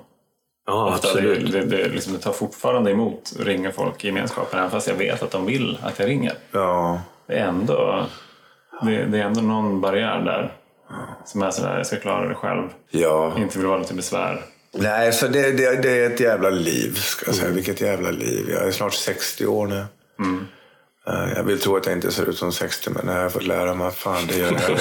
Ja, 0.67 0.89
Ofta 0.95 1.09
absolut. 1.09 1.53
Det, 1.53 1.61
det, 1.61 1.77
det, 1.77 1.89
liksom, 1.89 2.13
det 2.13 2.19
tar 2.19 2.33
fortfarande 2.33 2.91
emot 2.91 3.33
att 3.41 3.47
ringa 3.47 3.73
folk 3.73 4.05
i 4.05 4.07
gemenskapen 4.07 4.59
även 4.59 4.71
fast 4.71 4.89
jag 4.89 4.95
vet 4.95 5.23
att 5.23 5.31
de 5.31 5.47
vill 5.47 5.79
att 5.83 5.99
jag 5.99 6.09
ringer. 6.09 6.33
Ja, 6.51 7.01
Det 7.27 7.35
är 7.35 7.47
ändå, 7.47 8.07
det, 8.83 9.05
det 9.05 9.19
är 9.19 9.23
ändå 9.23 9.41
någon 9.41 9.81
barriär 9.81 10.21
där 10.25 10.53
som 11.25 11.43
är 11.43 11.51
sådär, 11.51 11.77
jag 11.77 11.87
ska 11.87 11.97
klara 11.97 12.29
det 12.29 12.35
själv. 12.35 12.63
ja. 12.91 13.33
Inte 13.39 13.59
vill 13.59 13.67
vara 13.67 13.85
till 13.85 13.97
besvär. 13.97 14.43
Nej, 14.77 15.13
så 15.13 15.27
det, 15.29 15.53
det, 15.53 15.83
det 15.83 15.91
är 15.91 16.11
ett 16.11 16.21
jävla 16.21 16.51
liv. 16.51 16.95
Ska 16.99 17.27
jag 17.27 17.35
säga. 17.35 17.51
Vilket 17.51 17.81
jävla 17.81 18.11
liv. 18.11 18.47
Jag 18.51 18.67
är 18.67 18.71
snart 18.73 18.95
60 18.95 19.47
år 19.47 19.67
nu. 19.67 19.85
Eh, 21.09 21.33
Jag 21.37 21.43
vill 21.45 21.61
tro 21.61 21.77
att 21.77 21.87
jag 21.87 21.93
inte 21.95 22.11
ser 22.13 22.29
ut 22.29 22.39
som 22.39 22.53
60, 22.53 22.91
men 22.91 23.15
jag 23.17 23.23
har 23.23 23.31
fått 23.31 23.47
lära 23.47 23.75
mig 23.75 23.87
att 23.87 23.97
fan, 23.97 24.27
det 24.29 24.37
gör 24.39 24.47
jag. 24.53 24.79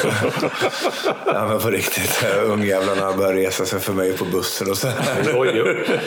ja, 1.26 1.48
men 1.48 1.60
på 1.60 1.70
riktigt. 1.70 2.26
Ungjävlarna 2.44 3.14
börjar 3.14 3.34
resa 3.34 3.66
sig 3.66 3.80
för 3.80 3.94
mig 3.94 4.14
på 4.18 4.26
bussen 4.26 4.70
och 4.70 4.78
så 4.78 4.88
här. 4.88 5.34
Oj, 5.36 5.62
oj. 5.64 6.00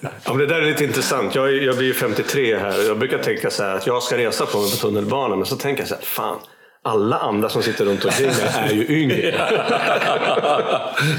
Ja, 0.00 0.08
men 0.28 0.38
det 0.38 0.46
där 0.46 0.56
är 0.62 0.66
lite 0.66 0.84
intressant. 0.84 1.34
Jag, 1.34 1.48
är- 1.48 1.52
jag 1.62 1.76
blir 1.76 1.86
ju 1.86 1.94
53 1.94 2.56
här. 2.58 2.82
Jag 2.88 2.98
brukar 2.98 3.18
tänka 3.18 3.50
så 3.50 3.62
här 3.62 3.74
att 3.74 3.86
jag 3.86 4.02
ska 4.02 4.16
resa 4.18 4.46
på 4.46 4.58
mig 4.58 4.70
på 4.70 4.76
tunnelbanan. 4.76 5.38
Men 5.38 5.46
så 5.46 5.56
tänker 5.56 5.82
jag 5.82 5.88
så 5.88 5.94
här, 5.94 6.02
fan. 6.04 6.38
Alla 6.86 7.18
andra 7.18 7.48
som 7.48 7.62
sitter 7.62 7.84
runt 7.84 8.04
omkring 8.04 8.26
mig 8.26 8.36
är 8.54 8.72
ju 8.72 9.02
yngre. 9.02 9.48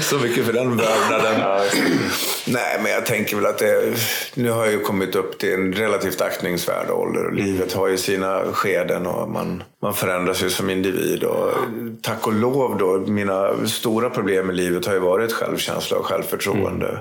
Så 0.00 0.18
mycket 0.18 0.46
för 0.46 0.52
den 0.52 0.76
vördnaden. 0.76 1.40
Nej, 2.46 2.78
men 2.82 2.92
jag 2.92 3.06
tänker 3.06 3.36
väl 3.36 3.46
att 3.46 3.58
det, 3.58 3.94
nu 4.34 4.50
har 4.50 4.64
jag 4.64 4.72
ju 4.72 4.80
kommit 4.80 5.14
upp 5.14 5.38
till 5.38 5.52
en 5.52 5.72
relativt 5.72 6.20
aktningsvärd 6.20 6.90
ålder 6.90 7.26
och 7.26 7.32
livet 7.32 7.72
har 7.72 7.88
ju 7.88 7.96
sina 7.96 8.42
skeden 8.52 9.06
och 9.06 9.30
man, 9.30 9.62
man 9.82 9.94
förändras 9.94 10.42
ju 10.42 10.50
som 10.50 10.70
individ. 10.70 11.24
Och 11.24 11.52
tack 12.02 12.26
och 12.26 12.34
lov 12.34 12.78
då, 12.78 12.98
mina 12.98 13.66
stora 13.66 14.10
problem 14.10 14.50
i 14.50 14.54
livet 14.54 14.86
har 14.86 14.92
ju 14.92 15.00
varit 15.00 15.32
självkänsla 15.32 15.98
och 15.98 16.06
självförtroende 16.06 16.98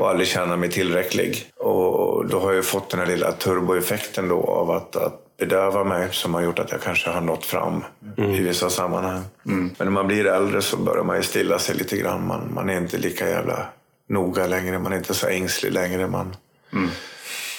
och 0.00 0.08
aldrig 0.08 0.28
känna 0.28 0.56
mig 0.56 0.70
tillräcklig. 0.70 1.44
Och 1.56 2.26
då 2.26 2.38
har 2.38 2.48
jag 2.48 2.56
ju 2.56 2.62
fått 2.62 2.90
den 2.90 3.00
här 3.00 3.06
lilla 3.06 3.32
turboeffekten 3.32 4.28
då 4.28 4.44
av 4.44 4.70
att, 4.70 4.96
att 4.96 5.24
bedöva 5.38 5.84
mig 5.84 6.08
som 6.12 6.34
har 6.34 6.40
gjort 6.42 6.58
att 6.58 6.72
jag 6.72 6.80
kanske 6.82 7.10
har 7.10 7.20
nått 7.20 7.46
fram 7.46 7.84
i 8.16 8.40
vissa 8.42 8.70
sammanhang. 8.70 9.22
Men 9.42 9.86
när 9.86 9.90
man 9.90 10.06
blir 10.06 10.26
äldre 10.26 10.62
så 10.62 10.76
börjar 10.76 11.04
man 11.04 11.16
ju 11.16 11.22
stilla 11.22 11.58
sig 11.58 11.76
lite 11.76 11.96
grann. 11.96 12.26
Man, 12.26 12.54
man 12.54 12.70
är 12.70 12.76
inte 12.78 12.98
lika 12.98 13.28
jävla 13.28 13.66
noga 14.08 14.46
längre. 14.46 14.78
Man 14.78 14.92
är 14.92 14.96
inte 14.96 15.14
så 15.14 15.26
ängslig 15.28 15.72
längre. 15.72 16.06
Man, 16.06 16.36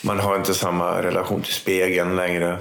man 0.03 0.19
har 0.19 0.35
inte 0.35 0.53
samma 0.53 1.01
relation 1.03 1.41
till 1.41 1.53
spegeln 1.53 2.15
längre. 2.15 2.57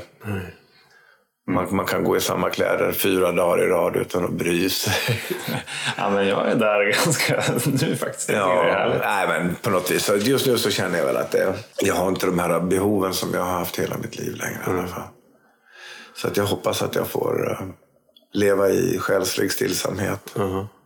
Man, 1.49 1.77
man 1.77 1.87
kan 1.87 2.05
gå 2.05 2.17
i 2.17 2.21
samma 2.21 2.51
kläder 2.51 2.93
fyra 2.93 3.33
dagar 3.33 3.65
i 3.65 3.67
rad 3.67 3.97
utan 3.97 4.25
att 4.25 4.31
bry 4.31 4.71
sig. 4.71 4.95
Ja, 5.97 6.11
men 6.11 6.29
jag 6.29 6.49
är 6.49 6.55
där 6.55 6.93
ganska 7.05 7.43
nu 7.67 7.97
faktiskt. 7.97 8.29
Ja, 8.29 8.93
nej, 9.01 9.29
men 9.29 9.55
på 9.55 9.71
något 9.71 9.91
vis. 9.91 10.11
Just 10.21 10.47
nu 10.47 10.59
så 10.59 10.71
känner 10.71 10.99
jag 10.99 11.07
väl 11.07 11.17
att 11.17 11.31
det, 11.31 11.55
jag 11.83 11.95
har 11.95 12.09
inte 12.09 12.27
de 12.27 12.39
här 12.39 12.61
behoven 12.61 13.15
som 13.15 13.35
jag 13.35 13.41
har 13.41 13.59
haft 13.59 13.79
hela 13.79 13.97
mitt 13.99 14.19
liv 14.19 14.35
längre. 14.35 14.59
I 14.67 14.71
alla 14.71 14.87
fall. 14.87 15.03
Så 16.15 16.29
att 16.29 16.37
jag 16.37 16.45
hoppas 16.45 16.83
att 16.83 16.95
jag 16.95 17.07
får 17.07 17.51
eh, 17.51 17.67
leva 18.33 18.69
i 18.69 18.99
själslig 18.99 19.53
stillsamhet. 19.53 20.35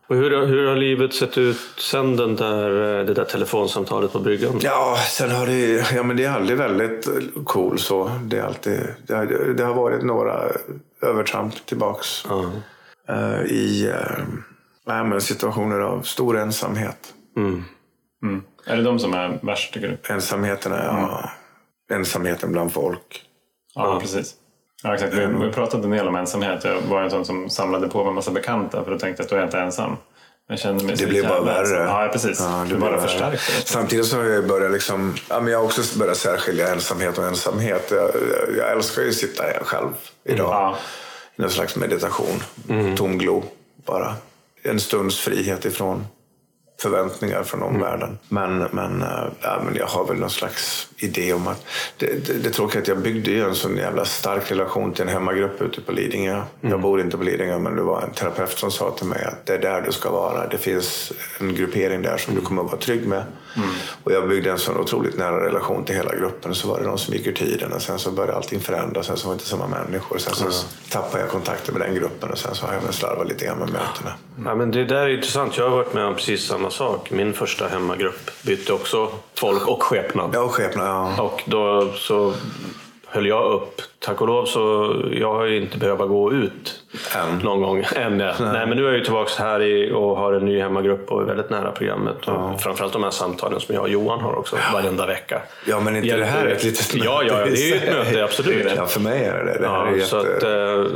Och 0.08 0.16
hur, 0.16 0.30
har- 0.30 0.46
hur 0.46 0.66
har 0.68 0.76
livet 0.76 1.14
sett 1.14 1.38
ut 1.38 1.56
sen 1.78 2.16
den 2.16 2.36
där, 2.36 2.98
eh, 3.00 3.06
det 3.06 3.14
där 3.14 3.24
telefonsamtalet 3.24 4.12
på 4.12 4.18
bryggan? 4.18 4.58
Ja, 4.60 4.96
sen 5.08 5.30
har 5.30 5.46
det, 5.46 5.92
ja, 5.94 6.02
men 6.02 6.16
det 6.16 6.24
är 6.24 6.30
aldrig 6.30 6.58
väldigt 6.58 7.08
cool 7.46 7.78
så. 7.78 8.10
Det, 8.24 8.38
är 8.38 8.42
alltid, 8.42 8.80
det, 9.06 9.14
har, 9.14 9.26
det 9.56 9.64
har 9.64 9.74
varit 9.74 10.02
några 10.04 10.42
övertramp 11.02 11.66
tillbaks. 11.66 12.24
Ja. 12.28 12.50
eh, 13.08 13.40
I 13.42 13.92
nej, 14.86 15.04
men 15.04 15.20
situationer 15.20 15.80
av 15.80 16.02
stor 16.02 16.38
ensamhet. 16.38 17.14
Mm. 17.36 17.64
Mm. 18.22 18.42
Är 18.66 18.76
det 18.76 18.82
de 18.82 18.98
som 18.98 19.14
är 19.14 19.38
värst 19.42 19.74
tycker 19.74 19.88
du? 19.88 20.14
Ensamheten 20.14 20.72
är, 20.72 20.84
ja, 20.86 21.30
ensamheten 21.92 22.52
bland 22.52 22.72
folk. 22.72 23.22
Ja, 23.74 23.98
precis. 24.00 24.34
Ja, 24.82 24.94
exakt. 24.94 25.14
Vi, 25.14 25.26
vi 25.26 25.52
pratade 25.52 25.84
en 25.84 25.90
del 25.90 26.08
om 26.08 26.16
ensamhet. 26.16 26.64
Jag 26.64 26.80
var 26.80 27.02
en 27.02 27.10
sån 27.10 27.24
som 27.24 27.50
samlade 27.50 27.88
på 27.88 27.98
mig 27.98 28.08
en 28.08 28.14
massa 28.14 28.30
bekanta 28.30 28.84
för 28.84 28.90
då 28.90 28.98
tänkte 28.98 29.20
jag 29.22 29.24
att 29.24 29.30
då 29.30 29.36
är 29.36 29.40
jag 29.40 29.46
inte 29.46 29.58
ensam. 29.58 29.90
Men 29.90 29.96
jag 30.46 30.58
kände 30.58 30.84
mig 30.84 30.96
Det 30.96 31.06
blir 31.06 31.28
bara 31.28 31.40
värre. 31.40 31.60
ensam. 31.60 31.86
Ja, 32.02 32.08
precis. 32.12 32.40
Ja, 32.40 32.66
det 32.68 32.74
bara 32.74 33.00
förstärkte. 33.00 33.52
Samtidigt 33.64 34.06
så 34.06 34.16
har 34.16 34.24
jag 34.24 34.46
börjat 34.46 34.72
liksom, 34.72 35.14
ja, 35.28 35.40
men 35.40 35.52
jag 35.52 35.58
har 35.58 35.64
också 35.64 35.98
börjat 35.98 36.16
särskilja 36.16 36.68
ensamhet 36.72 37.18
och 37.18 37.24
ensamhet. 37.26 37.90
Jag, 37.90 38.10
jag 38.58 38.72
älskar 38.72 39.02
ju 39.02 39.08
att 39.08 39.14
sitta 39.14 39.44
själv 39.64 39.88
idag. 40.24 40.50
Ja. 40.52 40.76
I 41.36 41.42
någon 41.42 41.50
slags 41.50 41.76
meditation. 41.76 42.42
Tomglo 42.96 43.42
bara. 43.86 44.14
En 44.62 44.80
stunds 44.80 45.20
frihet 45.20 45.64
ifrån 45.64 46.06
förväntningar 46.82 47.42
från 47.42 47.62
omvärlden. 47.62 48.18
Men, 48.28 48.58
men, 48.58 49.02
äh, 49.02 49.64
men 49.64 49.74
jag 49.74 49.86
har 49.86 50.06
väl 50.06 50.16
någon 50.16 50.30
slags 50.30 50.88
idé 50.96 51.32
om 51.32 51.48
att... 51.48 51.66
Det, 51.96 52.26
det, 52.26 52.32
det 52.32 52.50
tråkiga 52.50 52.78
är 52.78 52.82
att 52.82 52.88
jag 52.88 52.98
byggde 52.98 53.30
ju 53.30 53.44
en 53.44 53.54
sån 53.54 53.76
jävla 53.76 54.04
stark 54.04 54.50
relation 54.50 54.92
till 54.92 55.02
en 55.02 55.08
hemmagrupp 55.08 55.62
ute 55.62 55.80
på 55.80 55.92
Lidingö. 55.92 56.42
Jag 56.60 56.80
bor 56.80 57.00
inte 57.00 57.16
på 57.16 57.24
Lidingö 57.24 57.58
men 57.58 57.76
det 57.76 57.82
var 57.82 58.02
en 58.02 58.12
terapeut 58.12 58.58
som 58.58 58.70
sa 58.70 58.90
till 58.90 59.06
mig 59.06 59.24
att 59.24 59.46
det 59.46 59.54
är 59.54 59.58
där 59.58 59.82
du 59.82 59.92
ska 59.92 60.10
vara. 60.10 60.46
Det 60.46 60.58
finns 60.58 61.12
en 61.40 61.54
gruppering 61.54 62.02
där 62.02 62.16
som 62.16 62.34
du 62.34 62.40
kommer 62.40 62.62
att 62.62 62.70
vara 62.70 62.80
trygg 62.80 63.06
med. 63.06 63.24
Och 64.04 64.12
jag 64.12 64.28
byggde 64.28 64.50
en 64.50 64.58
sån 64.58 64.76
otroligt 64.76 65.18
nära 65.18 65.46
relation 65.46 65.84
till 65.84 65.94
hela 65.94 66.14
gruppen. 66.14 66.54
Så 66.54 66.68
var 66.68 66.80
det 66.80 66.86
någon 66.86 66.98
som 66.98 67.14
gick 67.14 67.26
ur 67.26 67.32
tiden 67.32 67.72
och 67.72 67.82
sen 67.82 67.98
så 67.98 68.10
började 68.10 68.36
allting 68.36 68.60
förändras. 68.60 69.06
Sen 69.06 69.16
så 69.16 69.28
var 69.28 69.34
det 69.34 69.36
inte 69.36 69.46
samma 69.46 69.66
människor. 69.66 70.18
Sen 70.18 70.34
så 70.34 70.66
tappade 70.90 71.22
jag 71.22 71.30
kontakten 71.30 71.74
med 71.78 71.88
den 71.88 71.94
gruppen 71.94 72.30
och 72.30 72.38
sen 72.38 72.54
så 72.54 72.66
har 72.66 72.74
jag 72.74 72.80
väl 72.80 72.92
slarvat 72.92 73.28
lite 73.28 73.44
grann 73.44 73.58
med 73.58 73.68
mötena. 73.68 74.14
Ja, 74.44 74.54
men 74.54 74.70
det 74.70 74.84
där 74.84 74.96
är 74.96 75.08
intressant. 75.08 75.56
Jag 75.58 75.70
har 75.70 75.76
varit 75.76 75.94
med 75.94 76.04
om 76.04 76.14
precis 76.14 76.46
samma 76.46 76.70
sak. 76.70 77.10
Min 77.10 77.32
första 77.32 77.68
hemmagrupp 77.68 78.30
bytte 78.42 78.72
också 78.72 79.08
folk 79.34 79.68
och 79.68 79.82
skepnad. 79.82 80.30
Ja, 80.34 80.40
och 80.40 80.50
skepnad, 80.50 80.86
ja. 80.86 81.22
Och 81.22 81.42
då 81.46 81.92
så 81.96 82.34
höll 83.14 83.26
jag 83.26 83.52
upp. 83.52 83.82
Tack 83.98 84.20
och 84.20 84.26
lov 84.26 84.44
så 84.44 84.94
jag 85.12 85.34
har 85.34 85.44
ju 85.44 85.56
inte 85.62 85.78
behövt 85.78 85.98
gå 85.98 86.32
ut 86.32 86.80
Än. 87.16 87.38
någon 87.38 87.62
gång. 87.62 87.84
Än, 87.96 88.20
ja. 88.20 88.34
Nej. 88.40 88.66
men 88.66 88.76
nu 88.76 88.82
är 88.82 88.88
jag 88.88 88.98
ju 88.98 89.04
tillbaka 89.04 89.30
här 89.42 89.62
i, 89.62 89.92
och 89.92 90.16
har 90.16 90.32
en 90.32 90.44
ny 90.44 90.60
hemmagrupp 90.60 91.12
och 91.12 91.22
är 91.22 91.24
väldigt 91.26 91.50
nära 91.50 91.70
programmet. 91.72 92.28
Och 92.28 92.60
Framförallt 92.60 92.92
de 92.92 93.02
här 93.02 93.10
samtalen 93.10 93.60
som 93.60 93.74
jag 93.74 93.82
och 93.84 93.88
Johan 93.90 94.20
har 94.20 94.34
också 94.38 94.56
varenda 94.72 95.06
vecka. 95.06 95.42
Ja, 95.66 95.80
men 95.80 95.96
inte 95.96 96.16
det 96.16 96.24
här 96.24 96.46
är 96.46 96.50
ett 96.50 96.64
litet 96.64 96.94
möte. 96.94 97.06
Ja, 97.06 97.22
ja, 97.28 97.34
det 97.44 97.50
är 97.52 97.66
ju 97.66 97.74
ett 97.74 97.92
möte, 98.06 98.24
absolut. 98.28 98.72
Ja, 98.76 98.86
för 98.86 99.00
mig 99.00 99.24
är 99.24 99.44
det 99.44 99.58
det. 99.60 99.68
här 99.68 99.86
är 99.86 99.96
Ja, 99.96 100.04
så, 100.04 100.16
jätte... 100.16 100.36
att, 100.36 100.86
eh, 100.86 100.92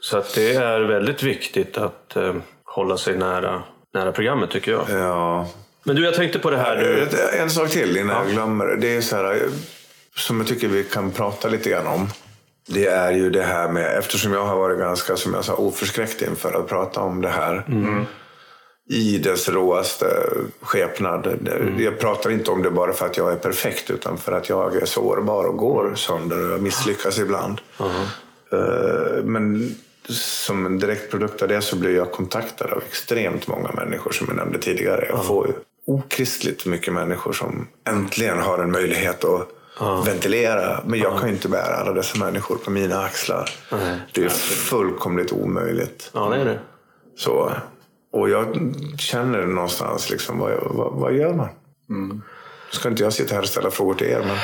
så 0.00 0.18
att 0.18 0.34
det 0.34 0.54
är 0.54 0.80
väldigt 0.80 1.22
viktigt 1.22 1.78
att 1.78 2.16
eh, 2.16 2.34
hålla 2.64 2.96
sig 2.96 3.16
nära, 3.16 3.62
nära 3.94 4.12
programmet 4.12 4.50
tycker 4.50 4.72
jag. 4.72 4.84
Ja. 4.90 5.46
Men 5.84 5.96
du, 5.96 6.04
jag 6.04 6.14
tänkte 6.14 6.38
på 6.38 6.50
det 6.50 6.56
här. 6.56 6.76
Du, 6.76 7.08
En 7.40 7.50
sak 7.50 7.70
till 7.70 7.96
innan 7.96 8.16
jag 8.16 8.34
glömmer. 8.34 8.76
Det 8.80 8.96
är 8.96 9.00
så 9.00 9.16
här, 9.16 9.38
som 10.16 10.38
jag 10.38 10.46
tycker 10.46 10.68
vi 10.68 10.84
kan 10.84 11.10
prata 11.10 11.48
lite 11.48 11.70
grann 11.70 11.86
om. 11.86 12.08
Det 12.68 12.86
är 12.86 13.12
ju 13.12 13.30
det 13.30 13.42
här 13.42 13.68
med, 13.68 13.98
eftersom 13.98 14.32
jag 14.32 14.44
har 14.44 14.56
varit 14.56 14.78
ganska, 14.78 15.16
som 15.16 15.34
jag 15.34 15.44
sa, 15.44 15.54
oförskräckt 15.54 16.22
inför 16.22 16.52
att 16.60 16.68
prata 16.68 17.00
om 17.00 17.20
det 17.20 17.28
här. 17.28 17.64
I 18.90 19.18
dess 19.18 19.48
råaste 19.48 20.06
skepnad. 20.60 21.48
Jag 21.78 21.98
pratar 22.00 22.30
inte 22.30 22.50
om 22.50 22.62
det 22.62 22.70
bara 22.70 22.92
för 22.92 23.06
att 23.06 23.16
jag 23.16 23.32
är 23.32 23.36
perfekt, 23.36 23.90
utan 23.90 24.18
för 24.18 24.32
att 24.32 24.48
jag 24.48 24.76
är 24.76 24.86
sårbar 24.86 25.44
och 25.44 25.56
går 25.56 25.94
sönder 25.94 26.46
och 26.46 26.52
jag 26.52 26.62
misslyckas 26.62 27.18
ibland. 27.18 27.60
Eh, 28.52 29.24
Men 29.24 29.74
som 30.08 30.66
en 30.66 30.78
direkt 30.78 31.10
produkt 31.10 31.42
av 31.42 31.48
det 31.48 31.62
så 31.62 31.76
blir 31.76 31.96
jag 31.96 32.12
kontaktad 32.12 32.72
av 32.72 32.82
extremt 32.88 33.48
många 33.48 33.72
människor 33.72 34.12
som 34.12 34.26
jag 34.28 34.36
nämnde 34.36 34.58
tidigare. 34.58 35.06
Jag 35.08 35.24
får 35.26 35.46
ju 35.46 35.52
okristligt 35.86 36.66
mycket 36.66 36.92
människor 36.94 37.32
som 37.32 37.68
äntligen 37.88 38.38
har 38.38 38.58
en 38.58 38.70
möjlighet 38.72 39.24
att 39.24 39.48
ventilera. 40.06 40.80
Men 40.86 40.98
jag 40.98 41.18
kan 41.18 41.28
ju 41.28 41.34
inte 41.34 41.48
bära 41.48 41.76
alla 41.76 41.92
dessa 41.92 42.18
människor 42.18 42.56
på 42.56 42.70
mina 42.70 42.98
axlar. 42.98 43.50
Det 44.12 44.24
är 44.24 44.28
fullkomligt 44.28 45.32
omöjligt. 45.32 46.10
ja, 46.14 46.28
det 46.28 46.36
är 46.36 46.44
det. 46.44 46.58
Så, 47.16 47.52
och 48.12 48.30
jag 48.30 48.74
känner 48.98 49.46
någonstans, 49.46 50.10
liksom, 50.10 50.38
vad, 50.38 50.52
vad, 50.60 50.92
vad 50.92 51.14
gör 51.14 51.34
man? 51.34 51.48
Ska 52.70 52.88
inte 52.88 53.02
jag 53.02 53.12
sitta 53.12 53.34
här 53.34 53.42
och 53.42 53.48
ställa 53.48 53.70
frågor 53.70 53.94
till 53.94 54.06
er, 54.06 54.24
men... 54.26 54.38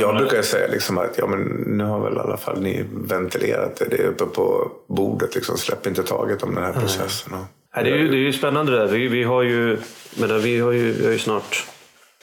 Jag 0.00 0.16
brukar 0.16 0.42
säga 0.42 0.68
liksom 0.68 0.98
att 0.98 1.18
ja, 1.18 1.26
men 1.26 1.40
nu 1.66 1.84
har 1.84 2.00
väl 2.00 2.16
i 2.16 2.18
alla 2.18 2.36
fall 2.36 2.60
ni 2.60 2.84
ventilerat 2.92 3.76
det. 3.76 3.84
Det 3.84 4.02
är 4.02 4.06
uppe 4.06 4.24
på 4.24 4.72
bordet. 4.88 5.34
Liksom. 5.34 5.58
Släpp 5.58 5.86
inte 5.86 6.02
taget 6.02 6.42
om 6.42 6.54
den 6.54 6.64
här 6.64 6.72
processen. 6.72 7.32
Nej, 7.76 7.84
det, 7.84 7.90
är 7.90 7.96
ju, 7.96 8.08
det 8.08 8.16
är 8.16 8.18
ju 8.18 8.32
spännande 8.32 8.72
det 8.72 8.78
där. 8.78 8.86
Vi, 8.86 9.08
vi 9.08 9.22
har 9.24 9.42
ju, 9.42 9.78
men 10.14 10.42
vi 10.42 10.60
har 10.60 10.72
ju, 10.72 10.92
vi 10.92 11.04
har 11.04 11.12
ju 11.12 11.18
snart 11.18 11.66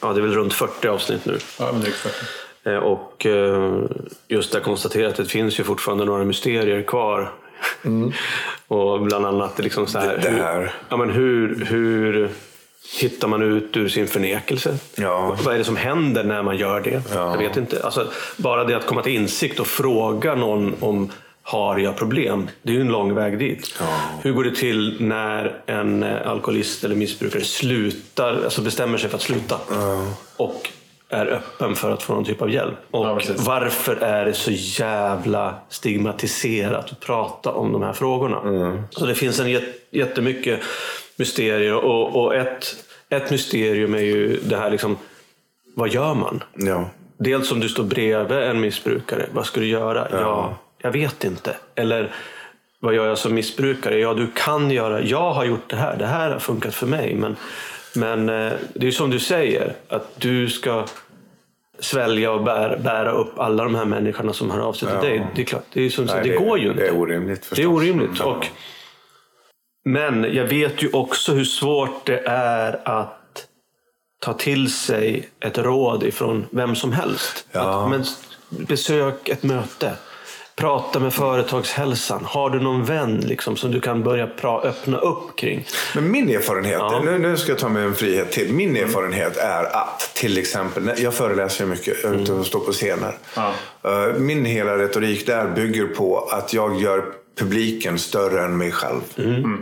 ja, 0.02 0.14
det 0.14 0.20
är 0.20 0.22
väl 0.22 0.34
runt 0.36 0.54
40 0.54 0.88
avsnitt 0.88 1.26
nu. 1.26 1.38
Ja, 1.60 1.70
men 1.72 1.82
drygt 1.82 1.98
40. 1.98 2.16
Eh, 2.70 2.78
Och 2.78 3.26
eh, 3.26 3.74
just 4.28 4.52
där 4.52 4.60
konstaterat 4.60 5.12
att 5.12 5.18
det 5.18 5.26
finns 5.26 5.60
ju 5.60 5.64
fortfarande 5.64 6.06
några 6.06 6.24
mysterier 6.24 6.82
kvar. 6.84 7.32
och 8.68 9.02
bland 9.02 9.26
annat 9.26 9.60
liksom 9.60 9.88
så 9.88 10.00
här, 10.00 10.10
Mm. 10.10 10.22
Det- 10.22 10.30
det 10.30 10.44
här. 10.44 10.60
Hur, 10.60 10.72
ja, 10.90 10.98
men 10.98 11.10
hur, 11.10 11.66
hur 11.66 12.30
hittar 13.00 13.28
man 13.28 13.42
ut 13.42 13.78
ur 13.78 13.90
sin 13.90 14.08
förnekelse? 14.08 14.78
Ja. 14.96 15.38
Vad 15.44 15.54
är 15.54 15.58
det 15.58 15.64
som 15.64 15.76
händer 15.76 16.24
när 16.24 16.44
man 16.44 16.58
gör 16.58 16.80
det? 16.82 17.02
Ja. 17.14 17.32
Jag 17.32 17.38
vet 17.38 17.58
inte. 17.58 17.82
Alltså, 17.84 18.08
bara 18.38 18.64
det 18.64 18.78
att 18.78 18.86
komma 18.86 19.04
till 19.04 19.16
insikt 19.16 19.60
och 19.60 19.68
fråga 19.68 20.36
någon 20.36 20.76
om 20.80 21.12
har 21.48 21.78
jag 21.78 21.98
problem? 21.98 22.50
Det 22.62 22.72
är 22.72 22.76
ju 22.76 22.82
en 22.82 22.88
lång 22.88 23.14
väg 23.16 23.40
dit. 23.40 23.80
Hur 24.22 24.32
går 24.32 24.44
det 24.44 24.56
till 24.56 24.98
när 25.00 25.62
en 25.66 26.04
eh, 26.04 26.28
alkoholist 26.32 26.84
eller 26.84 26.96
missbrukare 26.96 27.44
slutar, 27.44 28.42
alltså 28.44 28.62
bestämmer 28.62 28.98
sig 28.98 29.10
för 29.10 29.18
att 29.18 29.22
sluta? 29.24 29.56
Och 30.38 30.70
är 31.10 31.26
öppen 31.26 31.76
för 31.76 31.92
att 31.92 32.04
få 32.04 32.14
någon 32.14 32.26
typ 32.26 32.42
av 32.42 32.50
hjälp. 32.52 32.76
Och 32.92 33.06
Ja, 33.06 33.20
varför 33.38 33.96
är 33.96 34.26
det 34.26 34.34
så 34.34 34.52
jävla 34.52 35.56
stigmatiserat 35.70 36.92
att 36.92 37.00
prata 37.00 37.52
om 37.52 37.72
de 37.72 37.82
här 37.84 37.94
frågorna? 37.94 38.42
Så 38.92 39.06
det 39.06 39.16
finns 39.16 39.40
en 39.40 39.48
jät- 39.48 39.74
jättemycket 39.92 40.60
mysterier 41.18 41.74
och, 41.76 42.24
och 42.26 42.36
ett, 42.36 42.76
ett 43.10 43.32
mysterium 43.32 43.94
är 43.94 44.00
ju 44.02 44.40
det 44.46 44.58
här 44.58 44.72
liksom, 44.72 44.98
vad 45.76 45.90
gör 45.90 46.14
man? 46.14 46.44
Ja. 46.54 46.90
Dels 47.20 47.52
om 47.52 47.60
du 47.60 47.70
står 47.70 47.84
bredvid 47.84 48.38
en 48.38 48.60
missbrukare, 48.60 49.26
vad 49.34 49.46
ska 49.46 49.60
du 49.60 49.68
göra? 49.68 50.08
Ja. 50.12 50.58
Jag 50.78 50.92
vet 50.92 51.24
inte. 51.24 51.56
Eller 51.76 52.16
vad 52.80 52.96
gör 52.96 53.08
jag 53.08 53.18
som 53.18 53.34
missbrukare? 53.36 54.00
Ja, 54.00 54.14
du 54.14 54.28
kan 54.36 54.72
göra, 54.72 55.02
jag 55.02 55.34
har 55.34 55.46
gjort 55.46 55.70
det 55.70 55.76
här, 55.76 55.98
det 55.98 56.06
här 56.06 56.32
har 56.32 56.40
funkat 56.40 56.76
för 56.76 56.88
mig. 56.88 57.16
Men, 57.16 57.36
men 57.96 58.30
eh, 58.30 58.54
det 58.74 58.88
är 58.88 58.92
som 58.92 59.10
du 59.10 59.20
säger, 59.20 59.74
att 59.88 60.20
du 60.20 60.50
ska 60.50 60.86
svälja 61.80 62.32
och 62.32 62.44
bära, 62.44 62.78
bära 62.78 63.12
upp 63.12 63.40
alla 63.40 63.64
de 63.64 63.76
här 63.76 63.86
människorna 63.86 64.34
som 64.34 64.52
hör 64.52 64.60
av 64.60 64.74
sig 64.74 64.90
till 64.90 65.10
dig. 65.10 65.28
Det 65.36 65.42
är 65.42 65.46
klart, 65.46 65.66
det, 65.74 65.86
är 65.86 65.90
som, 65.90 66.06
Nej, 66.06 66.22
det, 66.24 66.36
går 66.36 66.60
ju 66.60 66.68
inte. 66.68 66.82
Det 66.82 66.88
är 66.88 66.98
orimligt 66.98 67.40
förstås. 67.40 67.58
Det 67.58 67.64
är 67.64 67.68
orimligt. 67.68 68.20
Ja. 68.20 68.26
Och, 68.26 68.48
men 69.86 70.34
jag 70.34 70.46
vet 70.46 70.84
ju 70.84 70.90
också 70.92 71.34
hur 71.34 71.46
svårt 71.46 72.06
det 72.06 72.20
är 72.26 72.80
att 72.84 73.48
ta 74.20 74.34
till 74.34 74.74
sig 74.74 75.30
ett 75.40 75.58
råd 75.58 76.04
ifrån 76.04 76.46
vem 76.52 76.76
som 76.76 76.94
helst. 76.94 77.48
Ja. 77.52 77.84
Att, 77.84 77.90
men, 77.90 78.04
besök 78.50 79.30
ett 79.30 79.44
möte. 79.44 79.94
Prata 80.58 81.00
med 81.00 81.14
företagshälsan. 81.14 82.26
Har 82.26 82.50
du 82.50 82.60
någon 82.60 82.86
vän 82.86 83.18
liksom, 83.18 83.58
som 83.58 83.72
du 83.72 83.82
kan 83.82 84.04
börja 84.04 84.30
öppna 84.64 84.98
upp 84.98 85.36
kring? 85.36 85.66
Men 85.96 86.12
min 86.12 86.30
erfarenhet, 86.30 86.78
Ja. 86.80 87.02
Mm. 87.02 87.22
nu, 87.22 87.30
nu 87.30 87.38
ska 87.38 87.52
jag 87.52 87.60
ta 87.60 87.70
mig 87.70 87.84
en 87.84 87.96
frihet 87.96 88.32
till. 88.32 88.54
Min 88.54 88.76
erfarenhet 88.78 89.38
är 89.38 89.64
att 89.64 90.12
till 90.16 90.38
exempel, 90.38 90.92
jag 90.98 91.14
föreläser 91.14 91.66
mycket, 91.66 91.98
jag 92.04 92.14
är 92.14 92.18
ute 92.18 92.34
och 92.34 92.46
står 92.46 92.60
på 92.60 92.72
scener. 92.72 93.18
Ja. 93.36 93.54
Eh, 93.84 94.14
Min 94.14 94.46
hela 94.46 94.78
retorik 94.78 95.26
där 95.28 95.48
bygger 95.56 95.86
på 95.88 96.20
att 96.32 96.54
jag 96.54 96.82
gör 96.82 97.06
publiken 97.40 98.00
större 98.00 98.42
än 98.46 98.58
mig 98.58 98.72
själv. 98.72 99.02
Mm. 99.18 99.62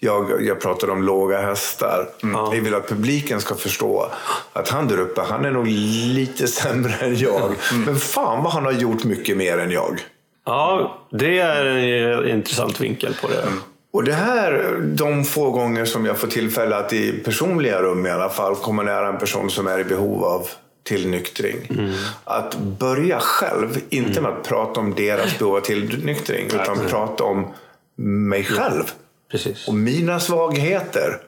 Jag, 0.00 0.46
jag 0.46 0.60
pratar 0.60 0.90
om 0.90 1.02
låga 1.02 1.40
hästar. 1.40 2.08
Jag 2.22 2.50
vill 2.60 2.74
att 2.74 2.88
publiken 2.88 3.40
ska 3.40 3.54
förstå 3.54 4.10
att 4.52 4.68
han 4.68 4.88
där 4.88 5.00
uppe, 5.00 5.20
han 5.20 5.44
är 5.44 5.50
nog 5.50 5.66
lite 5.66 6.46
sämre 6.48 6.92
än 7.00 7.16
jag. 7.16 7.42
Mm. 7.72 7.84
Men 7.86 7.96
fan 7.96 8.42
vad 8.42 8.52
han 8.52 8.64
har 8.64 8.72
gjort 8.72 9.04
mycket 9.04 9.36
mer 9.36 9.58
än 9.58 9.70
jag. 9.70 10.00
Ja, 10.48 10.98
det 11.10 11.38
är 11.38 11.64
en 11.64 12.24
eh, 12.24 12.34
intressant 12.34 12.80
vinkel 12.80 13.14
på 13.22 13.28
det. 13.28 13.44
Och 13.92 14.04
det 14.04 14.12
här, 14.12 14.80
de 14.82 15.24
få 15.24 15.50
gånger 15.50 15.84
som 15.84 16.06
jag 16.06 16.18
får 16.18 16.28
tillfälle 16.28 16.76
att 16.76 16.92
i 16.92 17.12
personliga 17.12 17.82
rum 17.82 18.06
i 18.06 18.10
alla 18.10 18.28
fall 18.28 18.54
komma 18.54 18.82
nära 18.82 19.08
en 19.08 19.18
person 19.18 19.50
som 19.50 19.66
är 19.66 19.78
i 19.78 19.84
behov 19.84 20.24
av 20.24 20.48
tillnyktring. 20.84 21.56
Att 22.24 22.56
börja 22.58 23.20
själv, 23.20 23.80
inte 23.88 24.20
med 24.20 24.30
att 24.30 24.48
prata 24.48 24.80
om 24.80 24.94
deras 24.94 25.38
behov 25.38 25.56
av 25.56 25.60
tillnyktring, 25.60 26.46
utan 26.46 26.78
prata 26.88 27.24
om 27.24 27.46
mig 27.96 28.44
själv 28.44 28.84
Precis. 29.30 29.68
och 29.68 29.74
mina 29.74 30.20
svagheter. 30.20 31.20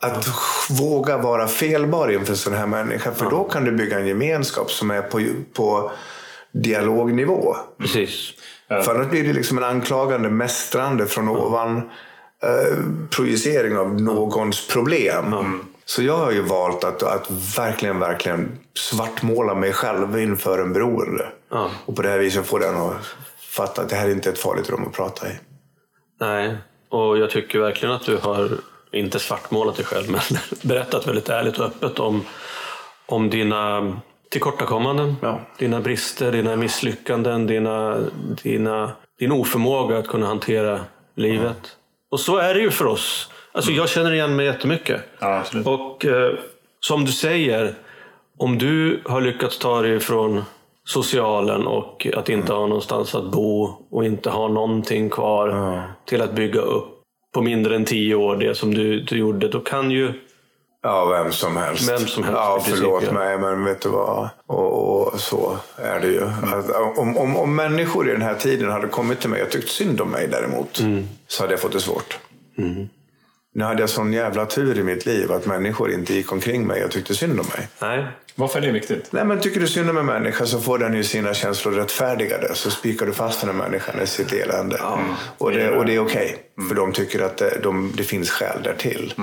Att 0.00 0.28
våga 0.70 1.18
vara 1.18 1.48
felbar 1.48 2.08
inför 2.12 2.32
en 2.32 2.36
sån 2.36 2.54
här 2.54 2.66
människa. 2.66 3.12
För 3.12 3.30
då 3.30 3.44
kan 3.44 3.64
du 3.64 3.72
bygga 3.72 3.98
en 3.98 4.06
gemenskap 4.06 4.70
som 4.70 4.90
är 4.90 5.02
på, 5.02 5.20
på 5.52 5.90
dialognivå. 6.52 7.56
Precis. 7.78 8.32
För 8.68 8.94
annars 8.94 9.10
blir 9.10 9.24
det 9.24 9.32
liksom 9.32 9.58
en 9.58 9.64
anklagande 9.64 10.30
mästrande 10.30 11.06
från 11.06 11.28
ovan 11.28 11.76
eh, 12.42 12.78
projicering 13.10 13.76
av 13.76 14.00
någons 14.00 14.68
problem. 14.68 15.34
Så 15.84 16.02
jag 16.02 16.16
har 16.16 16.32
ju 16.32 16.42
valt 16.42 16.84
att, 16.84 17.02
att 17.02 17.30
verkligen, 17.58 17.98
verkligen 17.98 18.58
svartmåla 18.74 19.54
mig 19.54 19.72
själv 19.72 20.18
inför 20.18 20.58
en 20.58 20.72
beroende. 20.72 21.28
Ja. 21.50 21.70
Och 21.86 21.96
på 21.96 22.02
det 22.02 22.08
här 22.08 22.18
viset 22.18 22.46
få 22.46 22.58
den 22.58 22.76
att 22.76 22.94
fatta 23.38 23.82
att 23.82 23.88
det 23.88 23.96
här 23.96 24.08
är 24.08 24.12
inte 24.12 24.30
ett 24.30 24.38
farligt 24.38 24.70
rum 24.70 24.84
att 24.86 24.92
prata 24.92 25.28
i. 25.28 25.32
Nej, 26.20 26.56
och 26.88 27.18
jag 27.18 27.30
tycker 27.30 27.58
verkligen 27.58 27.94
att 27.94 28.04
du 28.04 28.16
har, 28.16 28.50
inte 28.92 29.18
svartmålat 29.18 29.76
dig 29.76 29.84
själv, 29.84 30.10
men 30.10 30.20
berättat 30.62 31.06
väldigt 31.06 31.28
ärligt 31.28 31.58
och 31.58 31.66
öppet 31.66 31.98
om, 31.98 32.24
om 33.06 33.30
dina 33.30 33.92
tillkortakommanden, 34.30 35.16
Ja. 35.22 35.40
dina 35.58 35.80
brister, 35.80 36.32
dina 36.32 36.56
misslyckanden, 36.56 37.46
dina, 37.46 37.98
dina, 38.42 38.90
din 39.18 39.32
oförmåga 39.32 39.98
att 39.98 40.06
kunna 40.08 40.26
hantera 40.26 40.80
livet. 41.14 41.76
Och 42.10 42.20
så 42.20 42.36
är 42.36 42.54
det 42.54 42.60
ju 42.60 42.70
för 42.70 42.86
oss. 42.86 43.30
Alltså, 43.52 43.72
Jag 43.72 43.88
känner 43.88 44.12
igen 44.12 44.36
mig 44.36 44.46
jättemycket. 44.46 45.00
Ja, 45.18 45.38
absolut. 45.38 45.66
Och 45.66 46.04
eh, 46.04 46.32
som 46.80 47.04
du 47.04 47.12
säger, 47.12 47.74
om 48.38 48.58
du 48.58 49.00
har 49.04 49.20
lyckats 49.20 49.58
ta 49.58 49.82
dig 49.82 50.00
från 50.00 50.44
socialen 50.84 51.66
och 51.66 52.06
att 52.16 52.28
inte 52.28 52.52
ha 52.52 52.66
någonstans 52.66 53.14
att 53.14 53.30
bo 53.30 53.72
och 53.90 54.04
inte 54.04 54.30
ha 54.30 54.48
någonting 54.48 55.10
kvar 55.10 55.82
till 56.04 56.22
att 56.22 56.32
bygga 56.32 56.60
upp 56.60 56.88
på 57.34 57.42
mindre 57.42 57.76
än 57.76 57.84
tio 57.84 58.14
år 58.14 58.36
det 58.36 58.54
som 58.54 58.74
du, 58.74 59.00
du 59.00 59.18
gjorde, 59.18 59.48
då 59.48 59.60
kan 59.60 59.90
ju 59.90 60.12
Ja, 60.88 61.04
vem 61.04 61.32
som 61.32 61.56
helst. 61.56 61.88
Vem 61.90 61.98
som 62.06 62.24
helst, 62.24 62.38
Ja, 62.38 62.54
princip, 62.54 62.74
förlåt 62.74 63.02
ja. 63.02 63.12
mig, 63.12 63.38
men 63.38 63.64
vet 63.64 63.80
du 63.80 63.88
vad? 63.88 64.28
Och, 64.46 65.12
och 65.12 65.20
så 65.20 65.56
är 65.76 66.00
det 66.00 66.06
ju. 66.06 66.22
Att, 66.24 66.98
om, 66.98 67.16
om, 67.16 67.36
om 67.36 67.54
människor 67.56 68.08
i 68.08 68.12
den 68.12 68.22
här 68.22 68.34
tiden 68.34 68.70
hade 68.70 68.86
kommit 68.88 69.20
till 69.20 69.30
mig 69.30 69.42
och 69.42 69.50
tyckt 69.50 69.68
synd 69.68 70.00
om 70.00 70.10
mig 70.10 70.28
däremot, 70.28 70.82
så 71.26 71.42
hade 71.42 71.52
jag 71.52 71.60
fått 71.60 71.72
det 71.72 71.80
svårt. 71.80 72.18
Nu 73.58 73.64
hade 73.64 73.80
jag 73.80 73.90
sån 73.90 74.12
jävla 74.12 74.46
tur 74.46 74.78
i 74.78 74.82
mitt 74.82 75.06
liv 75.06 75.32
att 75.32 75.46
människor 75.46 75.92
inte 75.92 76.14
gick 76.14 76.32
omkring 76.32 76.66
mig 76.66 76.84
och 76.84 76.90
tyckte 76.90 77.14
synd 77.14 77.40
om 77.40 77.46
mig. 77.46 77.68
Nej, 77.78 78.06
Varför 78.34 78.58
är 78.58 78.66
det 78.66 78.72
viktigt? 78.72 79.12
Nej, 79.12 79.24
men 79.24 79.40
tycker 79.40 79.60
du 79.60 79.66
synd 79.66 79.90
om 79.90 79.98
en 79.98 80.06
människa 80.06 80.46
så 80.46 80.60
får 80.60 80.78
den 80.78 80.94
ju 80.94 81.04
sina 81.04 81.34
känslor 81.34 81.72
rättfärdigade. 81.72 82.54
Så 82.54 82.70
spikar 82.70 83.06
du 83.06 83.12
fast 83.12 83.40
den 83.40 83.50
här 83.50 83.56
människan 83.56 84.02
i 84.02 84.06
sitt 84.06 84.32
elände. 84.32 84.80
Och, 85.38 85.52
det, 85.52 85.70
och 85.70 85.86
det 85.86 85.94
är 85.94 85.98
okej. 85.98 86.36
För 86.68 86.74
de 86.74 86.92
tycker 86.92 87.22
att 87.22 87.36
det, 87.36 87.58
de, 87.62 87.92
det 87.96 88.02
finns 88.02 88.30
skäl 88.30 88.62
därtill. 88.64 89.14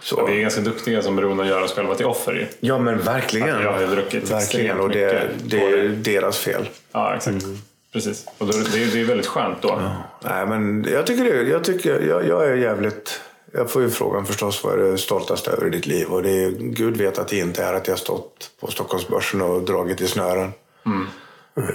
Så. 0.00 0.26
Vi 0.26 0.36
är 0.36 0.40
ganska 0.40 0.60
duktiga 0.60 1.02
som 1.02 1.16
beroende 1.16 1.42
att 1.42 1.48
göra 1.48 1.64
oss 1.64 1.74
själva 1.74 1.94
till 1.94 2.06
offer 2.06 2.32
ju. 2.32 2.46
Ja, 2.60 2.78
men 2.78 2.98
verkligen. 2.98 3.62
Jag 3.62 3.72
har 3.72 3.86
druckit 3.86 4.30
Verkligen. 4.30 4.80
Och 4.80 4.90
det, 4.90 5.28
det 5.44 5.60
är 5.60 5.88
deras 5.88 6.38
fel. 6.38 6.68
Ja, 6.92 7.14
exakt. 7.16 7.44
Precis. 7.92 8.26
Och 8.38 8.46
då, 8.46 8.52
det, 8.52 8.82
är, 8.82 8.86
det 8.86 9.00
är 9.00 9.04
väldigt 9.04 9.26
skönt 9.26 9.62
då. 9.62 9.80
Nej, 10.24 10.46
men 10.46 10.86
jag 10.92 11.06
tycker 11.06 11.24
det. 11.24 11.42
Jag, 11.42 11.64
tycker, 11.64 12.00
jag, 12.00 12.28
jag 12.28 12.48
är 12.48 12.54
jävligt... 12.54 13.20
Jag 13.52 13.70
får 13.70 13.82
ju 13.82 13.90
frågan 13.90 14.26
förstås 14.26 14.64
vad 14.64 14.72
är 14.72 14.90
du 14.90 14.98
stoltast 14.98 15.48
över 15.48 15.66
i 15.66 15.70
ditt 15.70 15.86
liv? 15.86 16.06
Och 16.08 16.22
det 16.22 16.30
är, 16.44 16.50
Gud 16.50 16.96
vet 16.96 17.18
att 17.18 17.28
det 17.28 17.38
inte 17.38 17.64
är 17.64 17.74
att 17.74 17.88
jag 17.88 17.98
stått 17.98 18.50
på 18.60 18.66
Stockholmsbörsen 18.66 19.42
och 19.42 19.62
dragit 19.62 20.00
i 20.00 20.06
snören. 20.06 20.52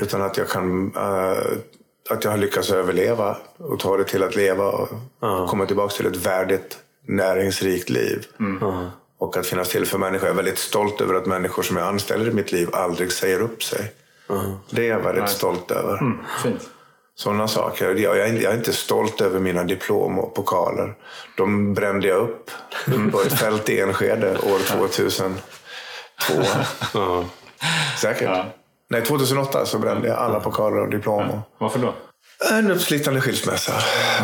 Utan 0.02 0.22
att 0.22 0.38
jag 0.38 0.50
kan... 0.50 0.96
eh, 0.96 1.58
att 2.10 2.24
jag 2.24 2.32
har 2.32 2.38
lyckats 2.38 2.72
överleva 2.72 3.38
och 3.58 3.80
ta 3.80 3.98
det 3.98 4.04
till 4.04 4.24
att 4.24 4.36
leva 4.36 4.66
och 4.72 4.90
komma 5.50 5.66
tillbaka 5.66 5.94
till 5.94 6.06
ett 6.06 6.16
värdigt, 6.26 6.78
näringsrikt 7.08 7.90
liv. 7.90 8.26
Och 9.18 9.38
att 9.38 9.48
finnas 9.48 9.70
till 9.70 9.86
för 9.86 9.98
människor. 9.98 10.28
Jag 10.28 10.34
är 10.34 10.36
väldigt 10.44 10.58
stolt 10.58 11.02
över 11.02 11.14
att 11.14 11.26
människor 11.26 11.64
som 11.64 11.78
jag 11.78 11.88
anställer 11.88 12.28
i 12.30 12.34
mitt 12.34 12.52
liv 12.52 12.70
aldrig 12.74 13.12
säger 13.12 13.42
upp 13.42 13.64
sig. 13.64 13.92
Det 14.70 14.82
är 14.86 14.90
jag 14.90 15.00
väldigt 15.00 15.30
stolt 15.30 15.72
över. 15.72 16.18
Fint. 16.44 16.70
Sådana 17.22 17.48
saker. 17.48 17.96
Jag 17.96 18.20
är, 18.20 18.34
jag 18.34 18.54
är 18.54 18.58
inte 18.58 18.74
stolt 18.74 19.22
över 19.22 19.40
mina 19.40 19.64
diplom 19.64 20.20
och 20.20 20.34
pokaler. 20.36 20.94
De 21.38 21.74
brände 21.74 22.08
jag 22.08 22.18
upp 22.22 22.52
på 23.12 23.22
ett 23.22 23.34
fält 23.40 23.70
i 23.70 23.80
Enskede 23.80 24.32
år 24.32 24.60
2002. 24.78 25.42
ja. 26.94 27.26
Säkert. 28.02 28.22
Ja. 28.30 28.46
Nej, 28.90 29.02
2008 29.04 29.66
så 29.66 29.80
brände 29.80 30.08
jag 30.08 30.18
alla 30.18 30.40
pokaler 30.40 30.82
och 30.82 30.90
diplom. 30.90 31.30
och- 31.30 31.40
Varför 31.58 31.80
då? 31.80 31.94
En 32.50 32.72
uppslitande 32.72 33.22
skilsmässa. 33.22 33.72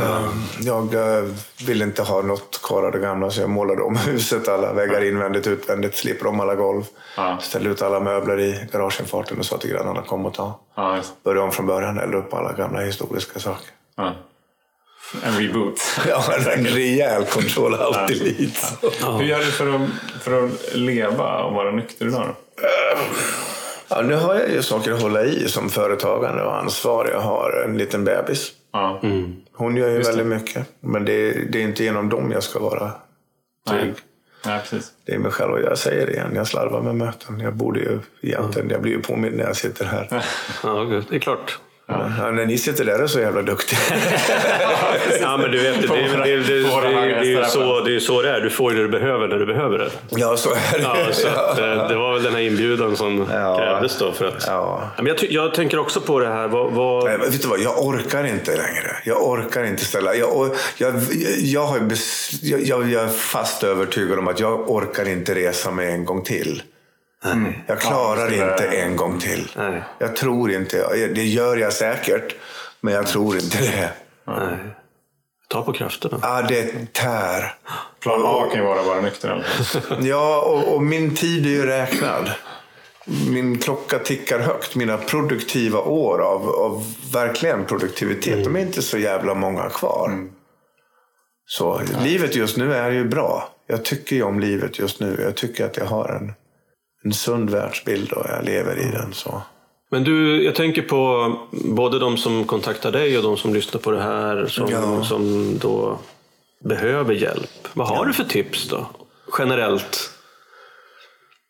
Um, 0.04 0.44
Jag 0.60 0.94
eh, 0.94 1.24
ville 1.66 1.84
inte 1.84 2.02
ha 2.04 2.22
något 2.22 2.62
kvar 2.64 2.84
av 2.84 2.92
det 2.92 3.00
gamla 3.00 3.32
så 3.32 3.42
jag 3.42 3.50
målade 3.50 3.82
om 3.82 3.96
huset. 3.98 4.48
Alla 4.48 4.74
väggar 4.74 5.04
invändigt, 5.04 5.48
utvändigt, 5.48 5.96
slipade 5.96 6.30
om 6.30 6.40
alla 6.40 6.56
golv. 6.56 6.84
Ja. 7.18 7.38
Ställde 7.42 7.70
ut 7.70 7.82
alla 7.82 8.00
möbler 8.00 8.40
i 8.40 8.68
garageinfarten 8.72 9.40
och 9.40 9.46
sa 9.46 9.58
till 9.58 9.70
grannarna 9.70 10.02
kom 10.02 10.26
och 10.26 10.34
ta. 10.34 10.60
Just. 10.98 11.24
Började 11.24 11.42
om 11.42 11.52
från 11.52 11.66
början, 11.66 11.98
eldade 12.00 12.18
upp 12.18 12.34
alla 12.34 12.54
gamla 12.54 12.80
historiska 12.82 13.40
saker. 13.40 13.68
Ja. 13.98 14.16
En 15.24 15.38
reboot. 15.38 15.80
Ja, 16.08 16.24
en 16.56 16.68
rejäl 16.68 17.26
Control 17.26 17.74
Alt 17.76 18.08
Delete. 18.08 18.68
Hur 19.18 19.24
gör 19.24 19.40
du 19.40 19.52
för 19.52 19.76
att, 19.76 19.90
för 20.24 20.46
att 20.46 20.52
leva 20.76 21.44
och 21.44 21.54
vara 21.54 21.72
nykter 21.72 22.08
idag? 22.08 22.36
Ja, 23.90 24.02
nu 24.02 24.16
har 24.16 24.36
jag 24.36 24.50
ju 24.50 24.62
saker 24.62 24.92
att 24.92 25.02
hålla 25.02 25.24
i 25.24 25.48
som 25.50 25.70
företagande 25.70 26.44
och 26.44 26.58
ansvar. 26.58 27.10
Jag 27.14 27.20
har 27.20 27.64
en 27.66 27.78
liten 27.78 28.04
bebis. 28.04 28.52
Ja. 28.74 29.02
Hon 29.54 29.78
gör 29.78 29.90
ju 29.90 30.00
väldigt 30.02 30.26
mycket. 30.28 30.68
Men 30.80 31.06
det, 31.06 31.32
det 31.52 31.60
är 31.60 31.64
inte 31.64 31.84
genom 31.84 32.10
dem 32.10 32.32
jag 32.32 32.44
ska 32.44 32.60
vara 32.60 32.92
Nej. 33.70 33.80
trygg. 33.82 33.96
Nej, 34.46 34.60
precis. 34.60 34.92
Det 35.06 35.14
är 35.14 35.20
mig 35.20 35.32
själv 35.32 35.52
och 35.52 35.62
jag 35.62 35.78
säger 35.78 36.06
det 36.06 36.12
igen. 36.12 36.32
Jag 36.36 36.48
slarvar 36.48 36.82
med 36.82 36.96
möten. 36.96 37.40
Jag 37.40 37.54
borde 37.54 37.80
ju 37.80 38.00
egentligen, 38.22 38.70
jag 38.70 38.82
blir 38.82 38.92
ju 38.92 39.02
påmind 39.02 39.38
när 39.38 39.44
jag 39.44 39.56
sitter 39.56 39.86
här. 39.86 40.08
Ja, 40.64 41.02
det 41.10 41.16
är 41.16 41.20
klart. 41.20 41.60
Ja, 41.90 42.32
när 42.32 42.46
ni 42.46 42.58
sitter 42.58 42.86
där 42.86 43.00
är 43.00 43.08
så 43.08 43.20
jävla 43.20 43.42
duktiga. 43.42 43.80
Ja, 45.22 45.38
men 45.38 45.52
du 45.52 45.58
vet, 45.58 45.82
det, 45.82 45.88
det, 45.88 46.24
det, 46.24 46.38
det, 46.38 46.62
det, 46.62 46.70
På 46.70 46.76
våra 46.76 46.90
det, 46.90 47.06
det 47.06 47.18
är 47.18 47.24
ju 47.24 47.44
så, 47.46 47.82
det 47.84 47.90
är 47.90 47.94
ju 47.94 48.00
så 48.00 48.22
det 48.22 48.30
är. 48.30 48.42
Du 48.42 48.50
får 48.50 48.72
ju 48.72 48.78
det 48.78 48.84
du 48.84 48.90
behöver 49.00 49.28
när 49.28 49.38
du 49.38 49.46
behöver 49.46 49.78
det. 49.78 49.90
ja, 50.10 50.38
så 50.38 50.50
är 50.50 50.78
det. 50.78 50.84
Ja, 50.84 50.96
så 51.12 51.28
att, 51.28 51.60
eh, 51.60 51.88
det 51.88 51.96
var 51.96 52.14
väl 52.14 52.24
den 52.24 52.34
här 52.34 52.42
inbjudan 52.42 52.96
som 52.98 53.26
Ja. 53.32 53.58
krävdes 53.58 53.98
då. 53.98 54.12
För 54.12 54.28
att, 54.28 54.44
Ja. 54.48 54.90
Men 54.98 55.06
jag, 55.06 55.18
jag 55.30 55.54
tänker 55.54 55.80
också 55.80 56.02
på 56.02 56.20
det 56.20 56.28
här. 56.28 56.48
Vad, 56.48 56.72
vad, 56.72 57.06
Nej, 57.06 57.18
vet 57.18 57.42
du 57.42 57.48
vad, 57.48 57.60
jag 57.60 57.84
orkar 57.86 58.28
inte 58.28 58.52
längre. 58.52 58.98
Jag 59.04 59.28
orkar 59.28 59.64
inte 59.64 59.86
ställa. 59.86 60.16
Jag, 60.16 60.56
jag, 60.78 60.94
jag, 61.38 61.66
har 61.66 61.80
jag, 62.42 62.62
jag, 62.62 62.90
jag 62.92 63.04
är 63.04 63.08
fast 63.08 63.64
övertygad 63.64 64.20
om 64.20 64.28
att 64.28 64.40
jag 64.40 64.70
orkar 64.72 65.08
inte 65.10 65.36
resa 65.36 65.72
med 65.72 65.90
en 65.90 66.06
gång 66.06 66.24
till. 66.24 66.62
Jag 67.68 67.80
klarar 67.80 68.32
Ja, 68.32 68.52
inte 68.52 68.68
en 68.68 68.96
gång 68.96 69.20
till. 69.20 69.52
Nej. 69.58 69.84
Jag 70.00 70.16
tror 70.16 70.52
inte. 70.52 71.08
Det 71.16 71.24
gör 71.24 71.58
jag 71.58 71.74
säkert. 71.74 72.36
Men 72.82 72.94
jag 72.94 73.08
tror 73.08 73.36
inte 73.36 73.58
det. 73.62 73.90
nej. 74.28 74.58
Ta 75.50 75.64
på 75.64 75.74
krafterna. 75.74 76.20
Ah, 76.22 76.42
det 76.42 76.94
tär. 76.94 77.54
Plan 78.00 78.22
A 78.26 78.48
kan 78.52 78.60
ju 78.62 78.66
vara 78.68 78.80
att 78.80 78.86
vara 78.86 79.02
nykter. 79.02 79.46
Ja, 80.02 80.42
och, 80.42 80.76
och 80.76 80.82
min 80.82 81.16
tid 81.16 81.46
är 81.46 81.50
ju 81.50 81.66
räknad. 81.66 82.32
Min 83.30 83.58
klocka 83.58 84.00
tickar 84.00 84.40
högt. 84.40 84.76
Mina 84.76 84.98
produktiva 84.98 85.80
år 85.80 86.20
av, 86.22 86.50
av 86.50 86.84
verkligen 87.14 87.66
produktivitet, 87.66 88.44
de 88.44 88.56
är 88.56 88.60
inte 88.60 88.82
så 88.82 88.98
jävla 88.98 89.34
många 89.34 89.70
kvar. 89.70 90.28
Så 91.46 91.82
livet 92.04 92.36
just 92.36 92.58
nu 92.58 92.74
är 92.74 92.92
ju 92.92 93.04
bra. 93.06 93.50
Jag 93.68 93.86
tycker 93.86 94.16
ju 94.16 94.24
om 94.24 94.40
livet 94.40 94.80
just 94.80 95.00
nu. 95.00 95.20
Jag 95.24 95.36
tycker 95.36 95.66
att 95.66 95.78
jag 95.78 95.86
har 95.86 96.10
en, 96.10 96.34
en 97.04 97.14
sund 97.14 97.50
världsbild 97.50 98.12
och 98.12 98.26
jag 98.30 98.46
lever 98.46 98.78
i 98.80 98.92
den. 98.92 99.14
så. 99.14 99.42
Men 99.92 100.04
du, 100.04 100.44
jag 100.44 100.56
tänker 100.56 100.82
på 100.82 101.34
både 101.52 102.00
de 102.00 102.18
som 102.18 102.46
kontaktar 102.46 102.92
dig 102.92 103.18
och 103.18 103.24
de 103.24 103.38
som 103.38 103.54
lyssnar 103.54 103.82
på 103.82 103.92
det 103.92 104.02
här 104.02 104.46
som, 104.48 104.72
Ja. 104.72 105.04
som 105.04 105.52
då 105.60 106.00
behöver 106.64 107.14
hjälp. 107.14 107.68
Vad 107.74 107.88
har 107.88 108.06
du 108.06 108.14
för 108.14 108.24
tips 108.24 108.70
då? 108.70 108.88
Generellt? 109.40 110.10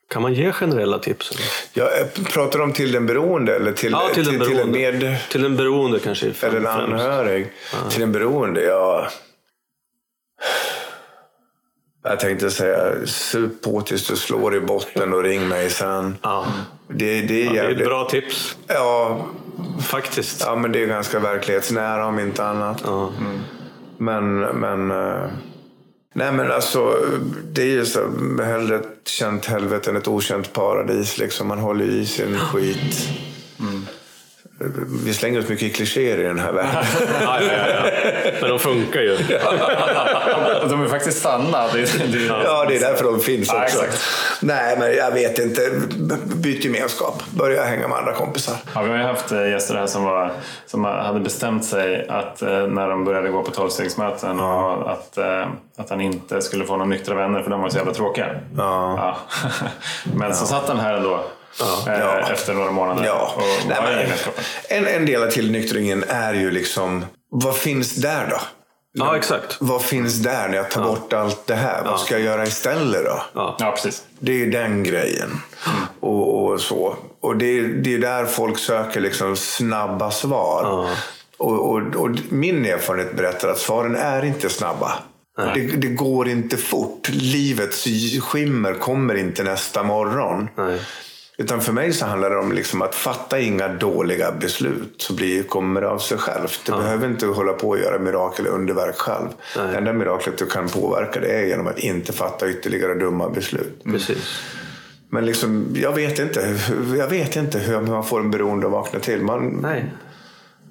Kan 0.09 0.21
man 0.21 0.33
ge 0.33 0.51
generella 0.51 0.99
tips? 0.99 1.31
eller? 1.31 1.43
Jag 1.73 2.01
eh, 2.01 2.07
pratar 2.33 2.59
om 2.61 2.73
till 2.73 2.91
den 2.91 3.05
beroende 3.05 3.55
eller 3.55 3.71
till, 3.71 3.91
Ja, 3.91 4.09
till 4.13 4.25
den 4.25 4.39
till, 4.39 4.47
till 4.47 4.59
en 4.59 4.71
med... 4.71 5.17
Till 5.29 5.45
en 5.45 5.57
beroende 5.57 5.99
kanske 5.99 6.25
främst. 6.33 6.43
Eller 6.43 6.57
en 6.69 6.93
anhörig. 6.93 7.47
Till 7.89 8.03
en 8.03 8.11
beroende, 8.11 8.61
ja. 8.63 9.07
Jag 12.09 12.19
tänkte 12.19 12.51
säga, 12.51 13.05
sup 13.05 13.61
på 13.61 13.81
tills 13.81 14.07
du 14.07 14.15
slår 14.15 14.55
i 14.55 14.59
botten 14.59 15.13
och 15.13 15.23
ring 15.23 15.47
mig 15.47 15.69
sen. 15.69 16.17
Ja. 16.21 16.45
Det, 16.87 17.21
det 17.21 17.45
är 17.47 17.53
Det 17.53 17.59
är 17.59 17.71
ett 17.71 17.85
bra 17.85 18.05
tips 18.09 18.57
Ja, 18.67 19.25
faktiskt. 19.81 20.43
ja, 20.45 20.55
men 20.55 20.71
det 20.71 20.83
är 20.83 20.87
ganska 20.87 21.19
verklighetsnära 21.19 22.05
om 22.05 22.19
inte 22.19 22.45
annat. 22.45 22.81
Ja. 22.85 23.11
Men, 23.97 24.39
men... 24.39 24.91
eh, 24.91 25.27
Nej 26.13 26.31
men 26.31 26.51
alltså, 26.51 26.95
det 27.51 27.61
är 27.61 27.65
ju 27.65 27.85
så. 27.85 27.99
Hellre 28.43 28.75
ett 28.75 29.07
känt 29.07 29.45
helvete 29.45 29.89
än 29.89 29.95
ett 29.95 30.07
okänt 30.07 30.53
paradis. 30.53 31.17
Liksom. 31.17 31.47
Man 31.47 31.59
håller 31.59 31.85
i 31.85 32.05
sin 32.05 32.37
skit. 32.39 33.09
Vi 35.05 35.13
slänger 35.13 35.39
oss 35.39 35.49
mycket 35.49 35.75
klichéer 35.75 36.17
i 36.17 36.23
den 36.23 36.39
här 36.39 36.51
världen. 36.51 36.71
Ja, 37.21 37.39
ja, 37.41 37.51
ja, 37.51 37.67
ja. 37.69 38.31
Men 38.41 38.49
de 38.49 38.59
funkar 38.59 39.01
ju. 39.01 39.17
De 40.69 40.83
är 40.83 40.87
faktiskt 40.87 41.21
sanna. 41.21 41.67
Det 41.73 41.79
är, 41.79 42.07
det 42.07 42.17
är, 42.17 42.43
Ja, 42.43 42.65
det 42.65 42.75
är 42.75 42.79
därför 42.79 43.03
de 43.03 43.19
finns 43.19 43.53
också. 43.53 43.83
Nej, 44.41 44.77
men 44.79 44.95
jag 44.95 45.11
vet 45.11 45.39
inte. 45.39 45.61
Byt 46.35 46.65
gemenskap. 46.65 47.23
Börja 47.29 47.63
hänga 47.63 47.87
med 47.87 47.97
andra 47.97 48.13
kompisar. 48.13 48.55
Ja, 48.75 48.81
vi 48.81 48.89
har 48.89 48.97
ju 48.97 49.03
haft 49.03 49.31
eh, 49.31 49.49
gäster 49.49 49.75
här 49.75 49.87
som, 49.87 50.03
var, 50.03 50.31
som 50.65 50.83
hade 50.83 51.19
bestämt 51.19 51.65
sig 51.65 52.07
att 52.09 52.41
eh, 52.41 52.67
när 52.67 52.89
de 52.89 53.05
började 53.05 53.29
gå 53.29 53.43
på 53.43 53.51
tolvstegsmöten 53.51 54.39
och 54.39 54.91
att, 54.91 55.17
eh, 55.17 55.47
att 55.77 55.89
han 55.89 56.01
inte 56.01 56.41
skulle 56.41 56.65
få 56.65 56.73
några 56.73 56.85
nyktra 56.89 57.15
vänner 57.15 57.41
för 57.43 57.49
de 57.49 57.61
var 57.61 57.69
så 57.69 57.77
jävla 57.77 57.93
tråkiga. 57.93 58.27
Ja. 58.57 58.95
Ja. 58.97 59.17
Men 60.15 60.35
så 60.35 60.45
satt 60.45 60.67
han 60.67 60.79
här 60.79 60.93
ändå 60.93 61.23
Ja. 61.85 62.29
efter 62.33 62.53
några 62.53 62.71
månader 62.71 63.05
Ja. 63.05 63.33
och 63.35 63.67
Nej, 63.69 63.77
men, 64.69 64.77
en, 64.87 64.95
en 64.95 65.05
del 65.05 65.23
av 65.23 65.27
tillnyktringen 65.29 66.03
är 66.07 66.33
ju 66.33 66.51
liksom, 66.51 67.05
vad 67.31 67.57
finns 67.57 67.95
där 67.95 68.27
då? 68.29 68.37
Ja, 68.93 69.17
exakt. 69.17 69.57
Vad 69.59 69.81
finns 69.81 70.15
där 70.15 70.47
när 70.47 70.57
jag 70.57 70.71
tar 70.71 70.83
bort 70.83 71.13
allt 71.13 71.47
det 71.47 71.55
här? 71.55 71.83
Vad 71.83 71.99
ska 71.99 72.13
jag 72.15 72.21
göra 72.23 72.43
istället 72.43 73.05
då? 73.05 73.21
Ja. 73.33 73.55
Ja, 73.59 73.71
precis. 73.71 74.03
Det 74.19 74.31
är 74.31 74.35
ju 74.37 74.51
den 74.51 74.83
grejen. 74.83 75.41
Och, 75.99 76.43
och 76.45 76.61
så. 76.61 76.95
Och 77.21 77.37
det, 77.37 77.45
är- 77.59 77.63
det 77.67 77.93
är 77.93 77.99
där 77.99 78.25
folk 78.25 78.57
söker 78.59 78.99
liksom 79.01 79.35
snabba 79.35 80.11
svar. 80.11 80.87
Och, 81.37 81.69
och, 81.71 81.81
och 81.95 82.09
min 82.29 82.65
erfarenhet 82.65 83.15
berättar 83.17 83.47
att 83.49 83.59
svaren 83.59 83.95
är 83.95 84.25
inte 84.25 84.49
snabba. 84.49 84.91
Det, 85.53 85.61
det 85.61 85.87
går 85.87 86.27
inte 86.29 86.57
fort. 86.57 87.09
Livets 87.09 87.85
skimmer 88.21 88.73
kommer 88.73 89.15
inte 89.15 89.43
nästa 89.43 89.83
morgon. 89.83 90.49
Nej. 90.55 90.79
Utan 91.39 91.61
för 91.61 91.73
mig 91.73 91.93
så 91.93 92.05
handlar 92.05 92.29
det 92.29 92.37
om 92.37 92.51
liksom 92.51 92.81
att 92.81 92.95
fatta 92.95 93.39
inga 93.39 93.67
dåliga 93.67 94.31
beslut 94.31 94.93
så 95.01 95.13
blir, 95.13 95.43
kommer 95.43 95.81
det 95.81 95.89
av 95.89 95.97
sig 95.99 96.17
självt. 96.17 96.61
Du 96.65 96.71
behöver 96.71 97.07
inte 97.07 97.25
hålla 97.25 97.53
på 97.53 97.69
och 97.69 97.79
göra 97.79 97.99
mirakel 97.99 98.47
och 98.47 98.53
underverk 98.55 98.95
själv. 98.95 99.27
Det 99.55 99.77
enda 99.77 99.93
miraklet 99.93 100.37
du 100.37 100.45
kan 100.45 100.67
påverka 100.69 101.19
det 101.19 101.27
är 101.27 101.45
genom 101.45 101.67
att 101.67 101.79
inte 101.79 102.13
fatta 102.13 102.49
ytterligare 102.49 102.93
dumma 102.95 103.29
beslut. 103.29 103.83
Precis. 103.83 104.41
Men 105.09 105.25
liksom, 105.25 105.67
jag 105.75 105.91
vet 105.95 106.19
inte. 106.19 106.41
hur- 106.67 106.97
Jag 106.97 107.07
vet 107.07 107.35
inte 107.35 107.59
hur 107.59 107.81
man 107.81 108.03
får 108.03 108.19
en 108.19 108.31
beroende 108.31 108.65
att 108.65 108.71
vakna 108.71 108.99
till. 108.99 109.21
Man, 109.21 109.59
Nej. 109.61 109.85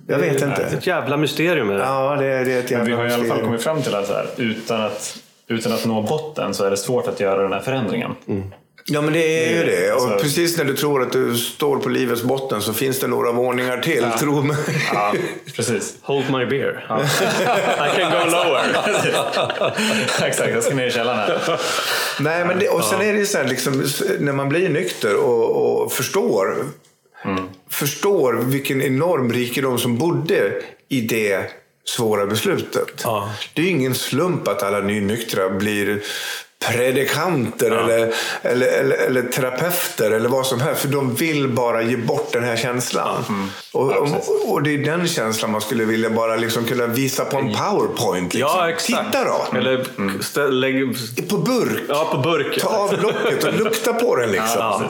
jag 0.06 0.18
vet 0.18 0.38
Det 0.38 0.44
är 0.44 0.48
inte. 0.48 0.62
ett 0.62 0.86
jävla 0.86 1.16
mysterium. 1.16 1.70
Är 1.70 1.74
det. 1.74 1.80
Ja, 1.80 2.16
det, 2.20 2.26
är- 2.26 2.44
det 2.44 2.52
är 2.52 2.58
ett 2.58 2.70
Men 2.70 2.84
vi 2.84 2.90
jävla 2.90 2.96
har 2.96 3.02
i 3.02 3.06
alla 3.06 3.12
fall 3.14 3.20
mysterium. 3.22 3.46
kommit 3.46 3.62
fram 3.62 3.82
till 3.82 3.94
att 3.94 4.06
så 4.06 4.12
här, 4.12 4.28
utan, 4.36 4.80
att, 4.80 5.18
utan 5.48 5.72
att 5.72 5.84
nå 5.86 6.02
botten 6.02 6.54
så 6.54 6.64
är 6.64 6.70
det 6.70 6.76
svårt 6.76 7.08
att 7.08 7.20
göra 7.20 7.42
den 7.42 7.52
här 7.52 7.60
förändringen. 7.60 8.10
Ja, 8.88 9.00
men 9.00 9.12
det 9.12 9.44
är 9.48 9.56
ju 9.58 9.64
det. 9.64 9.92
Och 9.92 10.02
Alltså- 10.02 10.18
precis 10.18 10.56
när 10.56 10.64
du 10.64 10.74
tror 10.76 11.02
att 11.02 11.12
du 11.12 11.36
står 11.36 11.76
på 11.78 11.88
livets 11.88 12.22
botten 12.22 12.62
så 12.62 12.72
finns 12.72 13.00
det 13.00 13.06
några 13.06 13.32
våningar 13.32 13.78
till. 13.78 14.06
Tro 14.20 14.42
mig. 14.42 14.56
Ja, 14.94 15.14
precis. 15.56 15.94
Hold 16.02 16.24
my 16.30 16.46
beer. 16.46 16.86
I 17.86 18.00
can 18.00 18.10
go 18.10 18.30
lower. 18.30 18.62
Exakt, 20.26 20.50
jag 20.50 20.64
ska 20.64 20.74
ner 20.74 20.86
i 20.86 20.90
källaren 20.90 21.18
här. 21.18 21.60
Nej, 22.20 22.44
men 22.44 22.58
det, 22.58 22.68
och 22.68 22.84
sen 22.84 23.00
är 23.00 23.12
det 23.12 23.18
ju 23.18 23.26
så 23.26 23.38
här, 23.38 23.44
liksom, 23.48 23.84
när 24.18 24.32
man 24.32 24.48
blir 24.48 24.68
nykter 24.68 25.16
och, 25.16 25.82
och 25.82 25.92
förstår, 25.92 26.56
förstår 27.70 28.32
vilken 28.32 28.82
enorm 28.82 29.32
rikedom 29.32 29.78
som 29.78 29.98
bodde 29.98 30.52
i 30.88 31.00
det 31.00 31.50
svåra 31.84 32.26
beslutet. 32.26 33.00
Ja. 33.04 33.30
Det 33.54 33.62
är 33.62 33.66
ingen 33.66 33.94
slump 33.94 34.48
att 34.48 34.62
alla 34.62 34.80
nynyktra 34.80 35.50
blir 35.50 36.02
predikanter 36.64 37.70
eller, 37.70 38.14
eller, 38.42 38.66
eller, 38.66 38.96
eller 38.96 39.22
terapeuter 39.22 40.10
eller 40.10 40.28
vad 40.28 40.46
som 40.46 40.60
helst. 40.60 40.80
För 40.80 40.88
de 40.88 41.14
vill 41.14 41.48
bara 41.48 41.82
ge 41.82 41.96
bort 41.96 42.32
den 42.32 42.44
här 42.44 42.56
känslan. 42.56 43.24
Och, 43.72 43.92
Ja, 43.92 43.96
och, 43.98 44.52
och 44.52 44.62
det 44.62 44.74
är 44.74 44.78
den 44.78 45.08
känslan 45.08 45.50
man 45.50 45.60
skulle 45.60 45.84
vilja 45.84 46.10
bara 46.10 46.36
liksom 46.36 46.64
kunna 46.64 46.86
visa 46.86 47.24
på 47.24 47.38
en 47.38 47.52
powerpoint. 47.54 48.34
Liksom. 48.34 48.50
Ja, 48.56 48.70
exakt. 48.70 49.06
Titta 49.12 49.24
då! 49.24 49.58
Eller 49.58 49.84
stä- 50.20 50.50
lägg... 50.50 50.96
På 51.30 51.36
burk. 51.36 51.82
Ja, 51.88 52.08
på 52.12 52.18
burk. 52.18 52.60
Ta 52.60 52.68
av 52.68 53.02
locket 53.02 53.44
och 53.44 53.54
lukta 53.54 53.92
på 53.92 54.16
den 54.16 54.30
liksom. 54.30 54.84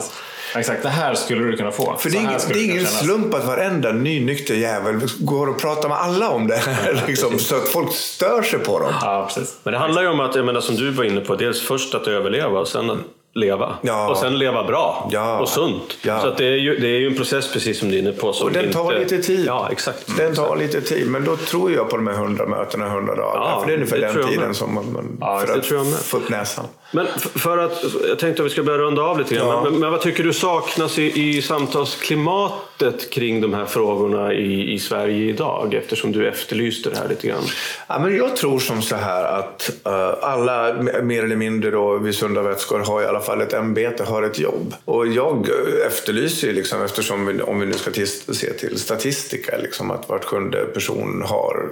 Exakt, 0.55 0.83
det 0.83 0.89
här 0.89 1.15
skulle 1.15 1.43
du 1.43 1.57
kunna 1.57 1.71
få. 1.71 1.95
För 1.97 2.09
det 2.09 2.17
är, 2.17 2.21
ingen, 2.21 2.39
det 2.47 2.59
är 2.59 2.65
ingen 2.65 2.85
slump 2.85 3.33
att 3.33 3.45
varenda 3.45 3.91
nynykter 3.91 4.55
jävel 4.55 4.99
går 5.19 5.49
och 5.49 5.59
pratar 5.59 5.89
med 5.89 5.97
alla 5.97 6.29
om 6.29 6.47
det 6.47 6.55
här. 6.55 7.03
Liksom, 7.07 7.39
så 7.39 7.55
att 7.55 7.67
folk 7.67 7.93
stör 7.93 8.41
sig 8.41 8.59
på 8.59 8.79
dem. 8.79 8.93
Ja, 9.01 9.29
precis. 9.33 9.57
Men 9.63 9.73
det 9.73 9.79
handlar 9.79 10.01
ju 10.01 10.07
om 10.07 10.19
att, 10.19 10.35
jag 10.35 10.45
menar, 10.45 10.61
som 10.61 10.75
du 10.75 10.91
var 10.91 11.03
inne 11.03 11.21
på, 11.21 11.35
dels 11.35 11.61
först 11.61 11.95
att 11.95 12.07
överleva 12.07 12.59
och 12.59 12.67
sen 12.67 12.89
att 12.89 12.97
leva. 13.33 13.75
Ja. 13.81 14.09
Och 14.09 14.17
sen 14.17 14.39
leva 14.39 14.63
bra 14.63 15.09
Ja. 15.11 15.39
och 15.39 15.49
sunt. 15.49 15.97
Ja. 16.01 16.21
Så 16.21 16.29
det, 16.29 16.45
är 16.45 16.55
ju, 16.55 16.77
det 16.79 16.87
är 16.87 16.99
ju 16.99 17.07
en 17.07 17.15
process, 17.15 17.53
precis 17.53 17.79
som 17.79 17.89
du 17.89 17.95
är 17.95 17.99
inne 17.99 18.11
på. 18.11 18.27
Och 18.27 18.51
den 18.51 18.71
tar 18.71 18.83
inte... 18.83 18.99
lite 19.15 19.27
tid. 19.27 19.45
Ja, 19.47 19.67
exakt. 19.71 20.17
Den 20.17 20.35
tar 20.35 20.55
lite 20.55 20.81
tid, 20.81 21.07
men 21.07 21.25
då 21.25 21.35
tror 21.35 21.71
jag 21.71 21.89
på 21.89 21.97
de 21.97 22.07
här 22.07 22.13
100 22.13 22.45
mötena, 22.45 22.85
100 22.87 23.15
dagar. 23.15 23.59
För 23.59 23.67
det 23.67 23.73
är 23.73 23.75
ungefär 23.75 23.97
det 23.99 24.13
den 24.13 24.27
tiden 24.27 24.53
som 24.53 24.73
man, 24.73 25.17
Ja, 25.21 25.39
för 25.39 25.47
det 25.47 25.81
att 25.81 26.03
få 26.03 26.17
upp 26.17 26.29
näsan. 26.29 26.65
Men 26.91 27.07
för 27.17 27.57
att, 27.57 27.83
jag 28.07 28.19
tänkte 28.19 28.41
att 28.41 28.45
vi 28.45 28.49
ska 28.49 28.63
börja 28.63 28.77
runda 28.77 29.01
av 29.01 29.19
lite 29.19 29.35
grann. 29.35 29.63
Men, 29.63 29.79
men 29.79 29.91
vad 29.91 30.01
tycker 30.01 30.23
du 30.23 30.33
saknas 30.33 30.99
i, 30.99 31.37
i 31.37 31.41
samtalsklimatet 31.41 33.09
kring 33.13 33.41
de 33.41 33.53
här 33.53 33.65
frågorna 33.65 34.33
i, 34.33 34.73
i 34.73 34.79
Sverige 34.79 35.29
idag? 35.29 35.73
Eftersom 35.73 36.11
du 36.11 36.27
efterlyste 36.27 36.89
det 36.89 36.97
här 36.97 37.09
lite 37.09 37.27
grann. 37.27 37.43
Ja, 37.87 37.99
men 37.99 38.17
jag 38.17 38.35
tror 38.35 38.59
som 38.59 38.81
så 38.81 38.95
här 38.95 39.23
att 39.23 39.71
eh, 39.85 40.13
alla 40.21 40.73
mer 41.03 41.23
eller 41.23 41.35
mindre 41.35 41.71
då, 41.71 41.97
vid 41.97 42.15
sunda 42.15 42.41
vätskor 42.41 42.79
har 42.79 43.01
i 43.01 43.05
alla 43.05 43.16
fall 43.19 43.41
ett 43.41 43.53
ämbete, 43.53 44.03
har 44.03 44.23
ett 44.23 44.39
jobb. 44.39 44.73
Och 44.85 45.07
jag 45.07 45.49
efterlyser 45.87 46.47
ju 46.47 46.53
liksom, 46.53 46.83
eftersom 46.83 47.25
vi, 47.25 47.41
om 47.41 47.59
vi 47.59 47.65
nu 47.65 47.73
ska 47.73 47.91
se 48.33 48.53
till 48.53 48.79
statistika, 48.79 49.57
liksom, 49.57 49.91
att 49.91 50.09
vart 50.09 50.25
sjunde 50.25 50.65
person 50.65 51.23
har 51.25 51.69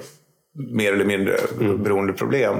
mer 0.57 0.93
eller 0.93 1.05
mindre 1.05 1.39
beroendeproblem. 1.77 2.57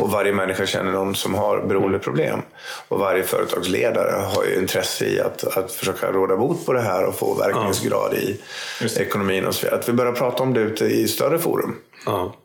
Och 0.00 0.10
varje 0.10 0.32
människa 0.32 0.66
känner 0.66 0.92
någon 0.92 1.14
som 1.14 1.34
har 1.34 1.60
beroendeproblem. 1.60 2.40
Och 2.88 2.98
varje 2.98 3.22
företagsledare 3.22 4.10
har 4.10 4.44
ju 4.44 4.54
intresse 4.54 5.06
i 5.06 5.20
att, 5.20 5.56
att 5.56 5.72
försöka 5.72 6.12
råda 6.12 6.36
bot 6.36 6.66
på 6.66 6.72
det 6.72 6.80
här 6.80 7.04
och 7.04 7.18
få 7.18 7.34
verkningsgrad 7.34 8.14
i 8.14 8.40
Just 8.80 8.96
det. 8.96 9.02
ekonomin 9.02 9.46
och 9.46 9.54
så 9.54 9.62
vidare. 9.66 9.80
Att 9.80 9.88
vi 9.88 9.92
börjar 9.92 10.12
prata 10.12 10.42
om 10.42 10.54
det 10.54 10.60
ute 10.60 10.84
i 10.84 11.08
större 11.08 11.38
forum. 11.38 11.76
Ja. 12.06 12.36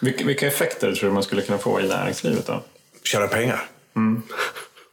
Vilka, 0.00 0.24
vilka 0.24 0.46
effekter 0.46 0.92
tror 0.92 1.08
du 1.08 1.14
man 1.14 1.22
skulle 1.22 1.42
kunna 1.42 1.58
få 1.58 1.80
i 1.80 1.88
näringslivet 1.88 2.46
då? 2.46 2.62
Tjäna 3.04 3.26
pengar. 3.26 3.68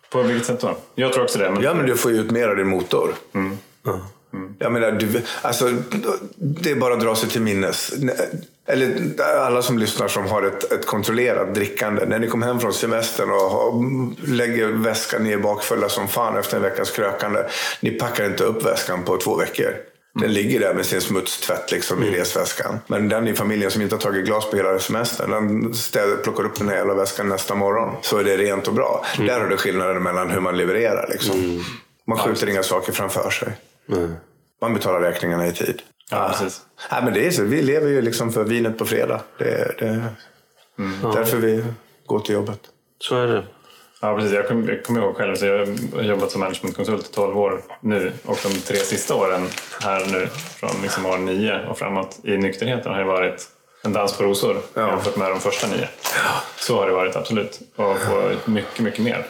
På 0.10 0.22
vilket 0.22 0.48
sätt 0.48 0.62
då? 0.62 0.78
Jag 0.96 1.14
tror 1.14 1.24
också 1.24 1.40
det. 1.40 1.52
Men... 1.52 1.64
Ja, 1.64 1.74
men 1.74 1.86
du 1.86 1.98
får 1.98 2.12
ju 2.12 2.18
ut 2.18 2.32
mer 2.32 2.48
av 2.48 2.56
din 2.56 2.68
motor. 2.68 3.16
Jag 4.60 4.72
menar, 4.72 4.92
du, 4.92 5.22
alltså, 5.42 5.72
det 6.36 6.72
är 6.72 6.76
bara 6.76 6.94
att 6.94 7.00
dra 7.00 7.16
sig 7.16 7.30
till 7.30 7.42
minnes. 7.42 7.94
Eller 8.66 8.96
alla 9.22 9.62
som 9.62 9.80
lyssnar 9.80 10.08
som 10.08 10.26
har 10.26 10.44
ett, 10.44 10.72
ett 10.72 10.86
kontrollerat 10.86 11.56
drickande. 11.56 12.06
När 12.06 12.20
ni 12.20 12.28
kom 12.28 12.42
hem 12.42 12.60
från 12.60 12.74
semestern 12.74 13.32
och 13.32 13.38
har, 13.38 13.72
lägger 14.28 14.68
väskan 14.68 15.24
ner 15.24 15.38
bakfulla 15.38 15.90
som 15.90 16.08
fan 16.08 16.38
efter 16.38 16.58
en 16.58 16.64
veckas 16.64 16.92
krökande. 16.92 17.40
Ni 17.82 17.92
packar 17.92 18.26
inte 18.26 18.44
upp 18.44 18.66
väskan 18.66 19.04
på 19.04 19.18
två 19.18 19.36
veckor. 19.36 19.76
Den 20.22 20.34
ligger 20.34 20.60
där 20.60 20.74
med 20.74 20.86
sin 20.86 21.02
smutstvätt 21.02 21.72
liksom 21.72 22.04
i 22.04 22.12
resväskan. 22.12 22.80
Men 22.88 23.10
den 23.10 23.28
i 23.28 23.34
familjen 23.34 23.72
som 23.72 23.82
inte 23.82 23.96
har 23.96 24.02
tagit 24.02 24.26
glas 24.26 24.50
på 24.50 24.58
hela 24.58 24.80
semestern, 24.80 25.32
den 25.32 25.74
städer, 25.74 26.18
plockar 26.18 26.44
upp 26.44 26.58
den 26.58 26.70
här 26.70 26.76
jävla 26.76 26.94
väskan 26.94 27.30
nästa 27.30 27.56
morgon. 27.56 27.96
Så 28.02 28.18
är 28.18 28.24
det 28.24 28.38
rent 28.38 28.68
och 28.68 28.74
bra. 28.74 29.06
Där 29.18 29.40
har 29.40 29.48
du 29.48 29.58
skillnaden 29.58 30.04
mellan 30.04 30.30
hur 30.30 30.40
man 30.40 30.58
levererar. 30.58 31.10
Liksom. 31.10 31.64
Man 32.08 32.18
skjuter 32.18 32.50
inga 32.50 32.64
saker 32.64 32.92
framför 32.92 33.30
sig. 33.30 33.58
Man 34.62 34.74
betalar 34.74 35.02
räkningarna 35.02 35.48
i 35.48 35.54
tid. 35.54 35.82
Ja, 36.12 36.30
precis. 36.30 36.62
Nej, 36.92 37.04
men 37.04 37.14
det 37.14 37.28
är 37.28 37.32
så. 37.32 37.44
Vi 37.44 37.62
lever 37.62 37.88
ju 37.88 38.02
liksom 38.02 38.32
för 38.32 38.44
vinet 38.44 38.78
på 38.78 38.86
fredag. 38.86 39.22
Det 39.38 39.52
är 39.52 39.76
det 39.80 39.86
är 39.88 41.14
därför 41.14 41.38
vi 41.38 41.64
går 42.06 42.20
till 42.20 42.36
jobbet. 42.36 42.60
Så 43.00 43.16
är 43.16 43.28
det. 43.28 43.46
Ja, 44.02 44.16
precis. 44.16 44.34
Jag 44.34 44.48
kommer 44.48 44.84
kommer 44.84 45.00
ihåg 45.02 45.16
själv, 45.16 45.36
så 45.36 45.46
jag 45.46 45.58
har 45.96 46.04
jobbat 46.04 46.32
som 46.32 46.40
managementkonsult 46.40 47.10
i 47.10 47.14
12 47.14 47.38
år 47.40 47.62
nu 47.82 48.12
och 48.26 48.38
de 48.44 48.50
tre 48.50 48.76
sista 48.78 49.16
åren 49.16 49.48
här 49.82 50.06
nu, 50.12 50.28
från 50.60 50.82
liksom 50.84 51.06
år 51.06 51.18
nio 51.18 51.66
och 51.70 51.78
framåt 51.78 52.20
i 52.24 52.38
nykterheten 52.38 52.92
har 52.92 53.00
ju 53.00 53.06
varit 53.06 53.48
en 53.84 53.94
dans 53.94 54.18
på 54.18 54.24
rosor 54.24 54.58
Ja. 54.74 54.88
jämfört 54.88 55.16
med 55.16 55.30
de 55.32 55.40
första 55.40 55.68
nio. 55.68 55.90
Så 56.60 56.80
har 56.80 56.88
det 56.88 56.94
varit 56.94 57.16
absolut. 57.16 57.60
Och 57.76 57.98
få 57.98 58.32
mycket, 58.46 58.80
mycket 58.80 59.00
mer 59.04 59.26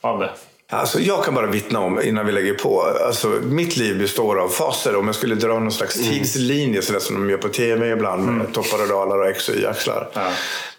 av 0.00 0.18
det. 0.18 0.30
Alltså, 0.70 1.00
jag 1.00 1.24
kan 1.24 1.34
bara 1.34 1.46
vittna 1.46 1.80
om, 1.80 2.02
innan 2.02 2.26
vi 2.26 2.32
lägger 2.32 2.54
på, 2.54 2.82
alltså, 3.06 3.26
mitt 3.42 3.76
liv 3.76 3.98
består 3.98 4.40
av 4.40 4.48
faser. 4.48 4.96
Om 4.96 5.06
jag 5.06 5.14
skulle 5.14 5.34
dra 5.34 5.48
någon 5.58 5.72
slags 5.72 5.94
tidslinje, 5.94 6.82
sådär 6.82 7.00
som 7.00 7.14
de 7.14 7.30
gör 7.30 7.38
på 7.38 7.48
tv 7.48 7.90
ibland, 7.90 8.26
med 8.26 8.54
toppar 8.54 8.82
och 8.82 8.88
dalar 8.88 9.18
och 9.18 9.28
X 9.28 9.48
och 9.48 9.54
Y-axlar. 9.54 10.08
Ja. 10.12 10.30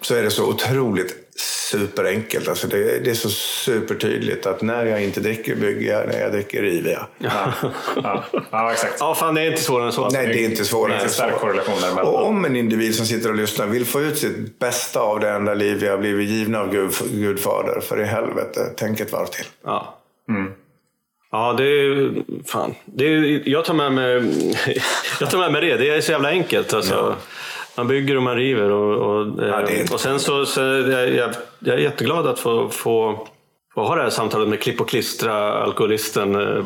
Så 0.02 0.16
är 0.16 0.24
det 0.24 0.32
så 0.32 0.46
otroligt 0.50 1.16
superenkelt. 1.36 2.48
Alltså, 2.48 2.68
det, 2.68 3.00
det 3.00 3.10
är 3.10 3.16
så 3.16 3.30
supertydligt 3.30 4.46
att 4.46 4.62
när 4.62 4.86
jag 4.86 5.04
inte 5.04 5.20
dricker 5.20 5.56
bygger 5.56 5.92
jag, 5.92 6.08
när 6.08 6.20
jag 6.20 6.32
dricker 6.32 6.62
river 6.62 6.92
jag. 6.92 7.06
Ja, 7.18 7.54
ja, 8.04 8.24
ja 8.52 8.72
exakt. 8.72 8.96
Ja, 9.00 9.16
fan 9.16 9.36
det 9.36 9.42
är 9.42 9.52
inte 9.52 9.62
svårare 9.62 9.86
än 9.86 9.92
så. 9.94 10.10
Nej, 10.10 10.28
det 10.28 10.40
är 10.40 10.46
inte 10.46 10.66
svårare 10.66 10.92
Det 10.92 10.96
är 10.96 11.00
än 11.00 11.04
en 11.04 11.10
så. 11.10 11.16
stark 11.16 11.36
korrelation 11.40 11.76
däremellan. 11.82 12.14
Och 12.14 12.28
om 12.28 12.46
en 12.46 12.56
individ 12.56 12.96
som 12.96 13.06
sitter 13.06 13.30
och 13.30 13.36
lyssnar 13.36 13.68
vill 13.68 13.86
få 13.86 14.02
ut 14.02 14.18
sitt 14.18 14.60
bästa 14.60 15.00
av 15.00 15.20
det 15.20 15.30
enda 15.30 15.54
liv 15.54 15.78
vi 15.78 15.88
har 15.88 15.98
blivit 15.98 16.30
givna 16.30 16.60
av 16.60 16.72
Gud, 16.72 16.92
Gudfader, 17.12 17.80
för 17.82 18.02
i 18.02 18.06
helvete, 18.06 18.70
tänk 18.78 19.00
ett 19.00 19.12
varv 19.12 19.26
till. 19.26 19.46
Ja. 19.64 20.00
Ja, 21.32 21.54
det 21.58 21.64
är 21.64 22.14
fan. 22.46 22.76
Det 22.86 23.06
är, 23.06 23.50
jag, 23.50 23.66
tar 23.66 23.74
med 23.74 23.92
mig, 23.92 24.34
jag 25.20 25.30
tar 25.32 25.38
med 25.38 25.52
mig 25.52 25.62
det. 25.62 25.78
Det 25.78 25.90
är 25.90 26.02
så 26.02 26.12
jävla 26.12 26.30
enkelt. 26.30 26.74
Alltså. 26.74 27.16
Man 27.76 27.88
bygger 27.88 28.17
och 28.17 28.24
man 28.24 28.36
river. 28.36 28.69
Och, 28.71 28.93
och, 29.21 29.28
Ja, 29.49 29.61
inte- 29.69 29.93
och 29.93 29.99
sen 29.99 30.19
så, 30.19 30.45
så 30.45 30.61
jag, 30.61 31.09
jag, 31.15 31.30
jag 31.59 31.76
är 31.76 31.80
jätteglad 31.82 32.28
att 32.28 32.39
få, 32.39 32.69
få, 32.69 33.28
få 33.76 33.84
ha 33.84 33.95
det 33.95 34.01
här 34.01 34.09
samtalet 34.09 34.47
med 34.49 34.61
klipp 34.61 34.82
och 34.82 34.89
klistra 34.89 35.53
alkoholisten. 35.63 36.36
eh, 36.36 36.65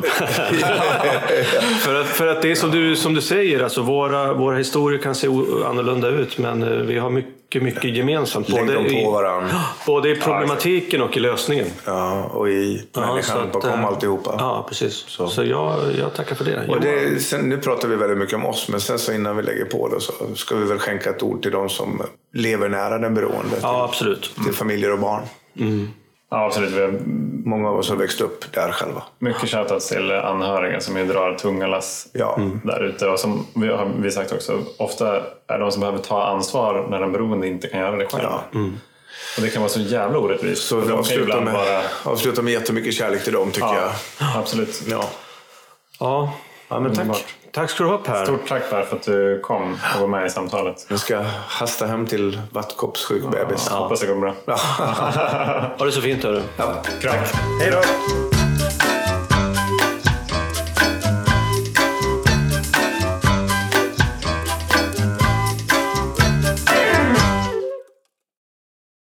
för, 1.80 1.94
att, 2.00 2.06
för 2.06 2.26
att 2.26 2.42
det 2.42 2.50
är 2.50 2.54
som 2.54 2.70
du, 2.70 2.96
som 2.96 3.14
du 3.14 3.20
säger, 3.20 3.62
alltså 3.62 3.82
våra, 3.82 4.32
våra 4.32 4.56
historier 4.56 4.98
kan 5.02 5.14
se 5.14 5.26
annorlunda 5.66 6.08
ut 6.08 6.38
men 6.38 6.62
eh, 6.62 6.68
vi 6.68 6.98
har 6.98 7.10
mycket, 7.10 7.62
mycket 7.62 7.96
gemensamt. 7.96 8.48
Dem 8.48 8.70
i, 8.86 9.06
både 9.86 10.10
i 10.10 10.14
problematiken 10.14 11.02
och 11.02 11.16
i 11.16 11.20
lösningen. 11.20 11.66
Ja, 11.84 12.24
och 12.24 12.48
i 12.48 12.86
Ja, 12.92 13.00
människan 13.00 13.36
så 13.36 13.42
att, 13.42 13.52
bakom 13.52 13.70
eh, 13.80 13.86
alltihopa. 13.86 14.34
Ja, 14.38 14.64
precis. 14.68 14.94
Så, 15.08 15.44
jag, 15.44 15.78
jag 15.98 16.14
tackar 16.14 16.34
för 16.34 16.44
det. 16.44 16.66
Och 16.68 16.80
det, 16.80 17.22
sen, 17.22 17.48
nu 17.48 17.58
pratar 17.58 17.88
vi 17.88 17.96
väldigt 17.96 18.18
mycket 18.18 18.34
om 18.34 18.46
oss, 18.46 18.68
men 18.68 18.80
sen 18.80 18.98
så 18.98 19.12
innan 19.12 19.36
vi 19.36 19.42
lägger 19.42 19.64
på 19.64 19.88
det 19.88 20.00
så 20.00 20.12
ska 20.34 20.56
vi 20.56 20.64
väl 20.64 20.78
skänka 20.78 21.10
ett 21.10 21.22
ord 21.22 21.42
till 21.42 21.52
de 21.52 21.68
som 21.68 22.02
lever 22.34 22.68
nära 22.68 22.98
den 22.98 23.14
beroende. 23.14 23.56
Ja, 23.62 23.84
absolut. 23.84 24.30
Till, 24.34 24.44
till 24.44 24.54
familjer 24.54 24.92
och 24.92 24.98
barn. 24.98 25.22
Ja, 26.30 26.46
absolut. 26.46 26.70
Vi 26.72 26.80
har 26.80 26.98
Många 27.44 27.68
av 27.68 27.76
oss 27.78 27.88
har 27.88 27.96
växt 27.96 28.20
upp 28.20 28.52
där 28.52 28.72
själva. 28.72 29.02
mycket 29.18 29.48
shoutouts 29.50 29.88
till 29.88 30.12
anhöriga 30.12 30.80
som 30.80 30.96
ju 30.96 31.04
drar 31.06 31.34
tunga 31.34 31.66
lass 31.66 32.06
Ja. 32.12 32.38
där 32.64 32.84
ute. 32.84 33.08
Och 33.08 33.18
som 33.20 33.46
vi 33.54 33.68
har 33.68 33.90
vi 33.98 34.10
sagt 34.10 34.32
också, 34.32 34.62
ofta 34.78 35.22
är 35.46 35.58
de 35.58 35.72
som 35.72 35.80
behöver 35.80 35.98
ta 35.98 36.24
ansvar 36.26 36.86
när 36.90 37.00
den 37.00 37.12
beroende 37.12 37.46
inte 37.48 37.68
kan 37.68 37.80
göra 37.80 37.96
det 37.96 38.06
själv. 38.06 38.22
Ja. 38.24 38.42
Och 39.36 39.42
det 39.42 39.48
kan 39.50 39.62
vara 39.62 39.70
så 39.72 39.80
jävla 39.80 40.18
orättvist. 40.18 40.68
Så 40.68 40.76
Och 40.76 40.82
vi 40.82 40.86
de 40.88 40.88
kan 40.88 40.96
ju 40.96 41.00
avslutar 41.00 41.22
ibland 41.22 41.44
med, 41.44 41.54
vara... 41.54 41.80
avslutar 42.04 42.42
med 42.42 42.52
jättemycket 42.52 42.94
kärlek 42.94 43.24
till 43.24 43.32
dem 43.32 43.50
tycker 43.50 43.66
Ja, 43.66 43.92
jag. 44.20 44.28
absolut. 44.40 44.82
Ja. 44.86 45.04
Ja, 46.00 46.32
ja, 46.68 46.80
men 46.80 46.90
tack. 46.92 47.00
Underbart. 47.00 47.34
Tack 47.52 47.70
ska 47.70 47.84
du 47.84 47.90
ha 47.90 47.98
Per. 47.98 48.24
Stort 48.24 48.48
tack 48.48 48.70
Per 48.70 48.82
för 48.82 48.96
att 48.96 49.02
du 49.02 49.40
kom 49.40 49.78
och 49.94 50.00
var 50.00 50.08
med 50.08 50.26
i 50.26 50.30
samtalet. 50.30 50.86
Nu 50.88 50.98
ska 50.98 51.14
jag 51.14 51.24
hasta 51.48 51.86
hem 51.86 52.06
till 52.06 52.40
Vattkopps 52.52 53.04
sjukbebis. 53.04 53.68
Hoppas 53.68 54.00
det 54.00 54.06
går 54.06 54.14
bra. 54.14 54.34
Ha 55.78 55.84
det 55.84 55.92
så 55.92 56.00
fint 56.00 56.22
hörru. 56.24 56.42
Ja. 56.56 56.74
Kram. 57.00 57.14
Hej 57.60 57.70
då! 57.70 58.47